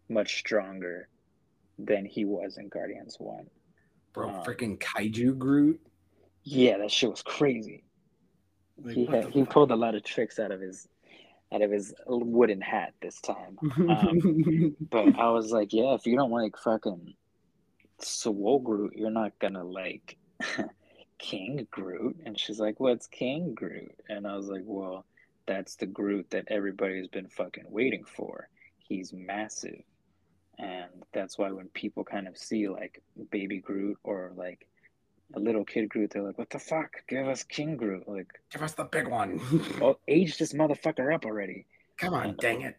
[0.09, 1.09] much stronger
[1.79, 3.47] than he was in Guardians One.
[4.13, 5.81] Bro, um, freaking kaiju Groot.
[6.43, 7.85] Yeah, that shit was crazy.
[8.83, 9.51] Like, he had, he fuck?
[9.51, 10.89] pulled a lot of tricks out of his
[11.53, 13.59] out of his wooden hat this time.
[13.89, 17.15] Um, but I was like, yeah, if you don't like fucking
[18.01, 20.17] Swole Groot, you're not gonna like
[21.19, 22.17] King Groot.
[22.25, 23.95] And she's like, what's King Groot?
[24.09, 25.05] And I was like, well,
[25.47, 28.49] that's the Groot that everybody's been fucking waiting for.
[28.79, 29.83] He's massive.
[30.59, 34.67] And that's why when people kind of see like baby Groot or like
[35.35, 36.91] a little kid Groot, they're like, what the fuck?
[37.09, 38.09] Give us King Groot.
[38.09, 39.41] Like, Give us the big one.
[39.83, 41.67] oh, age this motherfucker up already.
[41.97, 42.77] Come on, dang it.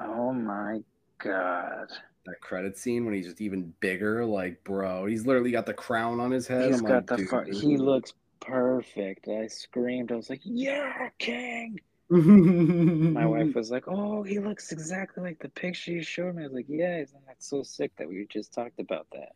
[0.00, 0.80] Oh my
[1.18, 1.88] god.
[2.26, 6.20] That credit scene when he's just even bigger, like, bro, he's literally got the crown
[6.20, 6.66] on his head.
[6.66, 9.28] He's I'm got like, the fu- he looks perfect.
[9.28, 10.12] I screamed.
[10.12, 15.48] I was like, "Yeah, King!" My wife was like, "Oh, he looks exactly like the
[15.48, 18.52] picture you showed me." I was like, "Yeah, isn't that so sick that we just
[18.52, 19.32] talked about that?"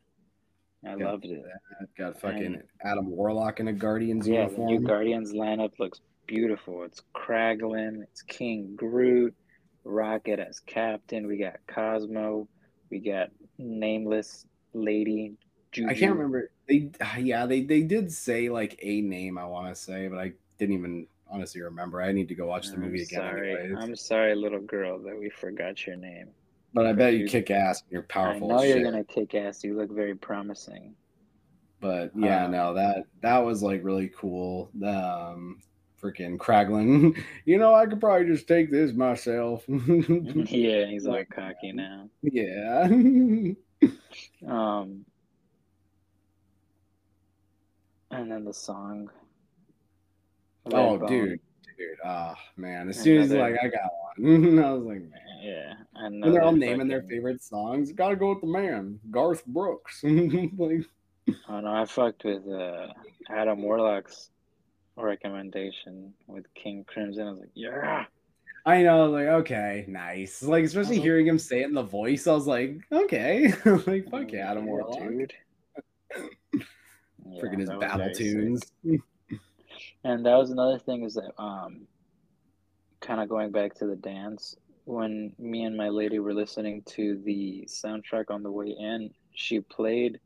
[0.86, 1.06] I Yeah.
[1.06, 1.44] loved it.
[1.96, 4.80] got fucking Adam Warlock in a Guardians Yeah, the new.
[4.80, 6.82] Guardians lineup looks beautiful.
[6.82, 9.34] It's Kraglin, it's King Groot,
[9.84, 11.26] Rocket as captain.
[11.26, 12.48] We got Cosmo.
[12.90, 13.28] We got
[13.59, 15.34] nameless lady.
[15.72, 15.88] Juju.
[15.88, 16.51] I can't remember.
[16.68, 20.32] They yeah, they they did say like a name I want to say, but I
[20.59, 22.01] didn't even honestly remember.
[22.01, 23.52] I need to go watch the I'm movie again sorry.
[23.59, 23.82] anyways.
[23.82, 26.28] I'm sorry, little girl, that we forgot your name.
[26.73, 28.52] but I bet you you- kick ass and you're powerful.
[28.52, 28.85] I know you're shit.
[28.85, 29.62] gonna kick ass.
[29.65, 30.94] You look very promising.
[31.81, 34.70] But yeah, Um, no, that that was like really cool.
[34.85, 35.61] Um
[36.02, 37.16] freaking Kraglin.
[37.47, 39.65] you know, I could probably just take this myself.
[39.69, 42.09] yeah, he's like cocky now.
[42.23, 42.89] yeah.
[44.47, 45.05] Um,
[48.11, 49.11] and then the song.
[50.73, 51.41] Oh, dude.
[51.77, 51.89] Dude.
[52.05, 52.89] Oh man.
[52.89, 54.59] As soon as Another- like I got one.
[54.65, 55.11] I was like, man.
[55.43, 60.01] Yeah, and they're all naming their favorite songs, gotta go with the man, Garth Brooks.
[60.05, 60.85] like,
[61.49, 62.86] Oh no, I fucked with uh,
[63.28, 64.31] Adam Warlock's
[64.97, 67.27] recommendation with King Crimson.
[67.27, 68.05] I was like, yeah.
[68.65, 70.43] I know, like, okay, nice.
[70.43, 71.03] Like, especially Uh-huh.
[71.05, 73.53] hearing him say it in the voice, I was like, okay,
[73.86, 74.99] like, fuck yeah, Adam Warlock.
[74.99, 75.32] dude.
[76.16, 78.62] Yeah, Freaking his battle tunes.
[80.05, 81.86] And that was another thing is that um
[83.01, 87.20] kind of going back to the dance when me and my lady were listening to
[87.24, 90.20] the soundtrack on the way in, she played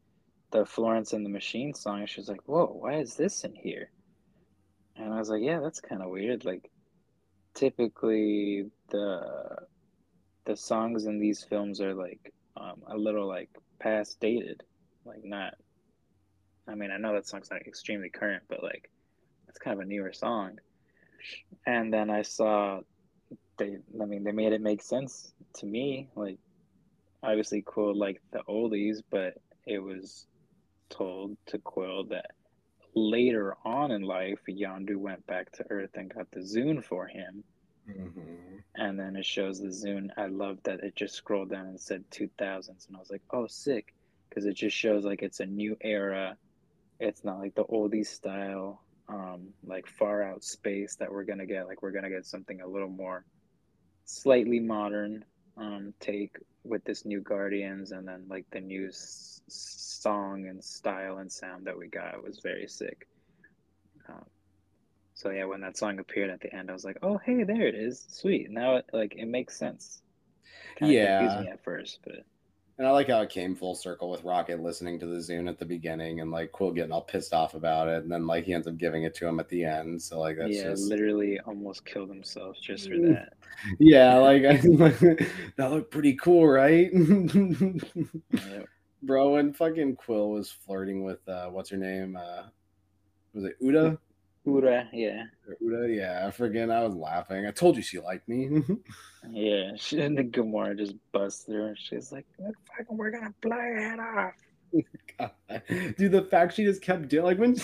[0.51, 2.01] the Florence and the Machine song.
[2.01, 3.91] and She was like, "Whoa, why is this in here?"
[4.97, 6.45] And I was like, "Yeah, that's kind of weird.
[6.45, 6.71] Like
[7.55, 9.57] typically the
[10.45, 14.63] the songs in these films are like um, a little like past dated,
[15.05, 15.55] like not
[16.67, 18.91] I mean, I know that song's not extremely current, but like
[19.49, 20.59] it's kind of a newer song.
[21.67, 22.81] And then I saw
[23.59, 26.09] they I mean they made it make sense to me.
[26.15, 26.39] Like
[27.23, 29.35] obviously Quill liked the oldies, but
[29.67, 30.27] it was
[30.91, 32.31] told to Quill that
[32.95, 37.45] later on in life Yondu went back to Earth and got the Zune for him.
[37.89, 38.63] Mhm.
[38.75, 40.11] And then it shows the Zune.
[40.17, 42.87] I love that it just scrolled down and said 2000s.
[42.87, 43.95] And I was like, oh, sick.
[44.29, 46.37] Because it just shows like it's a new era.
[47.01, 51.67] It's not like the oldies style, um, like far out space that we're to get.
[51.67, 53.25] Like, we're to get something a little more
[54.05, 55.25] slightly modern
[55.57, 57.93] um, take with this new Guardians.
[57.93, 62.41] And then like the new s- song and style and sound that we got was
[62.43, 63.07] very sick.
[64.09, 64.25] Um,
[65.15, 67.67] so yeah, when that song appeared at the end, I was like, "Oh, hey, there
[67.67, 68.05] it is.
[68.09, 70.03] Sweet." Now, it, like, it makes sense.
[70.77, 70.97] Kinda Yeah.
[70.97, 72.25] confused me at first, but
[72.79, 75.59] And I like how it came full circle with Rocket listening to the Zune at
[75.59, 78.05] the beginning and like Quill getting all pissed off about it.
[78.05, 80.01] And then like he ends up giving it to him at the end.
[80.01, 83.15] So like that's yeah, just literally almost killed himself just for Mm.
[83.15, 83.33] that.
[83.81, 84.43] Yeah, like
[85.57, 86.89] that looked pretty cool, right?
[86.95, 88.67] Yep.
[89.03, 92.17] Bro, when fucking Quill was flirting with uh what's her name?
[92.17, 92.45] Uh
[93.35, 93.99] was it Uda?
[94.49, 95.25] Hura, yeah.
[95.63, 97.47] Huda, yeah, friggin' I was laughing.
[97.47, 98.63] I told you she liked me.
[99.31, 103.57] Yeah, she, and then Gamora just busts through and she's like, fucking, we're gonna blow
[103.57, 104.33] your head off.
[105.97, 107.57] Dude, the fact she just kept doing like when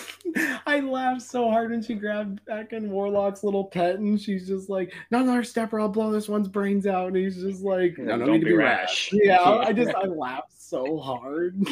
[0.67, 4.71] I laughed so hard when she grabbed back in Warlock's little pet and she's just
[4.71, 7.99] like, "Not another step or I'll blow this one's brains out." And he's just like,
[7.99, 10.99] "No, no don't need to be be rash." rash." Yeah, I just I laughed so
[10.99, 11.63] hard.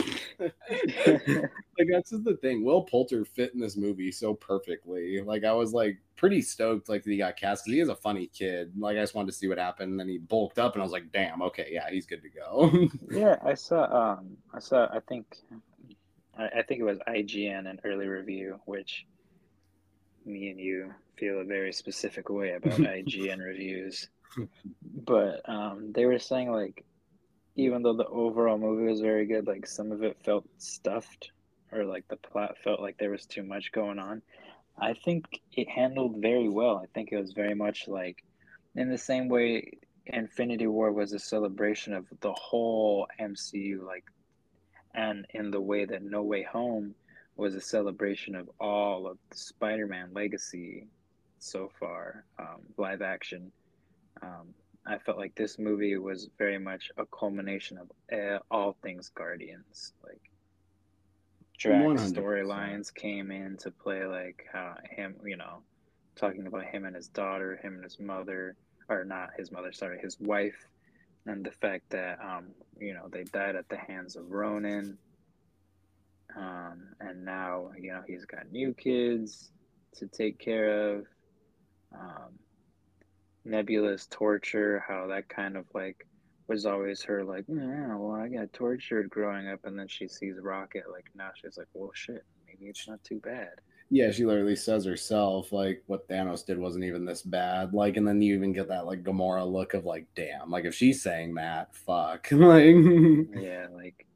[1.79, 2.65] Like that's just the thing.
[2.65, 5.21] Will Poulter fit in this movie so perfectly.
[5.21, 7.97] Like I was like pretty stoked like that he got cast because he is a
[7.97, 8.73] funny kid.
[8.79, 9.93] Like I just wanted to see what happened.
[9.93, 12.29] And then he bulked up and I was like, "Damn, okay, yeah, he's good to
[12.29, 13.85] go." yeah, I saw.
[13.85, 14.87] Um, I saw.
[14.93, 15.37] I think.
[16.39, 19.07] I, I think it was IGN an early review, which
[20.25, 24.09] me and you feel a very specific way about IGN reviews.
[25.05, 26.85] But um, they were saying like,
[27.57, 31.33] even though the overall movie was very good, like some of it felt stuffed,
[31.73, 34.23] or like the plot felt like there was too much going on.
[34.79, 36.77] I think it handled very well.
[36.83, 38.23] I think it was very much like,
[38.75, 44.05] in the same way, Infinity War was a celebration of the whole MCU, like,
[44.95, 46.95] and in the way that No Way Home
[47.37, 50.87] was a celebration of all of the Spider-Man legacy
[51.39, 53.53] so far, um, live action.
[54.23, 54.55] Um,
[54.87, 59.93] I felt like this movie was very much a culmination of uh, all things Guardians,
[60.03, 60.32] like
[62.13, 64.47] Storylines came into play, like
[64.91, 65.63] him, you know,
[66.17, 68.57] talking about him and his daughter, him and his mother,
[68.89, 70.67] or not his mother, sorry, his wife,
[71.27, 72.49] and the fact that, um,
[72.79, 74.99] you know, they died at the hands of Ronan.
[76.37, 79.51] Um, and now, you know, he's got new kids
[79.97, 81.07] to take care of.
[81.95, 82.39] Um,
[83.45, 86.07] Nebula's torture, how that kind of like
[86.49, 90.35] was always her like, yeah, well, I got tortured growing up, and then she sees
[90.41, 93.51] Rocket, like now she's like, well, shit, maybe it's not too bad.
[93.91, 97.75] Yeah, she literally says herself, like, what Thanos did wasn't even this bad.
[97.75, 100.75] Like, and then you even get that, like, Gamora look of, like, damn, like, if
[100.75, 102.27] she's saying that, fuck.
[102.33, 102.65] like,
[103.35, 104.07] Yeah, like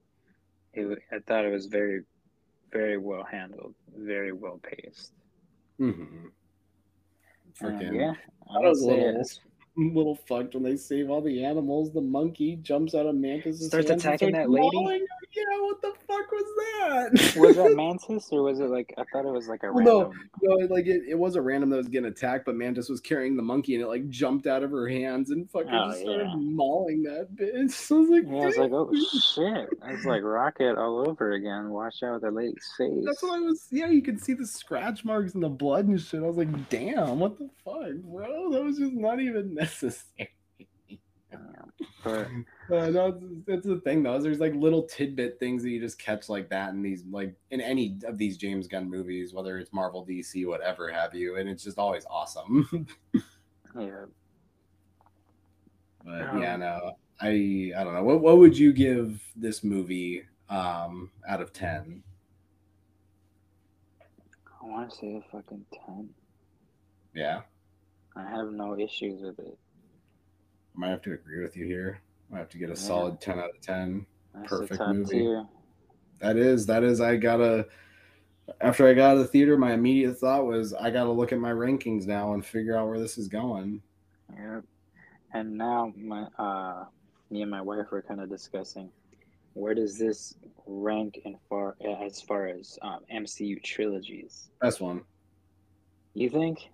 [0.72, 0.98] it.
[1.12, 2.04] I thought it was very,
[2.72, 5.12] very well handled, very well paced.
[5.78, 6.26] mhm.
[7.60, 7.94] Uh, freaking.
[8.00, 8.14] yeah,
[8.54, 9.40] I was a little, it's-
[9.94, 11.92] little fucked when they save all the animals.
[11.92, 15.04] The monkey jumps out of Mantis' Starts attacking starts that lady?
[15.34, 17.36] Yeah, what the fuck was that?
[17.38, 20.12] Was that Mantis or was it like I thought it was like a Well, no.
[20.42, 23.36] No, like it, it was a random that was getting attacked, but Mantis was carrying
[23.36, 26.26] the monkey and it like jumped out of her hands and fucking Oh, just started
[26.28, 26.34] yeah.
[26.36, 27.70] mauling that bitch.
[27.72, 29.68] So I was like, Yeah, I was like, oh shit!
[29.88, 31.70] It's like Rocket all over again.
[31.70, 33.04] Watch out with the lady's face.
[33.04, 33.66] That's what I was.
[33.70, 36.22] Yeah, you could see the scratch marks and the blood and shit.
[36.22, 38.50] I was like, damn, what the fuck, bro?
[38.52, 40.30] That was just not even necessary.
[42.04, 42.28] But
[42.68, 44.18] Uh, no, it's, it's the thing though.
[44.18, 47.60] There's like little tidbit things that you just catch like that in these like in
[47.60, 51.62] any of these James Gunn movies, whether it's Marvel, DC, whatever have you, and it's
[51.62, 52.88] just always awesome.
[53.78, 54.06] yeah,
[56.04, 58.02] But Um, yeah, no, I I don't know.
[58.02, 62.02] What what would you give this movie um out of ten?
[64.60, 66.08] I want to say a fucking ten.
[67.14, 67.42] Yeah,
[68.16, 69.56] I have no issues with it.
[70.76, 72.00] I might have to agree with you here.
[72.30, 72.78] I might have to get a Yeah.
[72.78, 74.06] solid ten out of ten.
[74.34, 75.18] That's Perfect movie.
[75.20, 75.46] tier.
[76.18, 77.00] That is that is.
[77.00, 77.68] I gotta.
[78.60, 81.38] After I got out of the theater, my immediate thought was I gotta look at
[81.38, 83.82] my rankings now and figure out where this is going.
[84.36, 84.64] Yep.
[85.32, 86.84] And now my uh,
[87.30, 88.90] me and my wife were kind of discussing
[89.54, 90.34] where does this
[90.66, 94.50] rank in far as far as um, MCU trilogies?
[94.60, 95.02] Best one.
[96.14, 96.70] You think?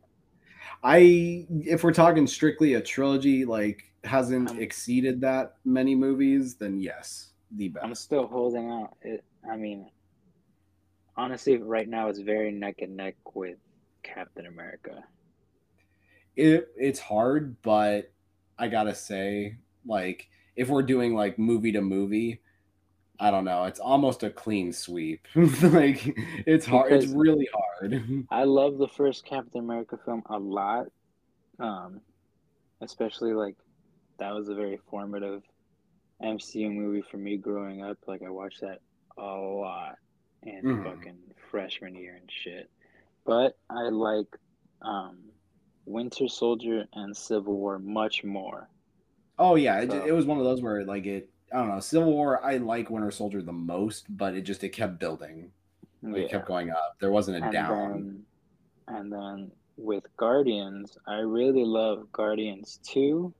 [0.82, 6.80] I if we're talking strictly a trilogy, like hasn't Um, exceeded that many movies, then
[6.80, 7.82] yes, the best.
[7.82, 8.96] I'm still holding out.
[9.02, 9.90] It, I mean,
[11.16, 13.58] honestly, right now it's very neck and neck with
[14.02, 15.04] Captain America.
[16.36, 18.12] it it's hard, but
[18.58, 19.56] I gotta say,
[19.86, 22.40] like, if we're doing like movie to movie,
[23.20, 25.26] I don't know, it's almost a clean sweep.
[25.36, 26.02] like,
[26.46, 26.92] it's hard.
[26.92, 28.04] It's really hard.
[28.30, 30.86] I love the first Captain America film a lot,
[31.58, 32.02] um,
[32.82, 33.56] especially like
[34.22, 35.42] that was a very formative
[36.22, 37.98] MCU movie for me growing up.
[38.06, 38.78] Like I watched that
[39.18, 39.96] a lot
[40.44, 40.84] in Mhm.
[40.84, 41.18] fucking
[41.50, 42.70] freshman year and shit.
[43.24, 44.26] But I like
[44.82, 45.18] um,
[45.86, 48.68] Winter Soldier and Civil War much more.
[49.38, 51.28] oh yeah, it, So- it was one of those where like it.
[51.52, 51.80] I don't know.
[51.80, 55.52] Civil War, I like Winter Soldier the most, but it just it kept building.
[56.02, 56.96] It kept going up.
[57.00, 57.90] There wasn't a and down.
[57.92, 58.26] then
[58.96, 63.32] and then with Guardians, I really love Guardians 2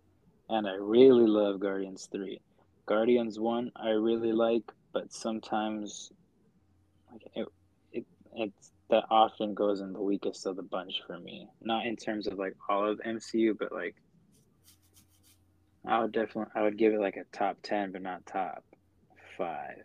[0.52, 2.38] and I really love Guardians 3.
[2.84, 6.12] Guardians 1 I really like, but sometimes
[7.10, 7.48] like it,
[7.92, 8.04] it
[8.34, 11.48] it's that often goes in the weakest of the bunch for me.
[11.62, 13.96] Not in terms of like all of MCU, but like
[15.86, 18.62] I would definitely I would give it like a top ten, but not top
[19.38, 19.82] five.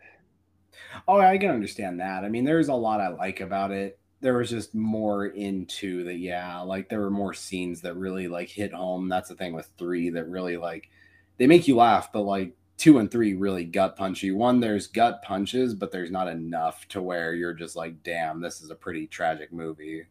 [1.08, 2.24] Oh, I can understand that.
[2.24, 3.98] I mean, there's a lot I like about it.
[4.20, 8.48] There was just more into the yeah, like there were more scenes that really like
[8.48, 9.08] hit home.
[9.08, 10.90] That's the thing with three that really like
[11.36, 14.36] they make you laugh, but like two and three really gut punch you.
[14.36, 18.60] One, there's gut punches, but there's not enough to where you're just like, damn, this
[18.60, 20.06] is a pretty tragic movie.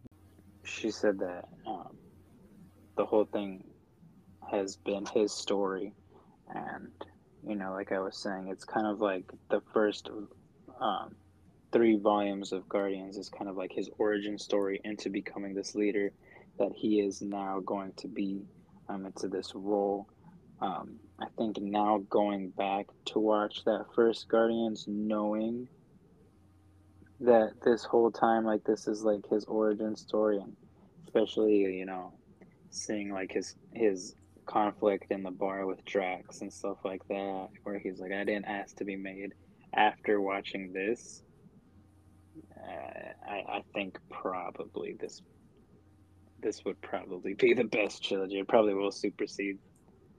[0.64, 1.96] She said that um,
[2.98, 3.64] the whole thing
[4.52, 5.94] has been his story,
[6.54, 6.90] and
[7.48, 10.10] you know, like I was saying, it's kind of like the first
[10.82, 11.16] um,
[11.72, 16.12] three volumes of Guardians is kind of like his origin story into becoming this leader
[16.60, 18.46] that he is now going to be
[18.90, 20.08] um, into this role.
[20.62, 25.68] Um, I think now going back to watch that first Guardians, knowing
[27.20, 30.56] that this whole time, like this is like his origin story, and
[31.06, 32.14] especially you know,
[32.70, 34.16] seeing like his his
[34.46, 38.46] conflict in the bar with Drax and stuff like that, where he's like, I didn't
[38.46, 39.34] ask to be made.
[39.74, 41.22] After watching this,
[42.66, 45.22] I I think probably this
[46.42, 48.40] this would probably be the best trilogy.
[48.40, 49.58] It probably will supersede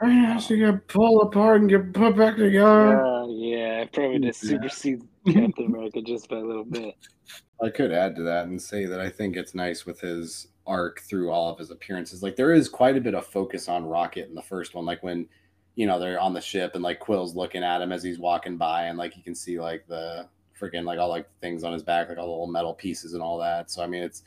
[0.00, 3.04] it has to get pulled apart and get put back together.
[3.04, 6.94] Uh, yeah, probably just supersede Captain America just by a little bit.
[7.62, 11.00] I could add to that and say that I think it's nice with his arc
[11.00, 12.22] through all of his appearances.
[12.22, 15.02] Like there is quite a bit of focus on Rocket in the first one, like
[15.02, 15.26] when
[15.74, 18.56] you know they're on the ship and like Quill's looking at him as he's walking
[18.56, 20.28] by, and like you can see like the
[20.60, 23.22] freaking like all like things on his back, like all the little metal pieces and
[23.22, 23.70] all that.
[23.70, 24.22] So I mean, it's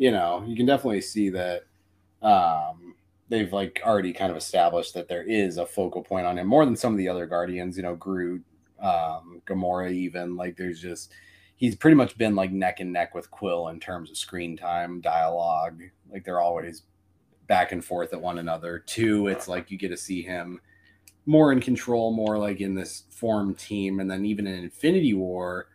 [0.00, 1.64] you know you can definitely see that
[2.22, 2.94] um
[3.28, 6.64] they've like already kind of established that there is a focal point on him more
[6.64, 8.42] than some of the other guardians you know groot
[8.80, 11.12] um gamora even like there's just
[11.56, 15.00] he's pretty much been like neck and neck with quill in terms of screen time
[15.00, 16.82] dialogue like they're always
[17.46, 20.60] back and forth at one another two it's like you get to see him
[21.26, 25.68] more in control more like in this form team and then even in infinity war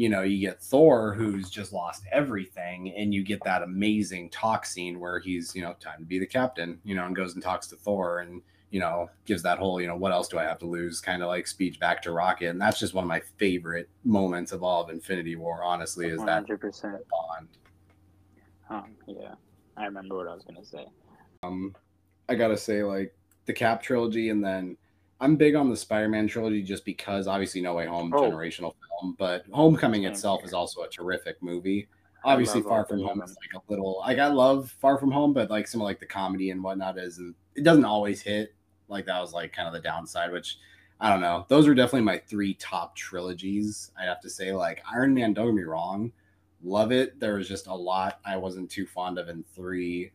[0.00, 4.64] you know, you get Thor who's just lost everything, and you get that amazing talk
[4.64, 7.42] scene where he's, you know, time to be the captain, you know, and goes and
[7.42, 8.40] talks to Thor and,
[8.70, 11.22] you know, gives that whole, you know, what else do I have to lose kind
[11.22, 12.48] of like speech back to Rocket.
[12.48, 16.18] And that's just one of my favorite moments of all of Infinity War, honestly, is
[16.18, 16.26] 100%.
[16.80, 17.48] that bond.
[18.70, 19.34] Um, yeah,
[19.76, 20.86] I remember what I was going to say.
[21.42, 21.76] Um,
[22.26, 23.14] I got to say, like,
[23.44, 24.78] the Cap trilogy and then
[25.20, 28.22] I'm big on the Spider-Man trilogy just because obviously No Way Home oh.
[28.22, 31.88] generational film, but Homecoming itself is also a terrific movie.
[32.24, 35.50] Obviously, Far From Home is like a little like I love Far From Home, but
[35.50, 38.54] like some of like the comedy and whatnot is and it doesn't always hit.
[38.88, 40.58] Like that was like kind of the downside, which
[41.00, 41.46] I don't know.
[41.48, 43.90] Those are definitely my three top trilogies.
[43.98, 46.12] I have to say, like Iron Man, don't get me wrong,
[46.62, 47.18] love it.
[47.18, 50.12] There was just a lot I wasn't too fond of in three.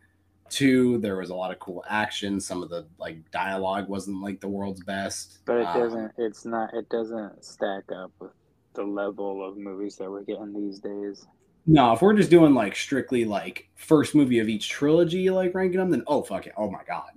[0.50, 2.40] Two, there was a lot of cool action.
[2.40, 5.40] Some of the like dialogue wasn't like the world's best.
[5.46, 8.32] But it um, doesn't it's not it doesn't stack up with
[8.74, 11.26] the level of movies that we're getting these days.
[11.68, 15.80] No, if we're just doing like strictly like first movie of each trilogy, like ranking
[15.80, 17.10] them, then oh fuck it, oh my god.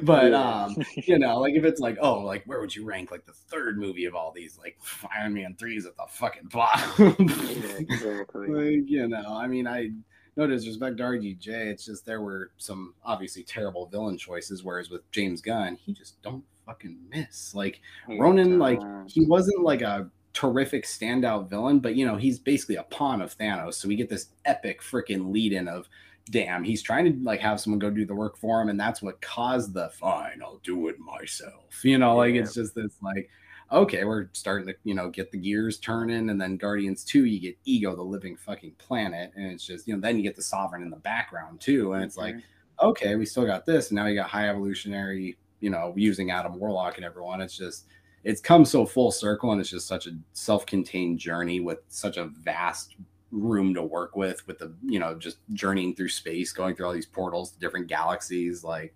[0.04, 3.24] but um, you know, like if it's like oh, like where would you rank like
[3.24, 4.58] the third movie of all these?
[4.58, 4.80] Like
[5.16, 7.14] Iron Man three is at the fucking bottom.
[7.28, 8.48] yeah, exactly.
[8.48, 9.90] like, you know, I mean, I
[10.38, 14.62] no disrespect to RDJ, it's just there were some obviously terrible villain choices.
[14.64, 17.54] Whereas with James Gunn, he just don't fucking miss.
[17.54, 22.76] Like Ronan, like he wasn't like a terrific standout villain, but you know he's basically
[22.76, 23.74] a pawn of Thanos.
[23.74, 25.88] So we get this epic freaking lead in of
[26.30, 29.02] damn, he's trying to like have someone go do the work for him, and that's
[29.02, 31.84] what caused the fine, I'll do it myself.
[31.84, 33.28] You know, like it's just this like
[33.70, 36.30] okay, we're starting to, you know, get the gears turning.
[36.30, 39.32] And then Guardians 2, you get Ego, the living fucking planet.
[39.36, 41.92] And it's just, you know, then you get the Sovereign in the background too.
[41.92, 42.88] And it's like, mm-hmm.
[42.88, 43.90] okay, we still got this.
[43.90, 47.40] And now you got High Evolutionary, you know, using Adam Warlock and everyone.
[47.40, 47.86] It's just,
[48.24, 52.16] it's come so full circle and it's just such a self contained journey with such
[52.16, 52.96] a vast
[53.30, 56.92] room to work with, with the, you know, just journeying through space, going through all
[56.92, 58.64] these portals to different galaxies.
[58.64, 58.94] Like,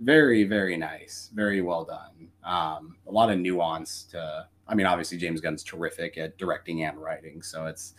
[0.00, 1.30] very very nice.
[1.34, 2.28] Very well done.
[2.44, 6.98] Um, a lot of nuance to i mean obviously james gunn's terrific at directing and
[6.98, 7.94] writing so it's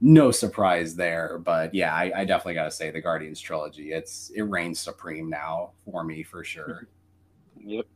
[0.00, 4.30] no surprise there but yeah i, I definitely got to say the guardians trilogy it's
[4.34, 6.88] it reigns supreme now for me for sure.
[7.64, 7.86] Yep.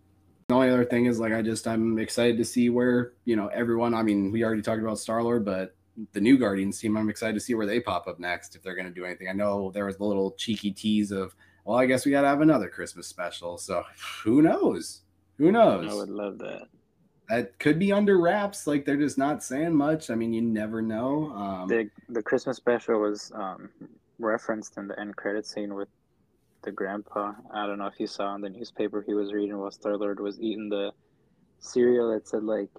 [0.47, 3.49] The only other thing is like i just i'm excited to see where you know
[3.49, 5.75] everyone i mean we already talked about star lord but
[6.13, 8.77] the new guardians team i'm excited to see where they pop up next if they're
[8.77, 9.29] going to do anything.
[9.29, 11.35] I know there was a little cheeky tease of
[11.67, 13.59] well, I guess we got to have another Christmas special.
[13.59, 13.83] So
[14.23, 15.03] who knows?
[15.39, 15.91] Who knows?
[15.91, 16.69] I would love that.
[17.29, 18.69] that could be under wraps.
[18.69, 20.09] Like they're just not saying much.
[20.09, 21.33] I mean, you never know.
[21.33, 23.69] Um, the the Christmas special was um,
[24.21, 25.89] referenced in the end credit scene with
[26.63, 27.33] the grandpa.
[27.53, 30.21] I don't know if you saw in the newspaper he was reading while Star Lord
[30.21, 30.93] was eating the
[31.59, 32.71] cereal It said like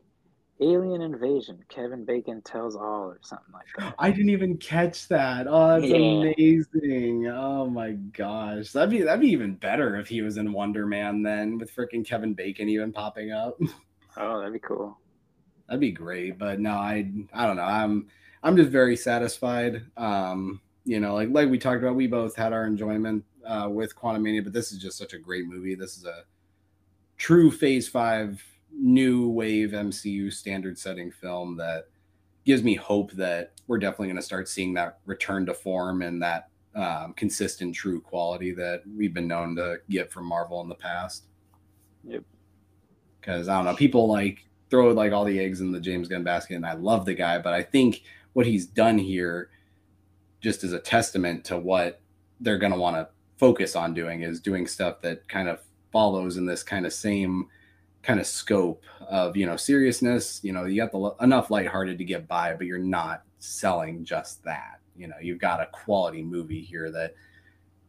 [0.59, 3.95] Alien Invasion, Kevin Bacon tells all or something like that.
[3.99, 5.45] I didn't even catch that.
[5.47, 5.97] Oh, that's yeah.
[5.97, 7.27] amazing.
[7.27, 8.71] Oh my gosh.
[8.71, 12.05] That'd be that'd be even better if he was in Wonder Man then with freaking
[12.05, 13.59] Kevin Bacon even popping up.
[14.19, 14.97] Oh, that'd be cool.
[15.67, 16.39] That'd be great.
[16.39, 17.61] But no, I I don't know.
[17.61, 18.07] I'm
[18.41, 19.83] I'm just very satisfied.
[19.95, 23.95] Um, you know, like like we talked about, we both had our enjoyment uh, with
[23.95, 25.75] Quantumania, but this is just such a great movie.
[25.75, 26.23] This is a
[27.17, 28.43] true Phase Five
[28.79, 31.85] new wave MCU standard setting film that
[32.45, 36.21] gives me hope that we're definitely going to start seeing that return to form and
[36.21, 40.75] that um, consistent, true quality that we've been known to get from Marvel in the
[40.75, 41.25] past.
[42.03, 42.23] Yep.
[43.19, 46.23] Because I don't know, people like throw like all the eggs in the James Gunn
[46.23, 49.49] basket, and I love the guy, but I think what he's done here,
[50.39, 52.01] just as a testament to what
[52.39, 55.59] they're going to want to focus on doing, is doing stuff that kind of
[55.91, 57.47] follows in this kind of same
[58.07, 62.05] kind of scope of you know seriousness you know you got the enough lighthearted to
[62.05, 66.61] get by but you're not selling just that you know you've got a quality movie
[66.61, 67.13] here that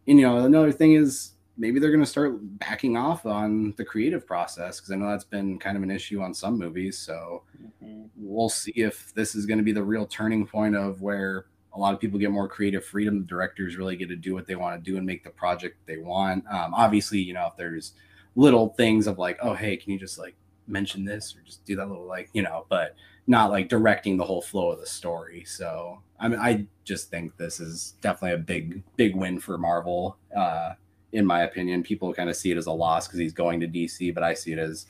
[0.07, 4.27] you know another thing is maybe they're going to start backing off on the creative
[4.27, 7.45] process because i know that's been kind of an issue on some movies so
[7.81, 8.03] mm-hmm.
[8.16, 11.78] we'll see if this is going to be the real turning point of where a
[11.78, 14.57] lot of people get more creative freedom the directors really get to do what they
[14.57, 17.93] want to do and make the project they want um, obviously you know if there's
[18.39, 20.36] little things of like, oh, hey, can you just like
[20.69, 22.94] mention this or just do that little like, you know, but
[23.27, 25.43] not like directing the whole flow of the story.
[25.44, 30.16] So I mean, I just think this is definitely a big, big win for Marvel.
[30.35, 30.74] Uh,
[31.10, 33.66] in my opinion, people kind of see it as a loss because he's going to
[33.66, 34.86] DC, but I see it as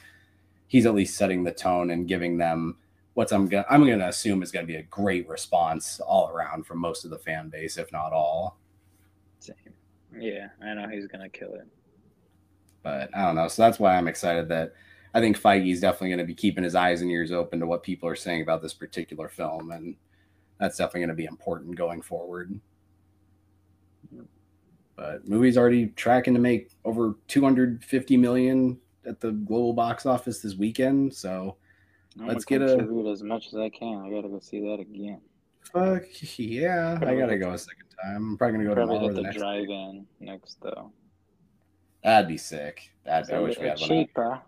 [0.67, 2.77] he's at least setting the tone and giving them
[3.15, 6.81] what's I'm gonna I'm gonna assume is gonna be a great response all around from
[6.81, 8.59] most of the fan base, if not all.
[9.41, 9.57] Same.
[10.19, 11.67] Yeah, I know he's gonna kill it.
[12.83, 13.49] But I don't know.
[13.49, 14.73] So that's why I'm excited that
[15.15, 17.67] I think Feige is definitely going to be keeping his eyes and ears open to
[17.67, 19.97] what people are saying about this particular film, and
[20.61, 22.61] that's definitely going to be important going forward.
[24.97, 30.57] But movie's already tracking to make over 250 million at the global box office this
[30.57, 31.15] weekend.
[31.15, 31.57] So
[32.21, 32.79] I'm let's get a
[33.11, 34.03] as much as I can.
[34.05, 35.21] I gotta go see that again.
[35.73, 36.05] Fuck
[36.39, 36.97] yeah!
[36.97, 38.17] Probably I gotta go a second time.
[38.17, 39.15] I'm probably gonna go probably tomorrow.
[39.15, 40.93] Hit the, the drive-in next though.
[42.03, 42.91] That'd be sick.
[43.05, 44.41] That I wish we had one.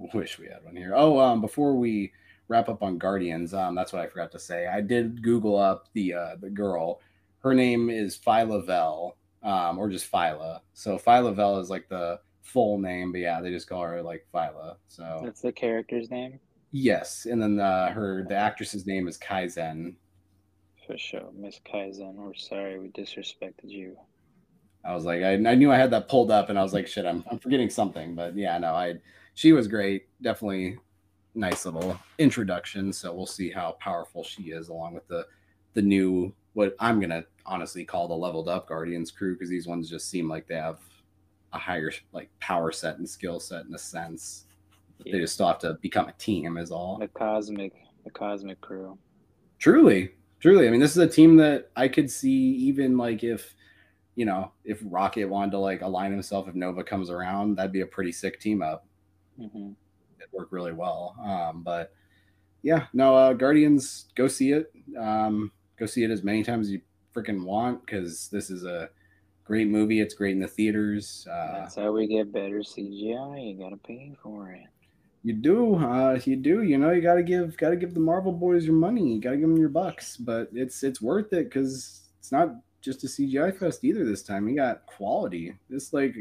[0.14, 0.94] Wish we had one here.
[0.96, 2.10] Oh, um, before we
[2.48, 4.66] wrap up on Guardians, um, that's what I forgot to say.
[4.66, 7.00] I did Google up the uh, the girl.
[7.40, 10.60] Her name is Phyla Vell, um, or just Phyla.
[10.72, 14.26] So Phyla Vell is like the full name, but yeah, they just call her like
[14.32, 14.76] Phyla.
[14.88, 16.40] So that's the character's name.
[16.72, 19.96] Yes, and then uh, her the actress's name is Kai Zen.
[20.86, 22.14] For sure, Miss Kai Zen.
[22.16, 23.96] We're sorry we disrespected you.
[24.84, 26.86] I was like, I, I knew I had that pulled up, and I was like,
[26.86, 28.14] shit, I'm, I'm forgetting something.
[28.14, 28.94] But yeah, no, I
[29.34, 30.08] she was great.
[30.22, 30.78] Definitely
[31.34, 32.92] nice little introduction.
[32.92, 35.26] So we'll see how powerful she is, along with the
[35.74, 39.88] the new what I'm gonna honestly call the leveled up Guardians crew, because these ones
[39.88, 40.78] just seem like they have
[41.52, 44.46] a higher like power set and skill set in a sense.
[45.04, 45.12] Yeah.
[45.12, 46.98] They just still have to become a team, is all.
[46.98, 47.72] The cosmic,
[48.04, 48.98] the cosmic crew.
[49.58, 50.66] Truly, truly.
[50.66, 53.54] I mean, this is a team that I could see even like if
[54.20, 57.80] you know, if Rocket wanted to like align himself, if Nova comes around, that'd be
[57.80, 58.84] a pretty sick team up.
[59.40, 59.70] Mm-hmm.
[60.18, 61.16] It worked really well.
[61.24, 61.94] Um, but
[62.60, 64.70] yeah, no, uh, Guardians, go see it.
[64.94, 66.82] Um, go see it as many times as you
[67.16, 68.90] freaking want because this is a
[69.42, 70.02] great movie.
[70.02, 71.26] It's great in the theaters.
[71.26, 73.54] Uh, That's how we get better CGI.
[73.54, 74.66] You gotta pay for it.
[75.22, 76.60] You do, uh, you do.
[76.60, 79.14] You know, you gotta give, gotta give the Marvel boys your money.
[79.14, 80.18] You gotta give them your bucks.
[80.18, 82.50] But it's it's worth it because it's not
[82.80, 84.44] just a CGI fest either this time.
[84.44, 85.54] We got quality.
[85.68, 86.16] This like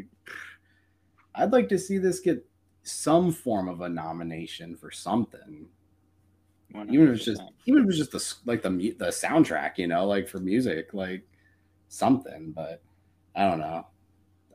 [1.35, 2.45] I'd like to see this get
[2.83, 5.67] some form of a nomination for something.
[6.73, 6.93] 100%.
[6.93, 10.05] Even if it's just even if it's just the like the the soundtrack, you know,
[10.05, 11.23] like for music, like
[11.87, 12.81] something, but
[13.35, 13.87] I don't know.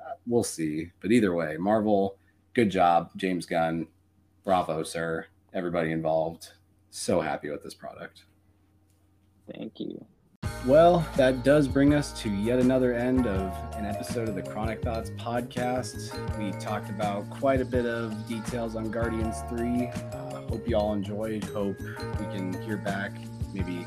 [0.00, 0.90] Uh, we'll see.
[1.00, 2.18] But either way, Marvel,
[2.52, 3.88] good job, James Gunn.
[4.44, 5.26] Bravo, sir.
[5.52, 6.52] Everybody involved.
[6.90, 8.24] So happy with this product.
[9.52, 10.04] Thank you.
[10.66, 14.80] Well, that does bring us to yet another end of an episode of the Chronic
[14.80, 16.10] Thoughts podcast.
[16.38, 19.88] We talked about quite a bit of details on Guardians 3.
[19.88, 21.44] Uh, hope you all enjoyed.
[21.44, 23.12] Hope we can hear back,
[23.52, 23.86] maybe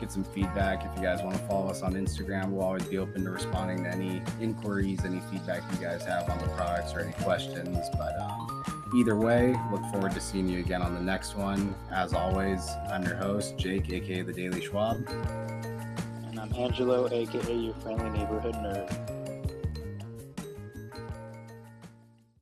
[0.00, 0.84] get some feedback.
[0.84, 3.84] If you guys want to follow us on Instagram, we'll always be open to responding
[3.84, 7.86] to any inquiries, any feedback you guys have on the products, or any questions.
[7.96, 8.64] But um,
[8.96, 11.76] either way, look forward to seeing you again on the next one.
[11.92, 15.06] As always, I'm your host, Jake, aka the Daily Schwab.
[16.40, 19.17] I'm Angelo, aka your friendly neighborhood nerd.